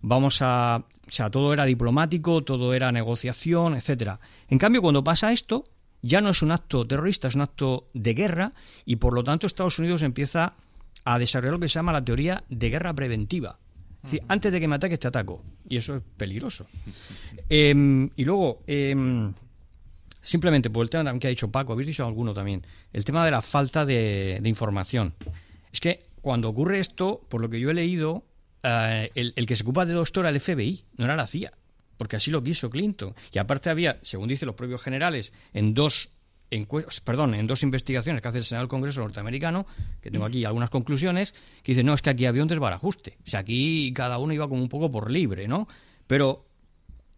[0.00, 0.84] vamos a.
[1.06, 4.20] O sea, todo era diplomático, todo era negociación, etcétera.
[4.48, 5.64] En cambio, cuando pasa esto,
[6.04, 8.52] ya no es un acto terrorista, es un acto de guerra,
[8.84, 10.52] y por lo tanto Estados Unidos empieza
[11.04, 13.58] a desarrollar lo que se llama la teoría de guerra preventiva.
[13.96, 15.42] Es decir, antes de que me ataques te ataco.
[15.66, 16.66] Y eso es peligroso.
[17.46, 19.34] Em, y luego, em,
[20.22, 23.22] simplemente por el tema también que ha dicho Paco, habéis dicho alguno también, el tema
[23.22, 25.12] de la falta de, de información.
[25.70, 28.24] Es que cuando ocurre esto, por lo que yo he leído,
[28.62, 31.52] eh, el, el que se ocupa de era el FBI, no era la CIA.
[31.96, 33.14] Porque así lo quiso Clinton.
[33.32, 36.10] Y aparte había, según dicen los propios generales, en dos
[37.04, 39.66] perdón, en dos investigaciones que hace el Senado del Congreso norteamericano,
[40.00, 43.18] que tengo aquí algunas conclusiones, que dicen, no, es que aquí había un desbarajuste.
[43.26, 45.66] O sea, aquí cada uno iba como un poco por libre, ¿no?
[46.06, 46.46] Pero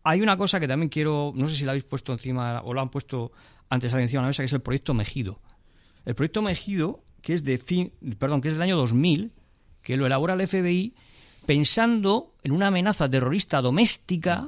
[0.05, 2.81] hay una cosa que también quiero, no sé si la habéis puesto encima o lo
[2.81, 3.33] han puesto
[3.69, 5.41] antes encima de la mesa, que es el proyecto Mejido.
[6.05, 9.33] El proyecto Mejido, que es de fin, perdón, que es del año 2000,
[9.83, 10.95] que lo elabora el FBI
[11.47, 14.47] pensando en una amenaza terrorista doméstica,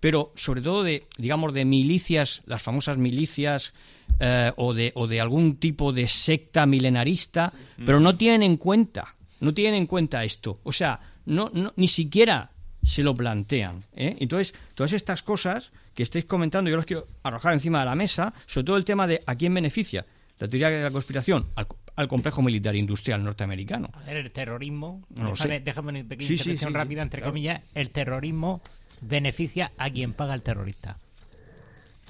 [0.00, 3.72] pero sobre todo de, digamos, de milicias, las famosas milicias
[4.18, 7.52] eh, o, de, o de algún tipo de secta milenarista,
[7.84, 9.06] pero no tienen en cuenta,
[9.40, 10.60] no tienen en cuenta esto.
[10.64, 12.50] O sea, no, no ni siquiera
[12.82, 13.84] se lo plantean.
[13.94, 14.16] ¿eh?
[14.20, 18.34] Entonces, todas estas cosas que estáis comentando, yo las quiero arrojar encima de la mesa,
[18.46, 20.04] sobre todo el tema de a quién beneficia.
[20.38, 23.90] La teoría de la conspiración, al, al complejo militar industrial norteamericano.
[23.94, 27.32] A ver, el terrorismo, No déjame, una pequeña Sí, intervención sí, rápida, entre claro.
[27.32, 28.62] comillas, el terrorismo
[29.00, 30.98] beneficia a quien paga al terrorista.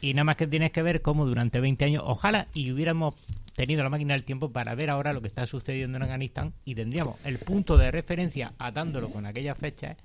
[0.01, 3.15] Y nada más que tienes que ver cómo durante 20 años, ojalá y hubiéramos
[3.55, 6.75] tenido la máquina del tiempo para ver ahora lo que está sucediendo en Afganistán y
[6.75, 9.97] tendríamos el punto de referencia atándolo con aquellas fechas.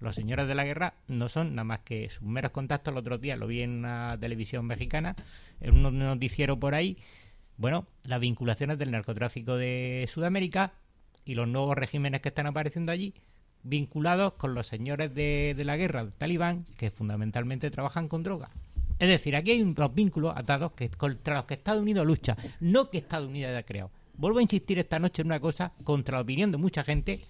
[0.00, 2.92] Los señores de la guerra no son nada más que sus meros contactos.
[2.92, 5.16] El otro día lo vi en una televisión mexicana,
[5.60, 6.98] en un noticiero por ahí.
[7.58, 10.72] Bueno, las vinculaciones del narcotráfico de Sudamérica
[11.24, 13.14] y los nuevos regímenes que están apareciendo allí,
[13.64, 18.50] vinculados con los señores de, de la guerra del talibán, que fundamentalmente trabajan con droga.
[19.00, 22.90] Es decir, aquí hay unos vínculos atados que, contra los que Estados Unidos lucha, no
[22.90, 23.90] que Estados Unidos haya creado.
[24.14, 27.20] Vuelvo a insistir esta noche en una cosa contra la opinión de mucha gente,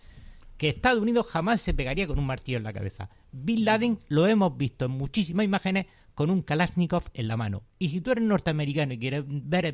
[0.58, 3.08] que Estados Unidos jamás se pegaría con un martillo en la cabeza.
[3.32, 5.86] Bin Laden lo hemos visto en muchísimas imágenes
[6.18, 7.62] con un Kalashnikov en la mano.
[7.78, 9.72] Y si tú eres norteamericano y quieres, ver,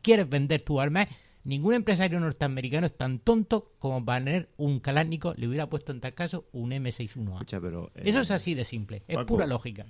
[0.00, 1.08] quieres vender tu arma,
[1.42, 5.98] ningún empresario norteamericano es tan tonto como para tener un Kalashnikov, le hubiera puesto en
[5.98, 7.32] tal caso un M61A.
[7.32, 9.84] Escucha, pero, eh, Eso es así de simple, es pura lógica.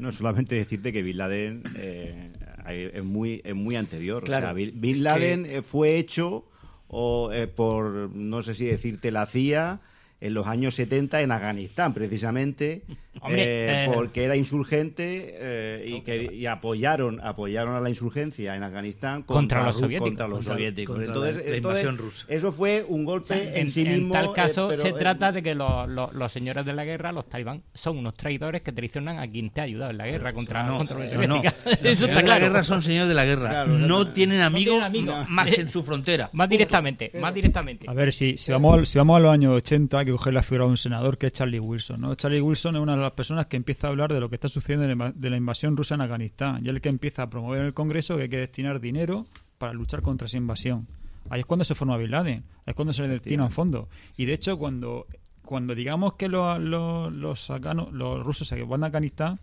[0.00, 4.24] No solamente decirte que Bin Laden eh, es, muy, es muy anterior.
[4.24, 4.46] Claro.
[4.46, 6.50] O sea, Bin, Laden eh, fue hecho
[6.88, 9.80] o, por, no sé si decirte, la CIA
[10.26, 12.82] en los años 70 en Afganistán, precisamente,
[13.20, 18.56] Hombre, eh, eh, porque era insurgente eh, y, que, y apoyaron apoyaron a la insurgencia
[18.56, 20.08] en Afganistán Contra contra, los soviéticos.
[20.08, 20.94] contra los Contra- soviéticos.
[20.96, 22.26] contra entonces, la- la entonces, invasión rusa.
[22.28, 24.12] Eso fue un golpe en, en, sí en mismo.
[24.12, 26.84] tal eh, caso, pero, se eh, trata de que los, los- los señores de la
[26.84, 30.06] guerra, los talibán, son unos traidores que traicionan a quien te ha ayudado en la
[30.06, 31.42] guerra contra, No, contra la Unión no, no.
[31.64, 33.48] Los Eso está la guerra son señores de la guerra.
[33.50, 35.30] Claro, no tienen amigos tienen amigos.
[35.30, 36.30] más que en su frontera.
[36.32, 37.86] Más directamente, más directamente.
[37.88, 40.34] A ver, si, si, vamos, al- si vamos a los años 80, hay que coger
[40.34, 42.00] la figura de un senador que es Charlie Wilson.
[42.00, 42.14] ¿no?
[42.14, 44.48] Charlie Wilson es una de las personas que empieza a hablar de lo que está
[44.48, 46.60] sucediendo de la inva- de la invasión rusa en Afganistán.
[46.64, 49.26] Y es el que empieza a promover en el Congreso que hay que destinar dinero
[49.58, 50.86] para luchar contra esa invasión.
[51.30, 53.88] Ahí es cuando se forma Bin Laden, ahí es cuando se le destinan fondos.
[54.16, 55.06] Y de hecho, cuando,
[55.44, 59.40] cuando digamos que los, los, los, afganos- los rusos se van a Afganistán,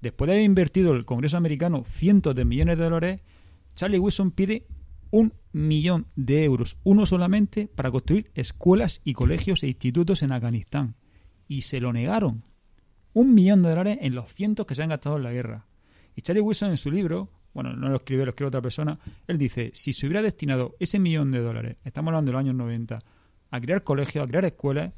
[0.00, 3.20] después de haber invertido el Congreso americano cientos de millones de dólares,
[3.74, 4.66] Charlie Wilson pide
[5.10, 10.96] un millón de euros, uno solamente, para construir escuelas y colegios e institutos en Afganistán.
[11.48, 12.44] Y se lo negaron.
[13.12, 15.66] Un millón de dólares en los cientos que se han gastado en la guerra.
[16.14, 19.38] Y Charlie Wilson en su libro, bueno, no lo escribe, lo escribe otra persona, él
[19.38, 22.98] dice, si se hubiera destinado ese millón de dólares, estamos hablando de los años 90,
[23.50, 24.92] a crear colegios, a crear escuelas,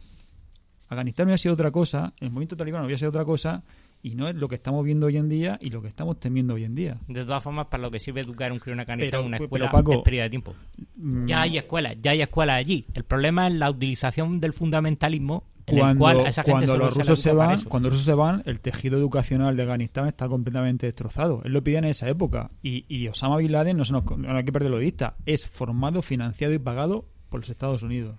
[0.89, 3.63] Afganistán hubiera sido otra cosa, el movimiento talibán hubiera sido otra cosa,
[4.03, 6.55] y no es lo que estamos viendo hoy en día y lo que estamos temiendo
[6.55, 6.99] hoy en día.
[7.09, 9.45] De todas formas, para lo que sirve educar un crío en Afganistán, Pero- una pero,
[9.47, 10.55] escuela Paco, es pérdida de tiempo.
[10.97, 12.87] mm, Ya hay escuelas, ya hay escuelas allí.
[12.95, 16.79] El problema es la utilización del fundamentalismo en el Cuando, cual a esa gente cuando
[16.79, 19.63] los se rusos se para van, cuando los rusos se van, el tejido educacional de
[19.65, 21.43] Afganistán está completamente destrozado.
[21.45, 22.51] Él lo pedía en esa época.
[22.63, 25.47] Y, y Osama Bin Laden, no, se nos, no hay que perderlo de vista, es
[25.47, 28.17] formado, financiado y pagado por los Estados Unidos.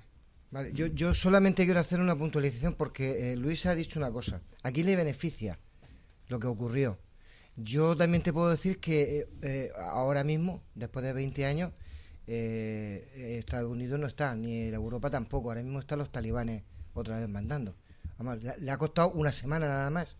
[0.51, 4.41] Vale, yo, yo solamente quiero hacer una puntualización porque eh, Luis ha dicho una cosa.
[4.63, 5.57] Aquí le beneficia
[6.29, 6.97] lo que ocurrió.
[7.57, 11.73] Yo también te puedo decir que eh, eh, ahora mismo, después de 20 años,
[12.27, 15.49] eh, Estados Unidos no está, ni Europa tampoco.
[15.49, 17.75] Ahora mismo están los talibanes otra vez mandando.
[18.59, 20.17] Le, ha costado una semana nada más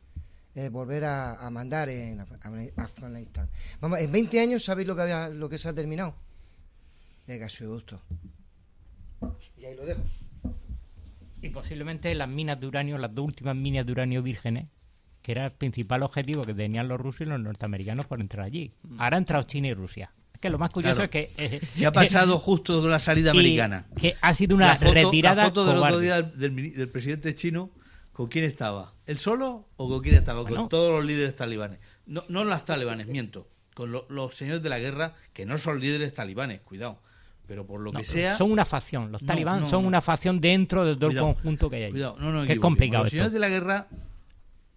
[0.56, 3.50] eh, volver a, mandar en Af- Af- Afganistán.
[3.80, 6.16] Vamos, en 20 años, ¿sabéis lo que, había, lo que se ha terminado?
[7.28, 8.02] El gasoducto.
[9.58, 10.02] Y ahí lo dejo.
[11.42, 14.68] Y posiblemente las minas de uranio, las dos últimas minas de uranio vírgenes,
[15.30, 18.74] que era el principal objetivo que tenían los rusos y los norteamericanos por entrar allí.
[18.98, 20.12] Ahora han entrado China y Rusia.
[20.34, 21.20] Es que lo más curioso Claro.
[21.28, 21.56] es que...
[21.58, 23.86] eh, ¿Qué ha pasado justo con la salida y americana?
[23.96, 27.70] Que ha sido una la foto, retirada La foto del otro día del, presidente chino,
[28.12, 28.96] ¿con quién estaba?
[29.06, 30.42] ¿Él solo o con quién estaba?
[30.42, 30.62] Bueno.
[30.62, 31.78] Con todos los líderes talibanes.
[32.08, 33.48] No, no las talibanes, miento.
[33.76, 37.04] Con lo- los señores de la guerra, que no son líderes talibanes, cuidado.
[37.46, 38.36] Pero por lo No, que sea...
[38.36, 39.12] Son una facción.
[39.12, 39.90] Los talibán no, son no.
[39.90, 41.92] una facción dentro de todo Cuidado, el conjunto que hay ahí.
[41.92, 43.88] Cuidado, no, no, que es complicado Los señores de la guerra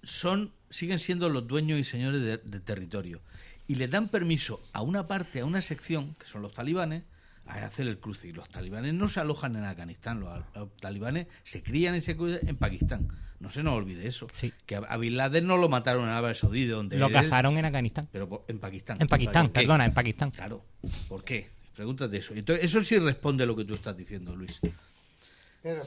[0.03, 3.21] son siguen siendo los dueños y señores de, de territorio
[3.69, 7.05] y le dan permiso a una parte, a una sección, que son los talibanes,
[7.47, 8.29] a hacer el cruce.
[8.29, 12.17] Y los talibanes no se alojan en Afganistán, los, los talibanes se crían y se
[12.17, 13.09] cuidan en Pakistán.
[13.41, 14.29] No se nos olvide eso.
[14.67, 17.65] Que a, Bin Laden no lo mataron en Arabia Saudí, de donde Lo cazaron en
[17.65, 18.09] Afganistán.
[18.13, 18.99] Pero por- en Pakistán.
[19.01, 20.31] En Pakistán, perdona, en Pakistán.
[20.31, 20.65] Claro.
[21.09, 21.51] ¿Por qué?
[21.75, 22.35] Pregúntate eso.
[22.35, 24.61] Entonces, eso sí responde a lo que tú estás diciendo, Luis.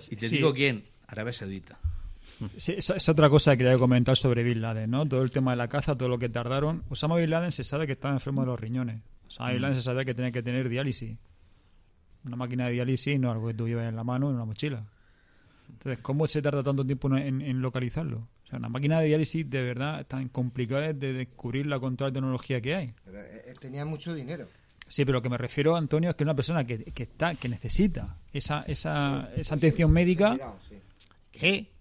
[0.09, 0.35] Y te Sí.
[0.37, 1.77] digo quién, Arabia Saudita.
[2.57, 5.05] Sí, esa es otra cosa que quería comentar sobre Bin Laden, ¿no?
[5.05, 6.83] Todo el tema de la caza, todo lo que tardaron.
[6.89, 9.01] Osama Bin Laden se sabe que estaba enfermo de los riñones.
[9.27, 9.61] Osama Bin Mm.
[9.61, 11.17] Laden se sabía que tenía que tener diálisis.
[12.25, 14.83] Una máquina de diálisis no algo que tú llevas en la mano en una mochila.
[15.69, 18.27] Entonces, ¿cómo se tarda tanto tiempo en, en localizarlo?
[18.43, 22.09] O sea, una máquina de diálisis de verdad es tan complicada de descubrirla con toda
[22.09, 22.93] la tecnología que hay.
[23.03, 24.47] Pero eh, eh, tenía mucho dinero.
[24.87, 27.49] Sí, pero lo que me refiero, Antonio, es que una persona que, que está que
[27.49, 30.37] necesita esa, esa, esa atención médica...
[31.31, 31.74] que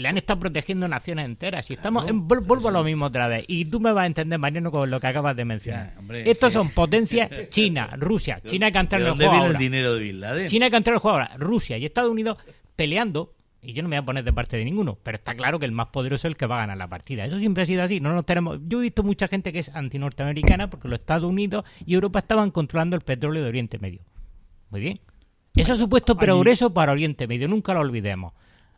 [0.00, 1.70] le han estado protegiendo naciones enteras.
[1.70, 3.44] Y estamos en- vuelvo a lo mismo otra vez.
[3.48, 5.94] Y tú me vas a entender, Mariano, con lo que acabas de mencionar.
[5.98, 8.40] hombre, Estos son potencias China, Rusia.
[8.46, 9.58] China que ha entrado ¿De en el juego viene el ahora.
[9.58, 10.48] dinero de Bin Laden?
[10.48, 11.30] China que ha entrado en el juego ahora.
[11.38, 12.38] Rusia y Estados Unidos
[12.76, 13.34] peleando.
[13.62, 15.66] Y yo no me voy a poner de parte de ninguno, pero está claro que
[15.66, 17.26] el más poderoso es el que va a ganar la partida.
[17.26, 18.00] Eso siempre ha sido así.
[18.00, 18.58] No nos tenemos.
[18.66, 22.50] Yo he visto mucha gente que es antinorteamericana porque los Estados Unidos y Europa estaban
[22.52, 24.00] controlando el petróleo de Oriente Medio.
[24.70, 25.00] Muy bien.
[25.54, 28.32] Eso ha supuesto progreso para Oriente Medio, nunca lo olvidemos.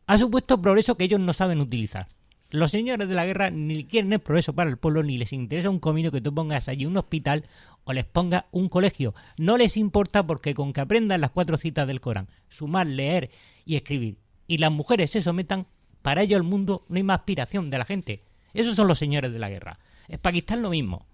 [0.07, 2.09] Ha supuesto progreso que ellos no saben utilizar.
[2.51, 5.71] Los señores de la guerra ni quieren el progreso para el pueblo, ni les interesa
[5.71, 7.47] un comino que tú pongas allí un hospital
[7.85, 9.15] o les pongas un colegio.
[9.39, 13.31] No les importa porque con que aprendan las cuatro citas del Corán, sumar, leer
[13.65, 15.67] y escribir, y las mujeres se sometan,
[16.03, 18.23] para ello el mundo no hay más aspiración de la gente.
[18.53, 19.79] Esos son los señores de la guerra.
[20.09, 21.07] En Pakistán lo mismo.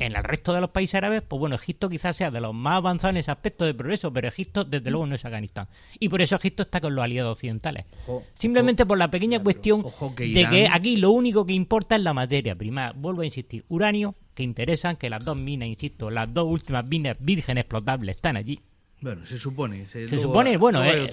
[0.00, 2.78] En el resto de los países árabes, pues bueno, Egipto quizás sea de los más
[2.78, 5.68] avanzados en ese aspecto de progreso, pero Egipto desde luego no es Afganistán.
[5.98, 7.84] Y por eso Egipto está con los aliados occidentales.
[8.06, 9.84] Ojo, Simplemente por la pequeña cuestión
[10.16, 12.92] que de que aquí lo único que importa es la materia prima.
[12.96, 17.16] Vuelvo a insistir, uranio, que interesan que las dos minas, insisto, las dos últimas minas
[17.20, 18.58] vírgenes explotables están allí.
[19.02, 19.86] Bueno, se supone.
[19.86, 21.10] Se Se, supone, bueno, eh,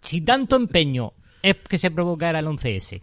[0.00, 3.02] si tanto empeño es que se provocara el 11S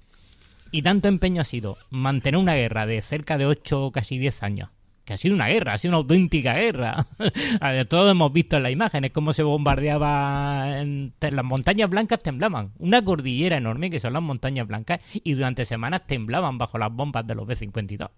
[0.71, 4.43] y tanto empeño ha sido mantener una guerra de cerca de 8 o casi 10
[4.43, 4.69] años,
[5.07, 7.07] que ha sido una guerra, ha sido una auténtica guerra.
[7.89, 13.01] Todos hemos visto en las imágenes cómo se bombardeaba, en- las montañas blancas temblaban, una
[13.05, 17.35] cordillera enorme que son las montañas blancas y durante semanas temblaban bajo las bombas de
[17.35, 18.09] los B-52.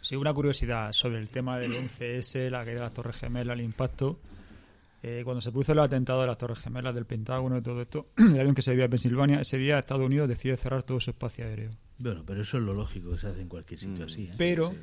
[0.00, 3.64] Sí, una curiosidad sobre el tema del 11S, la caída de las Torres Gemelas, el
[3.64, 4.18] impacto.
[5.04, 8.06] Eh, cuando se produce el atentado de las Torres Gemelas, del Pentágono y todo esto,
[8.16, 11.10] el avión que se desvía a Pensilvania, ese día Estados Unidos decide cerrar todo su
[11.10, 11.70] espacio aéreo.
[11.98, 13.82] Bueno, pero eso es lo lógico que se hace en cualquier Mm.
[13.82, 14.24] sitio así.
[14.24, 14.30] ¿eh?
[14.38, 14.74] Pero,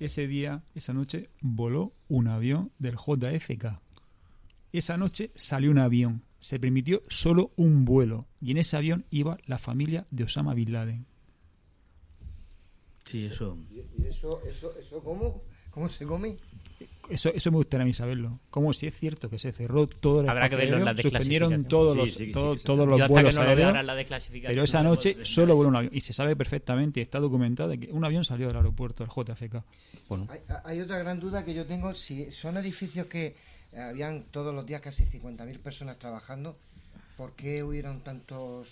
[0.00, 3.80] ese día, esa noche, voló un avión del JFK.
[4.72, 6.22] Esa noche salió un avión.
[6.38, 8.26] Se permitió solo un vuelo.
[8.40, 11.06] Y en ese avión iba la familia de Osama Bin Laden.
[13.04, 13.58] Sí, eso.
[13.70, 15.42] ¿Y eso, eso, eso cómo?
[15.70, 16.36] ¿Cómo se come?
[17.10, 18.40] Eso, eso me gustaría a mí saberlo.
[18.50, 21.64] Como si es cierto que se cerró todo el Habrá que verlo en la suspendieron
[21.64, 22.64] todos los, sí, sí, todo- sí, sí.
[22.66, 23.74] todos los vuelos que no aéreos.
[24.46, 25.92] Pero esa noche solo voló un avión.
[25.94, 29.62] Y se sabe perfectamente y está documentado que un avión salió del aeropuerto del JFK.
[30.30, 33.36] Hay, hay otra gran duda que yo tengo, si son edificios que
[33.76, 36.56] habían todos los días casi 50.000 personas trabajando,
[37.16, 38.68] ¿por qué hubieron tantos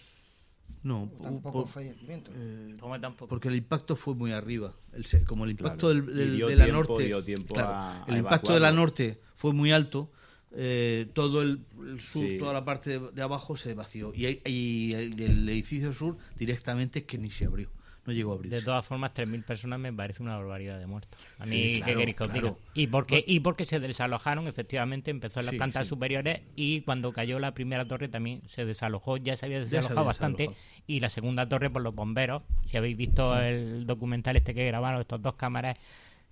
[0.82, 2.35] No, tan por- fallecimientos?
[2.39, 3.28] eh, tampoco.
[3.28, 4.74] porque el impacto fue muy arriba.
[4.93, 6.07] El se- como el impacto Claro.
[6.07, 8.73] del, del- de la tiempo- norte, dio tiempo claro, a- el a impacto de la
[8.73, 10.11] norte fue muy alto.
[10.51, 12.39] eh, todo el, el sur, Sí.
[12.39, 16.16] toda la parte de, de abajo se vació y, hay- y el, el edificio sur
[16.39, 17.69] directamente que ni se abrió,
[18.09, 18.57] no llegó a abrirse.
[18.57, 21.21] De todas formas, 3.000 personas me parece una barbaridad de muertos.
[21.39, 22.49] A mí, Sí, ¿qué claro, queréis que os claro.
[22.49, 22.59] diga?
[22.75, 25.91] Y porque, y porque se desalojaron, efectivamente, empezó en las Sí, plantas sí.
[25.91, 29.19] superiores y cuando cayó la primera torre también se desalojó.
[29.19, 30.43] Ya se había se desalojado había bastante.
[30.45, 30.83] desalojado.
[30.87, 32.43] Y la segunda torre por los bomberos.
[32.67, 33.39] Si habéis visto Mm.
[33.41, 35.77] el documental este que grabaron, estos dos cámaras,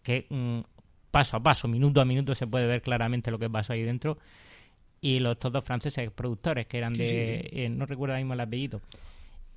[0.02, 0.60] que mm,
[1.10, 4.18] paso a paso, minuto a minuto, se puede ver claramente lo que pasó ahí dentro.
[5.00, 7.48] Y los estos dos franceses productores, que eran de...
[7.52, 8.80] eh, no recuerdo ahora mismo el apellido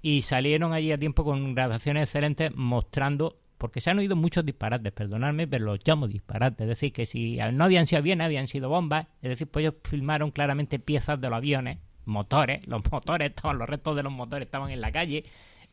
[0.01, 4.93] y salieron allí a tiempo con grabaciones excelentes mostrando porque se han oído muchos disparates,
[4.93, 8.69] perdonadme, pero los llamo disparates, es decir, que si no habían sido aviones, habían sido
[8.69, 13.59] bombas, es decir, pues ellos filmaron claramente piezas de los aviones, motores, los motores estaban,
[13.59, 15.25] los restos de los motores estaban en la calle,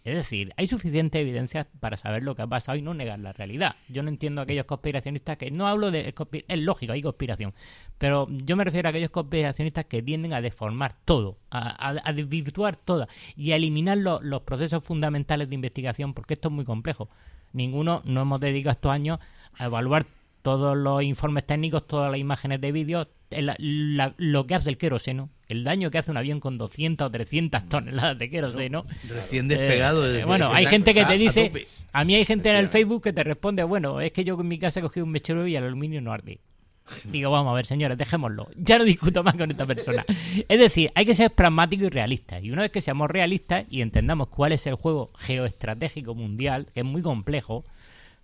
[0.02, 3.32] es decir, hay suficiente evidencia para saber lo que ha pasado y no negar la
[3.32, 3.74] realidad.
[3.88, 6.14] Yo no entiendo aquellos conspiracionistas que no hablo de
[6.46, 7.54] es lógico, hay conspiración,
[7.98, 12.12] pero yo me refiero a aquellos conspiracionistas que tienden a deformar todo, a, a- a
[12.12, 13.06] desvirtuar todo
[13.36, 17.08] y a eliminar lo- los procesos fundamentales de investigación, porque esto es muy complejo.
[17.52, 19.18] Ninguno no hemos dedicado estos años
[19.58, 20.06] a evaluar
[20.42, 24.78] todos los informes técnicos, todas las imágenes de vídeo, el- la- lo que hace el
[24.78, 28.84] queroseno, el daño que hace un avión con 200 o 300 toneladas de queroseno.
[29.08, 32.68] Recién despegado Eh, bueno, hay gente que te dice, a mí hay gente en el
[32.68, 35.46] Facebook que te responde, bueno, es que yo en mi casa he cogido un mechero
[35.48, 36.38] y el aluminio no arde.
[37.04, 38.48] Digo, vamos a ver, señores, dejémoslo.
[38.56, 40.04] Ya no discuto más con esta persona.
[40.48, 42.40] Es decir, hay que ser pragmático y realista.
[42.40, 46.80] Y una vez que seamos realistas y entendamos cuál es el juego geoestratégico mundial, que
[46.80, 47.64] es muy complejo,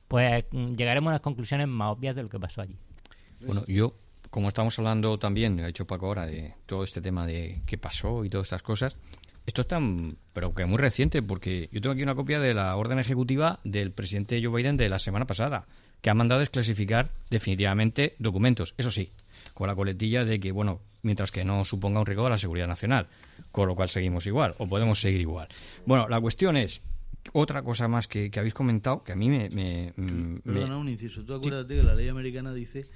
[0.09, 2.77] pues mm, llegaremos a las conclusiones más obvias de lo que pasó allí.
[3.41, 3.95] Bueno, yo,
[4.31, 8.25] como estamos hablando también, ha dicho Paco ahora, de todo este tema de qué pasó
[8.25, 8.97] y todas estas cosas,
[9.45, 12.77] esto es tan, pero que muy reciente, porque yo tengo aquí una copia de la
[12.77, 15.67] orden ejecutiva del presidente Joe Biden de la semana pasada,
[16.03, 18.75] que ha mandado desclasificar definitivamente documentos.
[18.77, 19.11] Eso sí,
[19.55, 22.67] con la coletilla de que, bueno, mientras que no suponga un riesgo a la seguridad
[22.69, 23.07] nacional,
[23.51, 25.49] con lo cual seguimos igual, o podemos seguir igual.
[25.87, 26.81] Bueno, la cuestión es,
[27.33, 29.49] otra cosa más que, que habéis comentado, que a mí me...
[29.51, 31.25] me- me- Perdona un inciso.
[31.25, 32.87] Tú acuérdate que la ley americana dice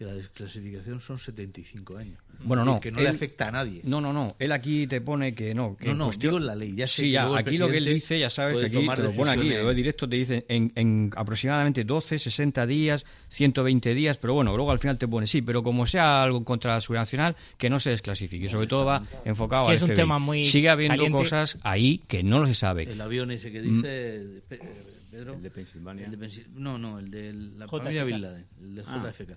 [0.00, 2.16] que la desclasificación son 75 años.
[2.42, 2.80] Bueno, no.
[2.80, 3.82] Que no le él- afecta a nadie.
[3.84, 4.34] No, no, no.
[4.38, 5.76] Él aquí te pone que no.
[5.76, 7.58] Que No, en no, cuestión- digo en la ley, ya sé sí, que ya, aquí
[7.58, 10.16] lo que él dice, ya sabes que aquí te lo pone aquí, lo directo te
[10.16, 15.06] dice en, en aproximadamente 12, 60 días, 120 días, pero bueno, luego al final te
[15.06, 18.48] pone sí, pero como sea algo contra la seguridad nacional, que no se desclasifique.
[18.48, 21.18] Sobre todo va enfocado Sí, al es un tema muy Sigue habiendo caliente.
[21.18, 22.84] cosas ahí que no se sabe.
[22.84, 24.62] El avión ese que dice eh,
[25.10, 25.34] Pedro.
[25.34, 26.04] El de Pensilvania.
[26.06, 27.78] El de Pensil- no, no, el de la JFK.
[27.78, 29.02] familia Bin Laden, el de Ah.
[29.12, 29.30] JFK.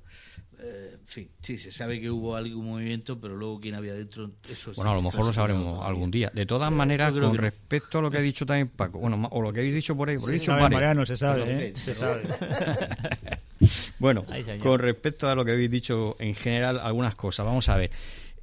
[0.60, 4.32] Eh, en fin, sí, se sabe que hubo algún movimiento, pero luego quién había dentro,
[4.48, 5.88] eso sí Bueno, a lo mejor lo sabremos todavía.
[5.88, 6.32] algún día.
[6.34, 9.28] De todas Eh, maneras, con que respecto a lo que ha dicho también Paco, bueno,
[9.32, 10.78] o lo que habéis dicho por ahí, por ahí sabe, varios.
[10.78, 11.72] Mariano, se sabe, Perdón, ¿eh?
[11.76, 12.22] sí, Se sabe.
[14.00, 14.26] Bueno,
[14.62, 17.46] con respecto a lo que habéis dicho en general, algunas cosas.
[17.46, 17.92] Vamos a ver.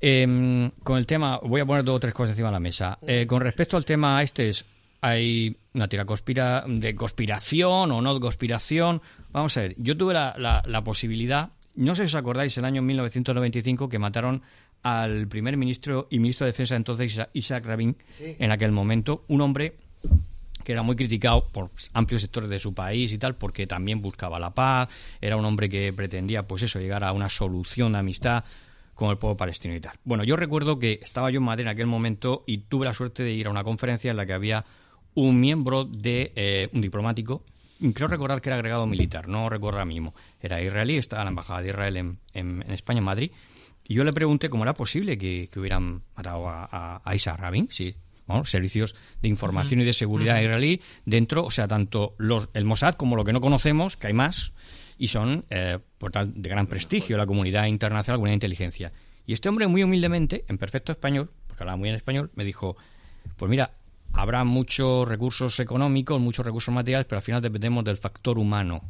[0.01, 2.99] Em, con el tema, voy a poner dos o tres cosas encima de la mesa.
[3.07, 4.65] Eh, con respecto al tema este, es,
[5.01, 9.01] hay una tira conspira, de conspiración o no de conspiración.
[9.33, 12.65] Vamos a ver, yo tuve la, la- la posibilidad, no sé si os acordáis, el
[12.65, 14.43] año 1995 que mataron
[14.83, 18.37] al primer ministro y ministro de Defensa entonces, Isa- Isaac Rabin, Sí.
[18.39, 19.75] en aquel momento, un hombre
[20.65, 24.39] que era muy criticado por amplios sectores de su país y tal, porque también buscaba
[24.39, 24.89] la paz,
[25.21, 28.45] era un hombre que pretendía, pues eso, llegar a una solución de amistad
[28.95, 29.97] con el pueblo palestino y tal.
[30.05, 33.23] Bueno, yo recuerdo que estaba yo en Madrid en aquel momento y tuve la suerte
[33.23, 34.65] de ir a una conferencia en la que había
[35.15, 37.45] un miembro de eh, un diplomático,
[37.95, 41.31] creo recordar que era agregado militar, no recuerdo ahora mismo, era israelí, estaba en la
[41.31, 43.31] embajada de Israel en, en- en España, en Madrid,
[43.89, 47.39] y yo le pregunté cómo era posible que, que hubieran matado a, a, a Isaac
[47.41, 47.97] Rabin, sí,
[48.27, 52.95] bueno, servicios de información y de seguridad israelí dentro, o sea, tanto los, el Mossad
[52.95, 54.53] como lo que no conocemos, que hay más,
[54.97, 58.93] y son, eh, por tal, de gran prestigio, la comunidad internacional, de inteligencia.
[59.27, 62.77] Y este hombre, muy humildemente, en perfecto español, porque hablaba muy en español, me dijo,
[63.37, 63.73] pues mira,
[64.13, 68.83] habrá muchos recursos económicos, muchos recursos materiales, pero al final dependemos del factor humano.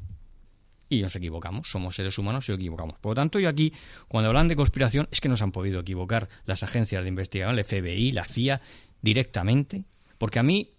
[0.93, 1.71] y nos equivocamos.
[1.71, 2.99] Somos seres humanos y nos equivocamos.
[2.99, 3.73] Por lo tanto, yo aquí,
[4.09, 7.65] cuando hablan de conspiración, es que nos han podido equivocar las agencias de investigación, el
[7.65, 8.61] FBI, la CIA,
[9.01, 9.85] directamente.
[10.19, 10.73] Porque a mí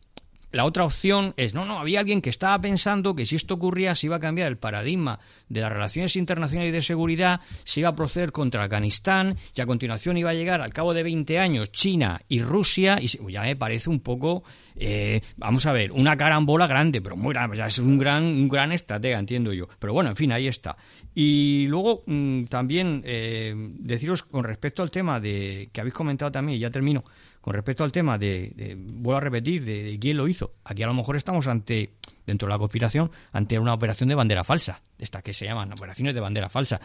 [0.52, 3.96] la otra opción es, no, no, había alguien que estaba pensando que si esto ocurría
[3.96, 7.90] se iba a cambiar el paradigma de las relaciones internacionales y de seguridad, se iba
[7.90, 11.72] a proceder contra Afganistán y a continuación iba a llegar al cabo de 20 años
[11.72, 14.44] China y Rusia y ya me parece un poco,
[14.76, 18.50] eh, vamos a ver, una carambola grande, pero muy grande, ya es un gran, un
[18.50, 19.68] gran estratega, entiendo yo.
[19.80, 20.76] Pero bueno, en fin, ahí está.
[21.14, 26.58] Y luego mm, también eh, deciros con respecto al tema de que habéis comentado también,
[26.58, 27.04] y ya termino,
[27.42, 30.94] con respecto al tema de, vuelvo a repetir, de, quién lo hizo, aquí a lo
[30.94, 31.94] mejor estamos ante,
[32.26, 36.14] dentro de la conspiración, ante una operación de bandera falsa, esta que se llaman operaciones
[36.14, 36.80] de bandera falsa,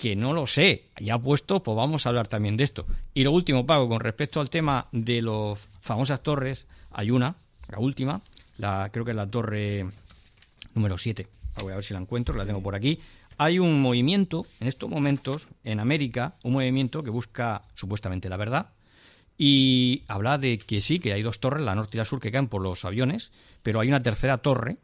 [0.00, 2.86] que no lo sé, ya puesto, pues vamos a hablar también de esto.
[3.14, 7.36] Y lo último, Pago, con respecto al tema de los famosas torres, hay una,
[7.68, 8.20] la última,
[8.58, 9.86] la, creo que es la torre
[10.74, 11.26] número 7,
[11.60, 13.00] voy a ver si la encuentro, la tengo por aquí.
[13.38, 18.70] Hay un movimiento, en estos momentos, en América, un movimiento que busca supuestamente la verdad,
[19.44, 22.30] y habla de que sí, que hay dos torres, la norte y la sur, que
[22.30, 23.32] caen por los aviones,
[23.64, 24.76] pero hay una tercera torre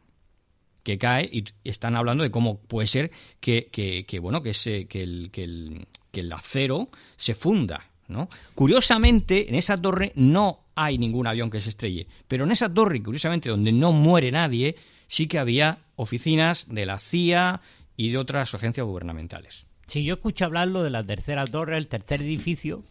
[0.83, 3.09] que cae y están hablando de cómo puede ser
[3.39, 7.89] que, que, bueno, que, se, que, el, que, que el acero se funda.
[8.09, 8.27] ¿no?
[8.53, 13.01] Curiosamente, en esa torre no hay ningún avión que se estrelle, pero en esa torre,
[13.01, 14.75] curiosamente, donde no muere nadie,
[15.07, 17.61] sí que había oficinas de la CIA
[17.95, 19.67] y de otras agencias gubernamentales.
[19.87, 22.83] Si yo escucho hablarlo de la tercera torre, el tercer edificio,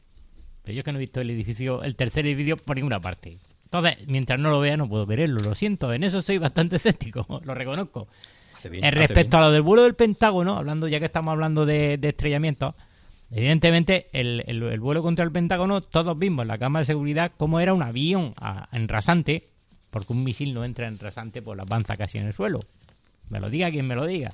[0.73, 3.39] yo es que no he visto el edificio, el tercer edificio por ninguna parte.
[3.65, 5.93] Entonces, mientras no lo vea, no puedo verlo, lo siento.
[5.93, 8.09] En eso soy bastante escéptico, lo reconozco.
[8.65, 12.75] en respecto a lo del vuelo del Pentágono, hablando ya que estamos hablando de, estrellamiento,
[13.31, 17.75] evidentemente el, vuelo contra el Pentágono, todos vimos en la cámara de seguridad cómo era
[17.75, 18.35] un avión
[18.73, 19.49] en rasante,
[19.91, 22.61] porque un misil no entra en rasante por la panza casi en el suelo.
[23.29, 24.33] Me lo diga quien me lo diga.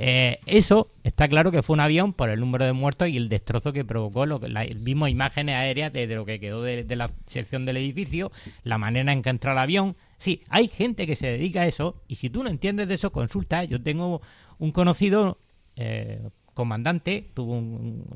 [0.00, 3.28] Eh, eso está claro que fue un avión por el número de muertos y el
[3.28, 4.26] destrozo que provocó.
[4.26, 8.30] Lo que, la, vimos imágenes aéreas de, lo que quedó de, la sección del edificio,
[8.62, 9.96] la manera en que entra el avión.
[10.18, 13.10] Sí, hay gente que se dedica a eso y si tú no entiendes de eso,
[13.10, 13.64] consulta.
[13.64, 14.22] Yo tengo
[14.58, 15.38] un conocido
[15.74, 17.60] eh, comandante, tuvo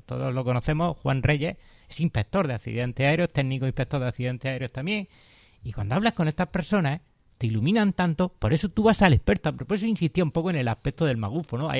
[0.06, 1.56] todos lo conocemos, Juan Reyes,
[1.88, 5.09] es inspector de accidentes aéreos, técnico inspector de accidentes aéreos también.
[5.64, 7.00] Y cuando hablas con estas personas,
[7.43, 9.52] te iluminan tanto, por eso tú vas al experto.
[9.56, 11.70] Por eso insistía un poco en el aspecto del magufo, ¿no?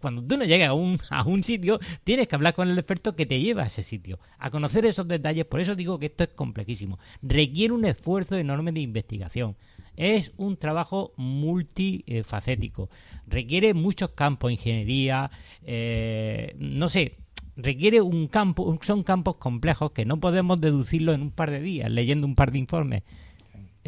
[0.00, 3.16] Cuando tú no llegas a un, a un sitio, tienes que hablar con el experto
[3.16, 5.44] que te lleva a ese sitio, a conocer esos detalles.
[5.44, 7.00] Por eso digo que esto es complejísimo.
[7.20, 9.56] Requiere un esfuerzo enorme de investigación.
[9.96, 12.88] Es un trabajo multifacético.
[13.26, 15.32] Requiere muchos campos, ingeniería,
[15.64, 17.16] eh, no sé,
[17.56, 21.90] requiere un campo, son campos complejos que no podemos deducirlo en un par de días
[21.90, 23.02] leyendo un par de informes.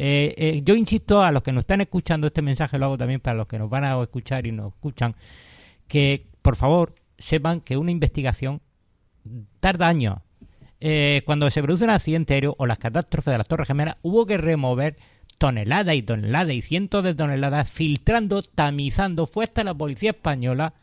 [0.03, 3.19] Eh, eh, yo insisto a los que nos están escuchando, este mensaje lo hago también
[3.19, 5.15] para los que nos van a escuchar y nos escuchan,
[5.87, 8.61] que por favor sepan que una investigación
[9.59, 10.17] tarda años.
[10.79, 14.25] Eh, cuando se produce un accidente aéreo o las catástrofes de las Torres Gemelas, hubo
[14.25, 14.97] que remover
[15.37, 19.27] toneladas y toneladas y cientos de toneladas, filtrando, tamizando.
[19.27, 20.73] Fue hasta la policía española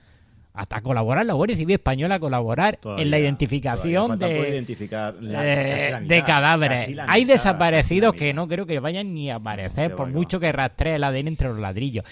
[0.59, 6.98] hasta colaborar la Guardia Civil Española a colaborar en la identificación de, eh, de cadáveres.
[7.06, 11.05] Hay desaparecidos que no creo que vayan ni a aparecer, por mucho que rastree el
[11.05, 12.05] ADN entre los ladrillos.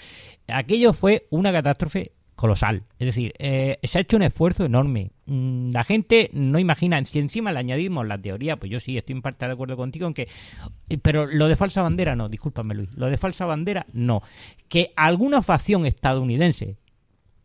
[0.47, 2.83] Aquello fue una catástrofe colosal.
[2.99, 5.11] Es decir, eh, se ha hecho un esfuerzo enorme.
[5.25, 9.15] Mm, la gente no imagina, si encima le añadimos la teoría, pues yo sí estoy
[9.15, 10.29] en parte de acuerdo contigo en que...
[10.87, 14.21] Eh, pero lo de falsa bandera no, discúlpame Luis, lo de falsa bandera no.
[14.69, 16.77] Que alguna facción estadounidense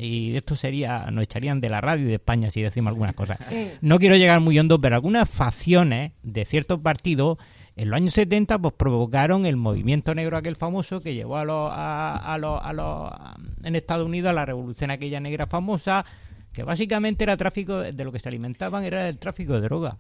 [0.03, 3.39] y esto sería, nos echarían de la radio de España si decimos algunas cosas.
[3.81, 7.39] No quiero llegar muy hondo, pero algunas facciones de ciertos partidos
[7.77, 11.71] en los años 70 pues provocaron el movimiento negro aquel famoso que llevó a los,
[11.73, 13.11] a, los, a los
[13.65, 16.05] en Estados Unidos a la revolución aquella negra famosa
[16.53, 19.97] que básicamente era tráfico de, lo que se alimentaban era el tráfico de droga.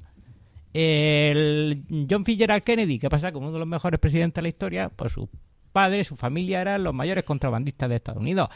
[0.74, 4.90] El John Fitzgerald Kennedy que pasa como uno de los mejores presidentes de la historia
[4.94, 5.28] pues sus
[5.72, 8.50] padres su familia eran los mayores contrabandistas de Estados Unidos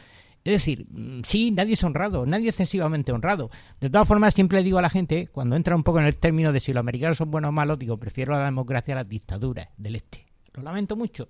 [0.46, 3.50] es decir, mm, sí, nadie es honrado, nadie excesivamente honrado.
[3.80, 6.52] De todas formas, siempre digo a la gente, cuando entra un poco en el término
[6.52, 9.68] de si los americanos son buenos o malos, digo, prefiero la democracia a las dictaduras
[9.76, 10.24] del este.
[10.54, 11.28] Lo lamento mucho.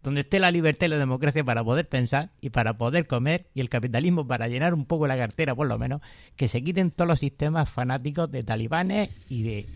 [0.00, 3.60] Donde esté la libertad y la democracia para poder pensar y para poder comer y
[3.60, 6.00] el capitalismo para llenar un poco la cartera, por lo menos,
[6.36, 9.66] que se quiten todos los sistemas fanáticos de talibanes y de...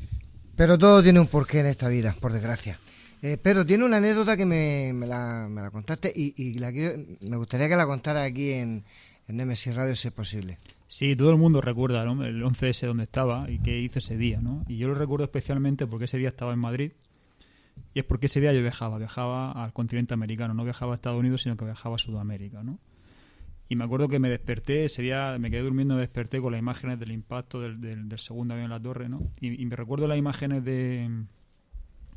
[0.54, 2.78] Pero todo tiene un porqué en esta vida, por desgracia.
[3.26, 7.68] Eh, pero tiene una anécdota que me, la, me la, contaste y, la me gustaría
[7.68, 8.84] que la contara aquí en,
[9.26, 9.38] en
[9.74, 10.58] Radio si es posible.
[10.86, 14.64] Sí, todo el mundo recuerda el 11S donde estaba y qué hizo ese día, ¿no?
[14.68, 16.92] Y yo lo recuerdo especialmente porque ese día estaba en Madrid
[17.94, 21.18] y es porque ese día yo viajaba, viajaba al continente americano, no viajaba a Estados
[21.18, 22.78] Unidos, sino que viajaba a Sudamérica, ¿no?
[23.68, 26.60] Y me acuerdo que me desperté ese día, me quedé durmiendo, me desperté con las
[26.60, 29.28] imágenes del impacto del, del, segundo avión en la torre, ¿no?
[29.40, 31.26] Y, y me recuerdo las imágenes de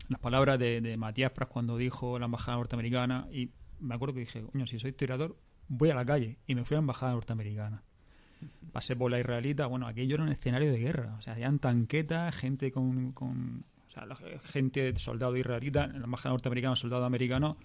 [0.09, 4.21] las palabras de, de Matías Pras cuando dijo la embajada norteamericana y me acuerdo que
[4.21, 5.35] dije, coño, si soy historiador,
[5.67, 7.83] voy a la calle y me fui a la embajada norteamericana.
[8.73, 12.35] Pasé por la israelita, bueno, aquello era un escenario de guerra, o sea, habían tanquetas,
[12.35, 17.57] gente con, con o sea, la gente, soldado israelita, en la embajada norteamericana, soldado americano,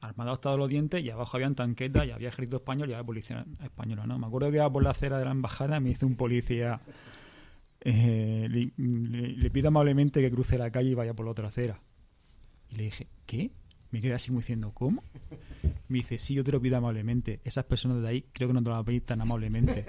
[0.00, 3.44] armados hasta los dientes y abajo habían tanquetas y había ejército español y había policía
[3.62, 4.18] española, ¿no?
[4.18, 6.80] Me acuerdo que iba por la acera de la embajada y me hizo un policía
[7.84, 11.78] eh, le, le, pido amablemente que cruce la calle y vaya por la otra acera.
[12.70, 13.50] Y le dije, ¿qué?
[13.90, 15.04] Me quedé así muy diciendo, ¿cómo?
[15.88, 17.40] Me dice, sí, yo te lo pido amablemente.
[17.44, 19.84] Esas personas de ahí creo que no te lo van a pedir tan amablemente.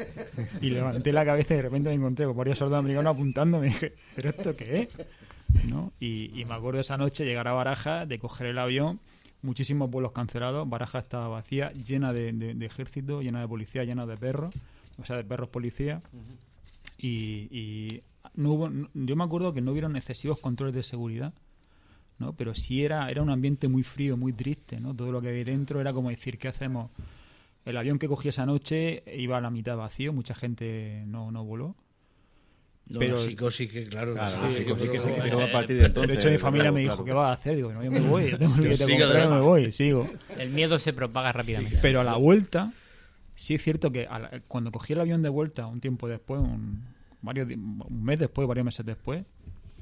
[0.61, 3.59] Y levanté la cabeza y de repente me encontré con varios soldados americanos apuntando.
[3.59, 5.65] Me dije, ¿pero esto qué es?
[5.65, 5.93] ¿No?
[5.99, 8.99] Y, y me acuerdo esa noche llegar a Baraja, de coger el avión,
[9.41, 10.69] muchísimos vuelos cancelados.
[10.69, 14.53] Baraja estaba vacía, llena de ejército, llena de policía, llena de perros,
[14.99, 16.01] o sea, de perros policía.
[17.06, 18.03] Y, y
[18.36, 21.34] no hubo, no- yo me acuerdo que no hubieron excesivos controles de seguridad.
[22.18, 22.32] ¿no?
[22.34, 24.95] Pero sí era, era un ambiente muy frío, muy triste, ¿no?
[24.95, 26.90] Todo lo que había dentro era como decir, ¿qué hacemos?
[27.65, 31.44] El avión que cogí esa noche iba a la mitad vacío, mucha gente no, no
[31.44, 31.76] voló.
[32.88, 35.77] No, la psicosis que, claro, Claro, sí, la sí, que se pero- creó a partir
[35.77, 36.14] de entonces.
[36.14, 37.06] De hecho, mi familia claro, me dijo, claro.
[37.06, 37.56] ¿qué vas a hacer?
[37.57, 40.07] Digo, no, yo me voy, yo tengo Que comprado, me voy, sigo.
[40.38, 41.80] El miedo se propaga rápidamente.
[41.82, 42.72] Pero a la vuelta,
[43.36, 46.41] sí es cierto que a la- cuando cogí el avión de vuelta, un tiempo después,
[46.41, 46.86] un,
[47.26, 49.26] varios, un mes después, varios meses después,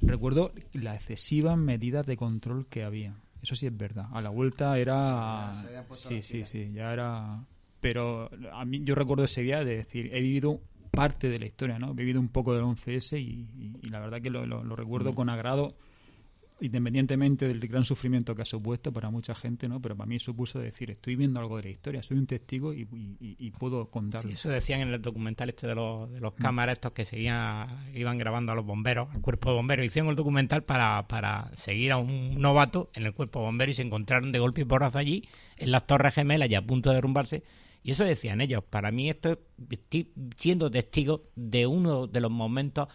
[0.02, 3.14] recuerdo las excesivas medidas de control que había.
[3.41, 4.07] Eso sí es verdad.
[4.14, 5.52] A la vuelta era...
[6.10, 7.44] Sí, sí, sí, ya era...
[7.82, 10.61] Pero a mí yo recuerdo ese día de decir, he vivido
[10.91, 11.91] parte de la historia, ¿no?
[11.91, 14.76] He vivido un poco del 11S y, y- y la verdad que lo, lo- lo
[14.78, 15.15] recuerdo Mm.
[15.15, 15.76] con agrado
[16.60, 19.82] independientemente del gran sufrimiento que ha supuesto para mucha gente, ¿no?
[19.82, 22.82] Pero para mí supuso decir, estoy viendo algo de la historia, soy un testigo y,
[22.82, 24.28] y- y- y puedo contarlo.
[24.30, 26.24] Sí, eso decían en el documental este de los, de Mm.
[26.24, 29.86] los cámaras estos que seguían, iban grabando a los bomberos, al cuerpo de bomberos.
[29.86, 33.76] Hicieron el documental para, para seguir a un novato en el cuerpo de bomberos y
[33.78, 35.28] se encontraron de golpe y porrazo allí,
[35.58, 37.44] en las torres gemelas y a punto de derrumbarse.
[37.86, 38.64] Y eso decían ellos.
[38.64, 39.38] Para mí esto es,
[39.70, 42.88] estoy siendo testigo de uno de los momentos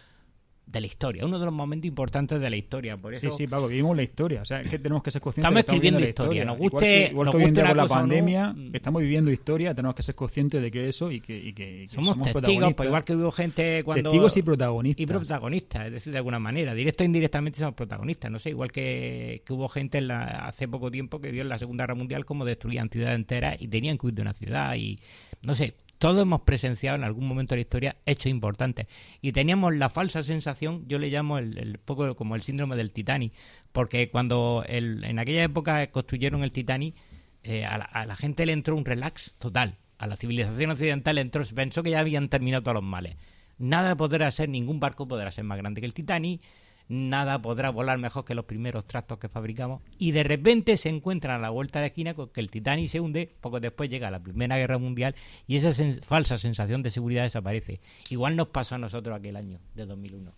[0.71, 2.95] de la historia, uno de los momentos importantes de la historia.
[2.95, 4.41] Por eso Sí, sí, Paco, vivimos la historia.
[4.43, 6.55] O sea, es que tenemos que ser conscientes Estamos de que escribiendo la historia, nos
[6.57, 8.53] Igual guste- que, igual nos que hoy en guste día una con la no, pandemia,
[8.53, 8.75] mm.
[8.75, 11.87] estamos viviendo historia, tenemos que ser conscientes de que eso y que, y que- y
[11.87, 12.75] que somos, testigos, protagonistas.
[12.75, 14.03] pues igual que hubo gente cuando...
[14.09, 15.01] Testigos y protagonistas.
[15.01, 18.71] Y protagonistas, es decir, de alguna manera, directo o indirectamente somos protagonistas, no sé, igual
[18.71, 21.95] que, que hubo gente en la- hace poco tiempo que vio en la Segunda Guerra
[21.95, 24.99] Mundial cómo destruían ciudades enteras y tenían que huir de una ciudad y,
[25.41, 28.87] no sé, todos hemos presenciado en algún momento de la historia hechos importantes
[29.21, 32.91] y teníamos la falsa sensación, yo le llamo el, el poco como el síndrome del
[32.93, 33.33] Titanic,
[33.71, 36.95] porque cuando el- en aquella época construyeron el Titanic,
[37.43, 39.77] eh, a, la, gente le entró un relax total.
[39.97, 43.15] A la civilización occidental le entró, pensó que ya habían terminado todos los males.
[43.57, 46.41] Nada podrá ser, ningún barco podrá ser más grande que el Titanic,
[46.89, 49.81] nada podrá volar mejor que los primeros tractos que fabricamos.
[49.97, 52.89] Y de repente se encuentran a la vuelta de la esquina con que el Titanic
[52.89, 55.15] se hunde, poco después llega la Primera Guerra Mundial
[55.47, 57.79] y esa sen- falsa sensación de seguridad desaparece.
[58.09, 60.33] Igual nos pasó a nosotros aquel año, de 2001.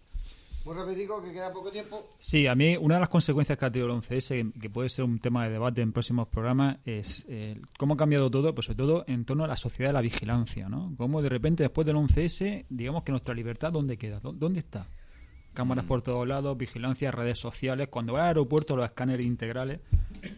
[0.64, 2.08] Muy repetido, que queda poco tiempo.
[2.20, 5.06] Sí, a mí una de las consecuencias que ha tenido el 11S, que puede ser
[5.06, 8.78] un tema de debate en próximos programas, es eh, cómo ha cambiado todo, pues sobre
[8.78, 10.94] todo en torno a la sociedad de la vigilancia, ¿no?
[10.98, 14.20] Cómo de repente después del 11S, digamos que nuestra libertad, ¿dónde queda?
[14.20, 14.86] ¿Dó- ¿Dónde está?
[15.54, 19.80] Cámaras por todos lados, vigilancia, redes sociales, cuando va al aeropuerto los escáneres integrales.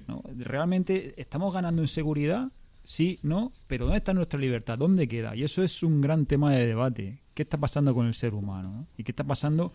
[0.07, 0.23] ¿no?
[0.37, 2.51] ¿Realmente estamos ganando en seguridad?
[2.83, 4.77] Sí, no, pero ¿dónde está nuestra libertad?
[4.77, 5.35] ¿Dónde queda?
[5.35, 7.21] Y eso es un gran tema de debate.
[7.33, 8.71] ¿Qué está pasando con el ser humano?
[8.71, 8.87] no?
[8.97, 9.71] ¿Y qué está pasando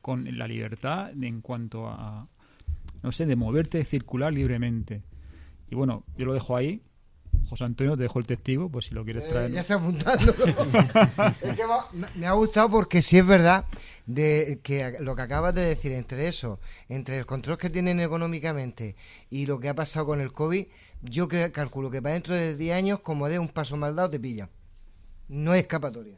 [0.00, 2.26] con la libertad en cuanto a,
[3.02, 5.02] no sé, de moverte, de circular libremente?
[5.70, 6.80] Y bueno, yo lo dejo ahí.
[7.48, 9.52] José Antonio, te dejo el testigo, pues si lo quieres Eh, traer.
[9.52, 10.32] ya está apuntando.
[11.42, 11.62] Es que
[12.16, 13.64] me- ha gustado porque sí es verdad
[14.06, 18.96] de que lo que acabas de decir entre eso, entre el control que tienen económicamente
[19.30, 20.66] y lo que ha pasado con el COVID,
[21.02, 24.18] yo calculo que para dentro de 10 años, como de un paso mal dado, te
[24.20, 24.48] pilla.
[25.28, 26.16] No hay escapatoria.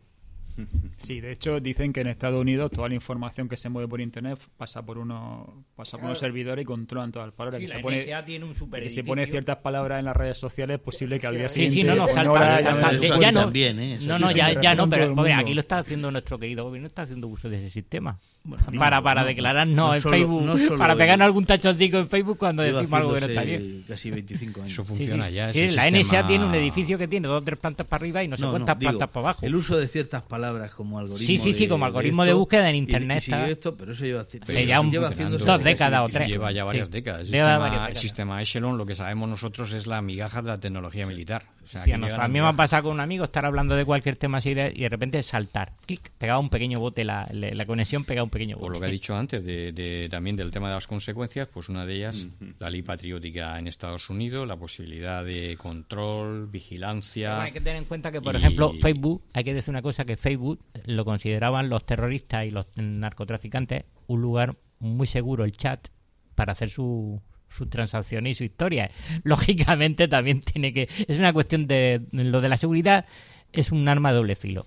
[0.96, 4.00] Sí, de hecho dicen que en Estados Unidos toda la información que se mueve por
[4.00, 7.60] internet pasa por unos pasa por unos servidores y controlan todas las palabras.
[7.60, 10.04] Sí, que la se pone, NSA tiene un super que se pone ciertas palabras en
[10.06, 12.60] las redes sociales, es posible que al día Sí, siguiente sí, no, no, con salta,
[12.60, 13.98] ya ya no, también, ¿eh?
[14.02, 16.88] No, sí, no, sí, ya, ya no, pero aquí lo está haciendo nuestro querido gobierno,
[16.88, 18.18] está haciendo uso de ese sistema.
[18.44, 21.44] Bueno, para no, para no, declarar no, no en solo- Facebook, no para pegarnos algún
[21.46, 23.84] tachoncico en Facebook cuando decimos algo que no está bien.
[23.86, 24.72] Casi 25 años.
[24.72, 25.34] Eso Sí, funciona sí.
[25.34, 25.52] ya.
[25.52, 28.28] Sí, la NSA tiene un edificio que tiene dos o tres plantas para arriba y
[28.28, 29.46] no sé No, no, cuántas plantas para abajo.
[29.46, 31.26] El uso de ciertas palabras palabras como algoritmo.
[31.26, 33.76] Sí, sí, sí, de- como algoritmo de esto, búsqueda en y- internet Y, está- esto,
[33.76, 35.08] pero eso lleva, pero un- lleva funcionando.
[35.08, 36.28] haciéndose Dos décadas o 25 tres.
[36.28, 36.92] Lleva ya varias Sí.
[36.92, 37.20] décadas.
[37.20, 38.00] El Lleva sistema, varias el décadas.
[38.02, 41.44] sistema Echelon, lo que sabemos nosotros, es la migaja de la tecnología militar.
[41.68, 43.84] Sea, Sí, a, nosotros- a mí me ha pasado con un amigo estar hablando de
[43.84, 45.74] cualquier tema así de- y de repente saltar.
[45.84, 48.66] Clic, pegaba un pequeño bote, la, la- la conexión pegaba un pequeño bote.
[48.66, 51.68] Por lo que he dicho antes, de, de- también del tema de las consecuencias, pues
[51.68, 52.26] una de ellas,
[52.58, 57.28] la ley patriótica en Estados Unidos, la posibilidad de control, vigilancia.
[57.30, 59.82] Bueno, hay que tener en cuenta que, por y- ejemplo, Facebook, hay que decir una
[59.82, 65.52] cosa, que Facebook lo consideraban los terroristas y los narcotraficantes un lugar muy seguro, el
[65.52, 65.88] chat,
[66.34, 68.90] para hacer su sus transacciones y su historia.
[69.24, 70.88] Lógicamente también tiene que...
[71.06, 72.02] Es una cuestión de...
[72.12, 73.06] Lo de la seguridad
[73.52, 74.66] es un arma de doble filo.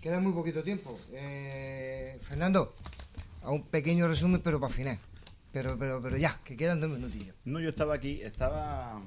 [0.00, 0.98] Queda muy poquito tiempo.
[1.12, 2.74] Eh, Fernando,
[3.42, 4.98] a un pequeño resumen, pero para final.
[5.52, 7.34] Pero, pero, pero ya, que quedan dos minutillos.
[7.44, 9.00] No, yo estaba aquí, estaba.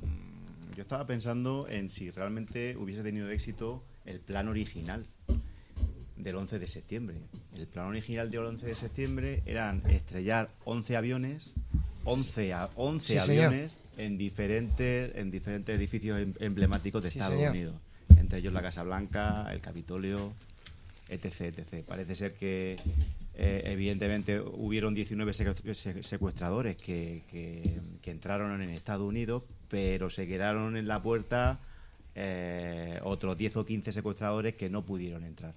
[0.00, 5.06] mm, Yo estaba pensando en si realmente hubiese tenido éxito el plan original
[6.16, 7.16] del 11 de septiembre.
[7.56, 11.52] El plan original del 11 de septiembre eran estrellar 11 aviones,
[12.04, 13.46] 11, a, 11 Sí, señor.
[13.46, 17.40] aviones en diferentes, en diferentes edificios em- emblemáticos de Estados.
[17.50, 17.74] Unidos.
[18.16, 20.32] Entre ellos la Casa Blanca, el Capitolio,
[21.08, 21.40] etc.
[21.58, 21.84] etc.
[21.86, 22.76] Parece ser que,
[23.34, 30.10] eh, evidentemente, hubieron 19 secu- se- secuestradores que, que- que entraron en Estados Unidos, pero
[30.10, 31.60] se quedaron en la puerta
[32.16, 35.52] eh, otros 10 o 15 secuestradores que no pudieron entrar.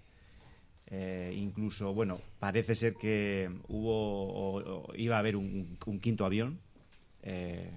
[0.90, 6.26] Eh, incluso, bueno, parece ser que hubo o- o iba a haber un, un quinto
[6.26, 6.60] avión.
[7.24, 7.70] eh,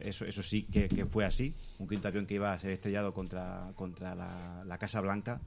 [0.00, 1.54] eso, eso sí que, que fue así.
[1.78, 5.40] Un quinto avión que iba a ser estrellado contra, contra la, la Casa Blanca.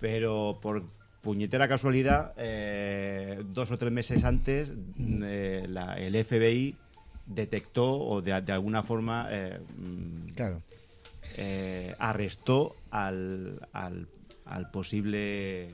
[0.00, 0.82] Pero por
[1.20, 6.74] puñetera casualidad, eh, dos o tres meses antes, la- el FBI
[7.26, 9.28] detectó o de, de alguna forma
[9.78, 10.62] mm, Claro.
[11.98, 14.06] arrestó al, al,
[14.46, 15.68] al posible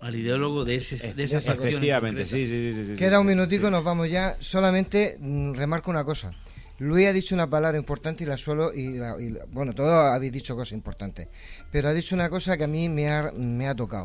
[0.00, 1.68] Al ideólogo de, ese, de esa Efe- facción.
[1.68, 3.70] efectivamente sí, sí, sí, Queda un minutico, sí.
[3.72, 4.36] nos vamos ya.
[4.40, 6.32] Solamente mm, remarco una cosa.
[6.78, 9.94] Luis ha dicho una palabra importante y la suelo y, la- y la- bueno, todos
[9.94, 11.28] habéis dicho cosas importantes,
[11.72, 14.04] pero ha dicho una cosa que a mí me ha, me ha tocado.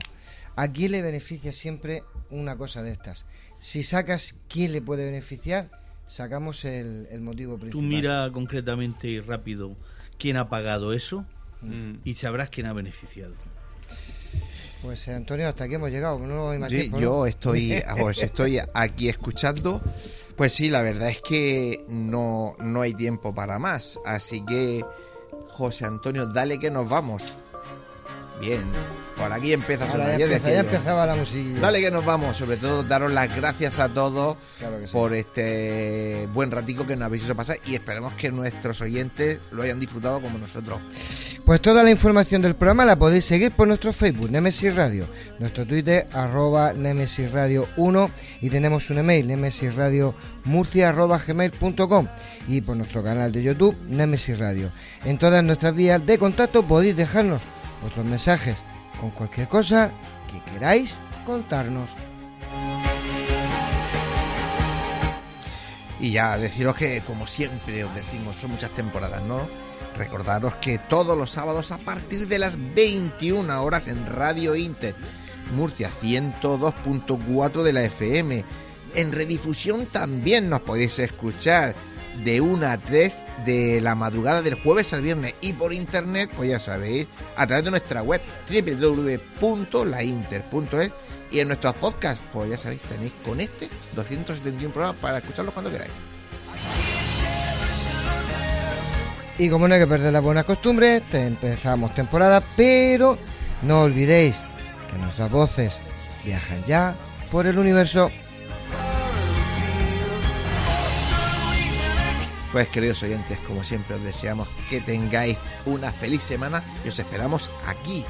[0.56, 3.26] ¿A quién le beneficia siempre una cosa de estas?
[3.60, 5.70] Si sacas quién le puede beneficiar,
[6.08, 7.72] sacamos el, el motivo principal.
[7.72, 9.76] Tú mira concretamente y rápido
[10.18, 11.26] quién ha pagado eso
[11.64, 11.98] Mm.
[12.04, 13.36] y sabrás quién ha beneficiado.
[14.82, 16.20] Pues eh, Antonio, hasta aquí hemos llegado.
[16.20, 17.04] No hay más Sí, tiempo, ¿no?
[17.04, 19.82] yo estoy, pues, estoy aquí escuchando.
[20.36, 24.00] Pues sí, la verdad es que no, no hay tiempo para más.
[24.06, 24.84] Así que,
[25.50, 27.36] José Antonio, dale que nos vamos.
[28.42, 28.64] Bien,
[29.16, 30.18] por aquí empieza a sonar.
[30.18, 31.60] ya, empieza- ya empezaba la música.
[31.60, 34.94] Dale que nos vamos, sobre todo daros las gracias a todos Claro que sí.
[34.94, 39.62] por este buen ratico que nos habéis hecho pasar y esperemos que nuestros oyentes lo
[39.62, 40.80] hayan disfrutado como nosotros.
[41.46, 45.08] Pues toda la información del programa la podéis seguir por nuestro Facebook, Nemesis Radio,
[45.40, 48.12] nuestro Twitter, arroba Nemesis Radio 1
[48.42, 52.08] y tenemos un email, nemesisradiomurcia arroba gmail.com
[52.48, 54.72] y por nuestro canal de YouTube, Nemesis Radio.
[55.04, 57.42] En todas nuestras vías de contacto podéis dejarnos
[57.82, 58.58] vuestros mensajes
[59.00, 59.92] con cualquier cosa
[60.32, 61.90] que queráis contarnos.
[66.00, 69.48] Y ya deciros que, como siempre os decimos, son muchas temporadas, ¿no?
[69.96, 74.96] Recordaros que todos los sábados a partir de las 21 horas en Radio Inter,
[75.54, 78.44] Murcia 102.4 de la FM.
[78.96, 81.76] En redifusión también nos podéis escuchar
[82.24, 83.14] de 1 a 3
[83.46, 87.66] de la madrugada del jueves al viernes y por internet, pues ya sabéis, a través
[87.66, 90.92] de nuestra web www.lainter.es
[91.32, 95.72] y en nuestros podcasts, pues ya sabéis, tenéis con este 271 programas para escucharlos cuando
[95.72, 95.92] queráis.
[99.38, 103.18] Y como no hay que perder las buenas costumbres, empezamos temporada, pero
[103.64, 104.36] no olvidéis
[104.92, 105.80] que nuestras voces
[106.24, 106.96] viajan ya
[107.32, 108.12] por el universo.
[112.52, 117.50] Pues queridos oyentes, como siempre os deseamos que tengáis una feliz semana y os esperamos
[117.66, 118.04] aquí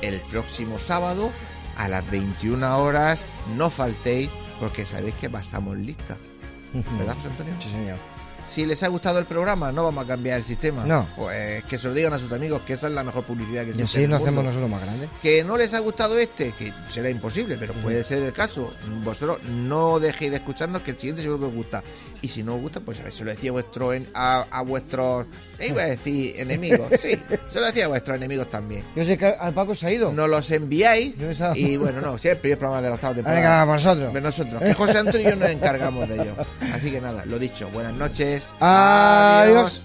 [0.00, 1.30] el próximo sábado
[1.76, 3.24] a las 21 horas.
[3.56, 6.16] No faltéis porque sabéis que pasamos lista.
[6.98, 7.54] ¿Verdad, José Antonio?
[7.60, 7.98] Sí, señor.
[8.44, 10.84] Si les ha gustado el programa, no vamos a cambiar el sistema.
[10.84, 11.06] No.
[11.16, 13.70] Pues que se lo digan a sus amigos, que esa es la mejor publicidad que
[13.70, 15.08] en el nos hacemos nosotros más grandes.
[15.20, 18.72] Que no les ha gustado este, que será imposible, pero puede ser el caso.
[19.04, 21.82] Vosotros no dejéis de escucharnos, que el siguiente seguro que os gusta.
[22.22, 24.46] Y si no os gusta, pues a ver, se lo decía a, vuestro, en- a,
[24.50, 25.26] a vuestros,
[25.58, 27.18] eh, iba a decir enemigos, sí,
[27.48, 28.84] se lo decía a vuestros enemigos también.
[28.94, 30.12] Yo sé que al Paco se ha ido.
[30.12, 32.94] Nos los enviáis Yo estaba- y bueno, no, si es el primer programa de la
[32.94, 33.40] octava temporada.
[33.40, 34.14] Venga, vosotros.
[34.14, 34.62] De nosotros.
[34.62, 36.36] Que José Antonio y yo nos encargamos de ello.
[36.72, 38.44] Así que nada, lo dicho, buenas noches.
[38.60, 39.84] Adiós.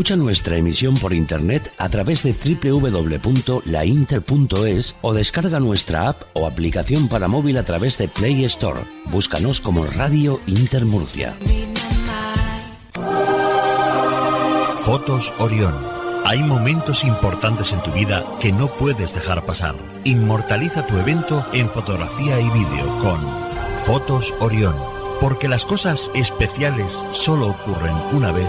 [0.00, 7.06] Escucha nuestra emisión por internet a través de www.lainter.es o descarga nuestra app o aplicación
[7.06, 8.80] para móvil a través de Play Store.
[9.10, 11.34] Búscanos como Radio Inter Murcia.
[14.86, 15.74] Fotos Orión.
[16.24, 19.74] Hay momentos importantes en tu vida que no puedes dejar pasar.
[20.04, 23.20] Inmortaliza tu evento en fotografía y vídeo con
[23.84, 24.76] Fotos Orión.
[25.20, 28.48] Porque las cosas especiales solo ocurren una vez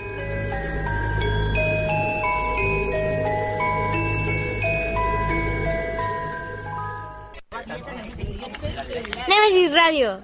[9.41, 10.21] Nemesis Radio.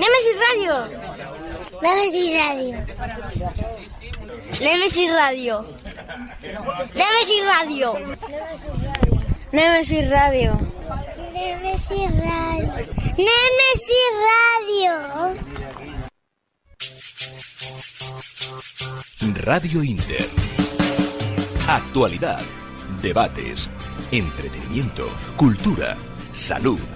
[0.00, 0.72] Nemesis Radio.
[1.82, 2.72] Nemesis Radio.
[4.60, 5.64] Nemesis Radio.
[6.94, 7.90] Nemesis Radio.
[9.52, 10.52] Nemesis Radio.
[11.34, 12.72] Nemesis Radio.
[13.20, 14.94] Nemesis Radio.
[19.44, 20.26] Radio Inter.
[21.68, 22.40] Actualidad,
[23.02, 23.68] debates,
[24.10, 25.96] entretenimiento, cultura,
[26.32, 26.95] salud,